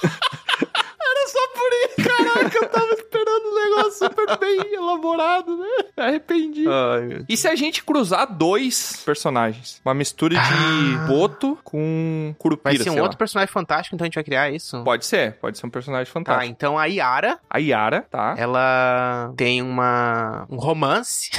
Era 0.03 1.29
só 1.29 1.49
por 1.49 1.71
isso, 1.73 2.09
caraca, 2.09 2.59
eu 2.59 2.69
tava 2.69 2.93
esperando 2.93 3.47
um 3.47 3.55
negócio 3.55 4.09
super 4.09 4.39
bem 4.39 4.75
elaborado, 4.75 5.57
né? 5.57 5.69
Me 5.97 6.04
Arrependi. 6.15 6.65
Ai. 6.69 7.25
E 7.29 7.37
se 7.37 7.49
a 7.49 7.55
gente 7.55 7.83
cruzar 7.85 8.27
dois 8.33 9.03
personagens? 9.05 9.81
Uma 9.85 9.95
mistura 9.95 10.37
de 10.37 11.07
Boto 11.09 11.59
com 11.65 12.35
Curupira, 12.39 12.75
Vai 12.75 12.83
ser 12.83 12.91
um 12.91 12.93
sei 12.93 13.01
lá. 13.01 13.03
outro 13.05 13.19
personagem 13.19 13.53
fantástico, 13.53 13.95
então 13.95 14.05
a 14.05 14.07
gente 14.07 14.15
vai 14.15 14.25
criar 14.25 14.51
isso? 14.51 14.83
Pode 14.85 15.05
ser, 15.07 15.35
pode 15.35 15.59
ser 15.59 15.67
um 15.67 15.71
personagem 15.71 16.07
Tá, 16.07 16.13
fantástico. 16.13 16.51
então 16.51 16.79
a 16.79 16.87
Yara, 16.87 17.39
A 17.51 17.59
Yara, 17.59 18.03
tá? 18.03 18.35
ela 18.39 19.33
tem 19.37 19.61
uma 19.63 20.47
um 20.51 20.57
romance. 20.57 21.31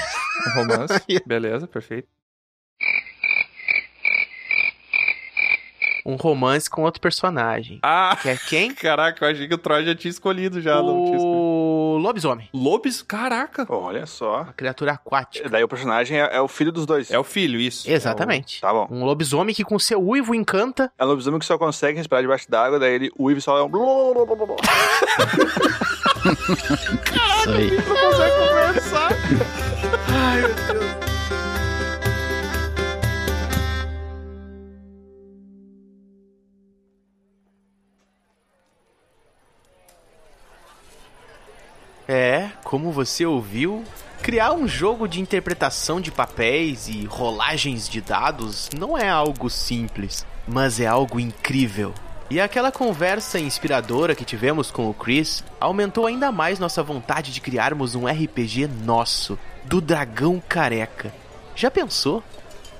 Um 0.47 0.61
romance. 0.61 0.99
Beleza, 1.25 1.67
perfeito. 1.67 2.07
Um 6.05 6.15
romance 6.15 6.69
com 6.69 6.83
outro 6.83 7.01
personagem. 7.01 7.79
Ah, 7.81 8.15
Que 8.21 8.29
é 8.29 8.37
quem? 8.37 8.71
caraca, 8.75 9.25
eu 9.25 9.31
achei 9.31 9.47
que 9.47 9.53
o 9.53 9.57
Troy 9.57 9.83
já 9.85 9.95
tinha 9.95 10.11
escolhido 10.11 10.61
já. 10.61 10.75
Não 10.75 11.05
tinha 11.05 11.17
escolhido. 11.17 11.35
O 11.35 11.97
lobisomem. 11.97 12.47
Lobis, 12.53 13.01
caraca. 13.01 13.65
Olha 13.69 14.05
só. 14.05 14.41
Uma 14.43 14.53
criatura 14.53 14.91
aquática. 14.93 15.49
Daí 15.49 15.63
o 15.63 15.67
personagem 15.67 16.19
é, 16.19 16.35
é 16.35 16.41
o 16.41 16.47
filho 16.47 16.71
dos 16.71 16.85
dois. 16.85 17.09
É 17.09 17.17
o 17.17 17.23
filho, 17.23 17.59
isso. 17.59 17.89
Exatamente. 17.89 18.61
Tá 18.61 18.71
bom. 18.71 18.87
Um 18.91 19.03
lobisomem 19.05 19.55
que 19.55 19.63
com 19.63 19.79
seu 19.79 19.99
uivo 20.01 20.35
encanta. 20.35 20.91
É 20.97 21.03
um 21.05 21.07
lobisomem 21.07 21.39
que 21.39 21.45
só 21.45 21.57
consegue 21.57 21.97
respirar 21.97 22.21
debaixo 22.21 22.49
d'água, 22.51 22.77
daí 22.77 22.93
ele 22.93 23.11
uiva 23.17 23.39
e 23.39 23.41
só 23.41 23.57
é 23.57 23.63
um... 23.63 23.69
Isso 26.25 27.49
aí. 27.49 27.71
Não 27.71 27.95
consegue 27.95 28.35
conversar. 28.49 29.11
Ai, 30.13 30.41
meu 30.41 30.49
Deus. 30.79 31.04
É, 42.07 42.49
como 42.63 42.91
você 42.91 43.25
ouviu, 43.25 43.83
criar 44.21 44.53
um 44.53 44.67
jogo 44.67 45.07
de 45.07 45.19
interpretação 45.19 45.99
de 45.99 46.11
papéis 46.11 46.87
e 46.87 47.05
rolagens 47.05 47.89
de 47.89 48.01
dados 48.01 48.69
não 48.77 48.97
é 48.97 49.09
algo 49.09 49.49
simples, 49.49 50.25
mas 50.47 50.79
é 50.79 50.85
algo 50.85 51.19
incrível. 51.19 51.93
E 52.29 52.39
aquela 52.39 52.71
conversa 52.71 53.39
inspiradora 53.39 54.15
que 54.15 54.25
tivemos 54.25 54.71
com 54.71 54.89
o 54.89 54.93
Chris 54.93 55.43
aumentou 55.59 56.07
ainda 56.07 56.31
mais 56.31 56.57
nossa 56.57 56.81
vontade 56.81 57.31
de 57.31 57.39
criarmos 57.39 57.93
um 57.93 58.07
RPG 58.07 58.67
nosso, 58.83 59.37
do 59.63 59.79
Dragão 59.79 60.41
Careca. 60.47 61.13
Já 61.55 61.69
pensou? 61.69 62.23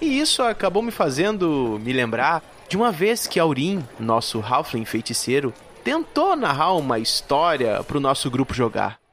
E 0.02 0.20
isso 0.20 0.42
acabou 0.42 0.82
me 0.82 0.92
fazendo 0.92 1.80
me 1.82 1.94
lembrar 1.94 2.44
de 2.68 2.76
uma 2.76 2.92
vez 2.92 3.28
que 3.28 3.40
Aurim, 3.40 3.84
nosso 4.00 4.40
Halfling 4.42 4.86
feiticeiro, 4.86 5.54
tentou 5.84 6.36
narrar 6.36 6.74
uma 6.74 6.98
história 6.98 7.84
pro 7.84 8.00
nosso 8.00 8.30
grupo 8.32 8.54
jogar. 8.54 9.05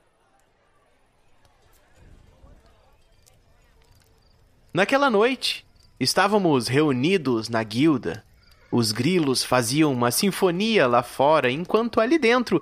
Naquela 4.74 5.10
noite, 5.10 5.66
estávamos 6.00 6.66
reunidos 6.66 7.50
na 7.50 7.62
guilda. 7.62 8.24
Os 8.70 8.90
grilos 8.90 9.44
faziam 9.44 9.92
uma 9.92 10.10
sinfonia 10.10 10.86
lá 10.86 11.02
fora, 11.02 11.50
enquanto 11.50 12.00
ali 12.00 12.18
dentro 12.18 12.58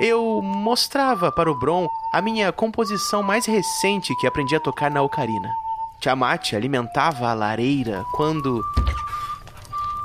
eu 0.00 0.42
mostrava 0.42 1.30
para 1.30 1.48
o 1.48 1.56
Bron 1.56 1.86
a 2.12 2.20
minha 2.20 2.50
composição 2.50 3.22
mais 3.22 3.46
recente 3.46 4.12
que 4.16 4.26
aprendi 4.26 4.56
a 4.56 4.60
tocar 4.60 4.90
na 4.90 5.00
ocarina. 5.02 5.48
Tiamat 6.00 6.54
alimentava 6.54 7.28
a 7.28 7.34
lareira 7.34 8.04
quando. 8.12 8.60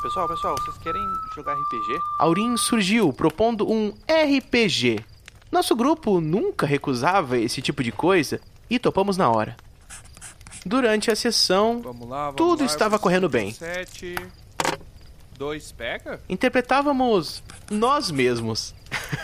Pessoal, 0.03 0.27
pessoal, 0.27 0.55
vocês 0.59 0.77
querem 0.77 1.01
jogar 1.35 1.53
RPG? 1.53 1.99
Aurim 2.19 2.55
surgiu 2.55 3.11
propondo 3.11 3.67
um 3.67 3.91
RPG. 4.07 5.03
Nosso 5.51 5.75
grupo 5.75 6.21
nunca 6.21 6.67
recusava 6.67 7.39
esse 7.39 7.63
tipo 7.63 7.83
de 7.83 7.91
coisa 7.91 8.39
e 8.69 8.77
topamos 8.77 9.17
na 9.17 9.27
hora. 9.27 9.57
Durante 10.65 11.09
a 11.09 11.15
sessão, 11.15 11.81
Vamos 11.81 12.07
lá, 12.07 12.25
vamos 12.25 12.35
tudo 12.35 12.59
lá, 12.61 12.65
estava 12.65 12.99
correndo 12.99 13.27
bem. 13.27 13.51
Sete. 13.51 14.15
Dois 15.37 15.71
pega? 15.71 16.21
Interpretávamos 16.29 17.41
nós 17.69 18.11
mesmos. 18.11 18.75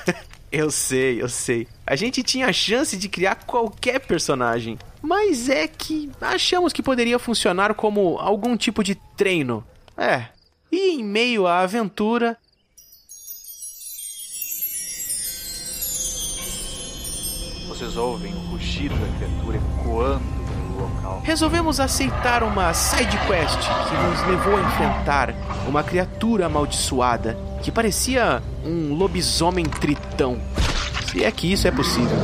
eu 0.51 0.71
sei, 0.71 1.21
eu 1.21 1.29
sei. 1.29 1.67
A 1.85 1.95
gente 1.95 2.23
tinha 2.23 2.47
a 2.47 2.53
chance 2.53 2.97
de 2.97 3.07
criar 3.07 3.35
qualquer 3.35 3.99
personagem. 3.99 4.79
Mas 4.99 5.47
é 5.47 5.67
que 5.67 6.11
achamos 6.19 6.73
que 6.73 6.81
poderia 6.81 7.19
funcionar 7.19 7.75
como 7.75 8.17
algum 8.17 8.57
tipo 8.57 8.83
de 8.83 8.95
treino. 9.15 9.63
É. 9.95 10.25
E 10.71 10.95
em 10.95 11.03
meio 11.03 11.45
à 11.45 11.59
aventura, 11.59 12.37
Vocês 17.67 17.95
ouvem 17.95 18.33
o 18.33 18.39
rugido 18.39 18.95
da 18.95 19.17
criatura 19.17 19.57
ecoando 19.57 20.36
resolvemos 21.23 21.79
aceitar 21.79 22.43
uma 22.43 22.73
side 22.73 23.17
quest 23.27 23.59
que 23.59 23.95
nos 23.95 24.27
levou 24.27 24.55
a 24.55 24.61
enfrentar 24.61 25.33
uma 25.67 25.83
criatura 25.83 26.45
amaldiçoada 26.45 27.37
que 27.61 27.71
parecia 27.71 28.41
um 28.63 28.93
lobisomem 28.93 29.65
tritão. 29.65 30.37
Se 31.11 31.23
é 31.23 31.31
que 31.31 31.51
isso 31.51 31.67
é 31.67 31.71
possível. 31.71 32.17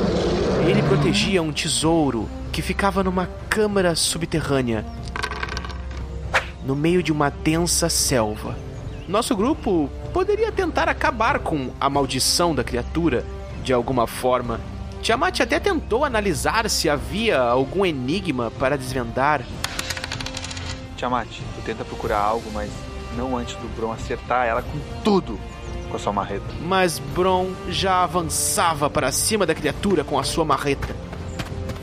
Ele 0.67 0.81
protegia 0.83 1.41
um 1.41 1.51
tesouro 1.51 2.29
que 2.51 2.61
ficava 2.61 3.03
numa 3.03 3.27
câmara 3.49 3.95
subterrânea, 3.95 4.85
no 6.65 6.75
meio 6.75 7.03
de 7.03 7.11
uma 7.11 7.29
densa 7.29 7.89
selva. 7.89 8.55
Nosso 9.07 9.35
grupo 9.35 9.89
poderia 10.13 10.51
tentar 10.51 10.87
acabar 10.87 11.39
com 11.39 11.71
a 11.81 11.89
maldição 11.89 12.55
da 12.55 12.63
criatura 12.63 13.25
de 13.63 13.73
alguma 13.73 14.07
forma. 14.07 14.59
Tiamat 15.03 15.41
até 15.41 15.59
tentou 15.59 16.05
analisar 16.05 16.69
se 16.69 16.89
havia 16.89 17.37
algum 17.37 17.85
enigma 17.85 18.49
para 18.51 18.77
desvendar. 18.77 19.41
Tiamat, 20.95 21.27
tu 21.27 21.61
tenta 21.65 21.83
procurar 21.83 22.19
algo, 22.19 22.49
mas 22.53 22.71
não 23.17 23.37
antes 23.37 23.55
do 23.57 23.67
Bron 23.75 23.91
acertar 23.91 24.47
ela 24.47 24.61
com 24.61 24.79
tudo 25.03 25.37
com 25.89 25.97
a 25.97 25.99
sua 25.99 26.13
marreta. 26.13 26.45
mas 26.61 26.99
Bron 26.99 27.51
já 27.67 28.01
avançava 28.03 28.89
para 28.89 29.11
cima 29.11 29.45
da 29.45 29.53
criatura 29.53 30.05
com 30.05 30.17
a 30.17 30.23
sua 30.23 30.45
marreta. 30.45 30.95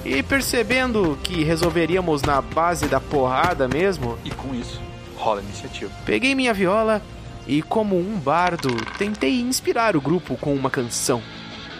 E 0.02 0.22
percebendo 0.22 1.18
que 1.22 1.44
resolveríamos 1.44 2.22
na 2.22 2.40
base 2.40 2.86
da 2.86 2.98
porrada 2.98 3.68
mesmo, 3.68 4.18
E 4.24 4.30
com 4.30 4.54
isso, 4.54 4.80
rola 5.18 5.40
a 5.40 5.44
iniciativa. 5.44 5.92
peguei 6.06 6.34
minha 6.34 6.54
viola 6.54 7.02
e, 7.46 7.60
como 7.60 7.98
um 7.98 8.18
bardo, 8.18 8.74
tentei 8.96 9.42
inspirar 9.42 9.94
o 9.94 10.00
grupo 10.00 10.38
com 10.38 10.54
uma 10.54 10.70
canção. 10.70 11.22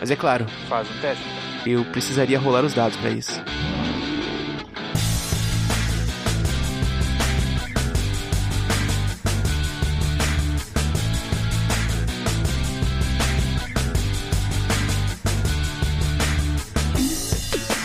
Mas 0.00 0.10
é 0.10 0.16
claro, 0.16 0.46
Faz 0.68 0.88
um 0.90 1.00
teste. 1.00 1.22
eu 1.66 1.84
precisaria 1.84 2.38
rolar 2.38 2.64
os 2.64 2.72
dados 2.72 2.96
para 2.96 3.10
isso. 3.10 3.40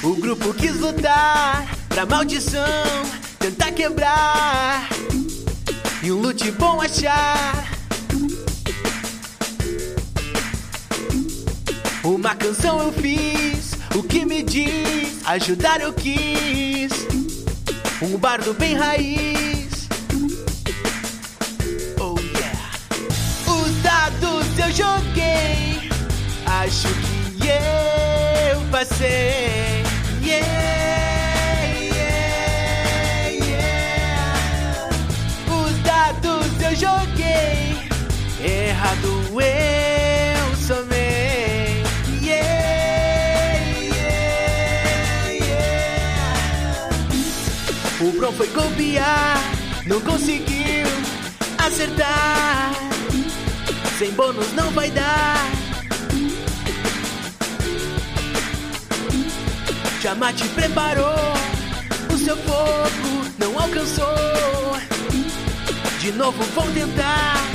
O 0.03 0.16
grupo 0.16 0.53
quis 0.53 0.80
lutar 0.80 1.68
pra 1.89 2.05
maldição 2.05 2.61
tentar 3.39 3.72
quebrar 3.72 4.88
e 6.03 6.11
um 6.11 6.22
lute 6.22 6.51
bom 6.51 6.80
achar. 6.82 7.75
Uma 12.06 12.36
canção 12.36 12.80
eu 12.84 12.93
fiz, 12.93 13.72
o 13.95 14.03
que 14.03 14.24
me 14.26 14.43
diz, 14.43 15.26
ajudar 15.26 15.82
eu 15.82 15.91
quis. 15.91 16.91
Um 17.99 18.16
bardo 18.16 18.53
bem 18.53 18.76
raiz. 18.76 19.88
Oh 21.99 22.16
yeah. 22.20 22.70
Os 23.47 23.82
dados 23.82 24.45
eu 24.60 24.72
joguei, 24.72 25.89
acho 26.45 26.88
que 26.89 27.14
foi 48.36 48.48
golpear, 48.50 49.38
não 49.88 50.00
conseguiu 50.02 50.88
acertar. 51.58 52.72
Sem 53.98 54.12
bônus 54.12 54.52
não 54.54 54.70
vai 54.72 54.92
dar. 54.92 55.38
Tiamat 60.02 60.42
preparou 60.54 61.16
o 62.14 62.18
seu 62.18 62.36
fogo, 62.38 63.26
não 63.40 63.58
alcançou. 63.58 64.06
De 66.00 66.12
novo 66.12 66.44
vou 66.54 66.66
tentar. 66.74 67.55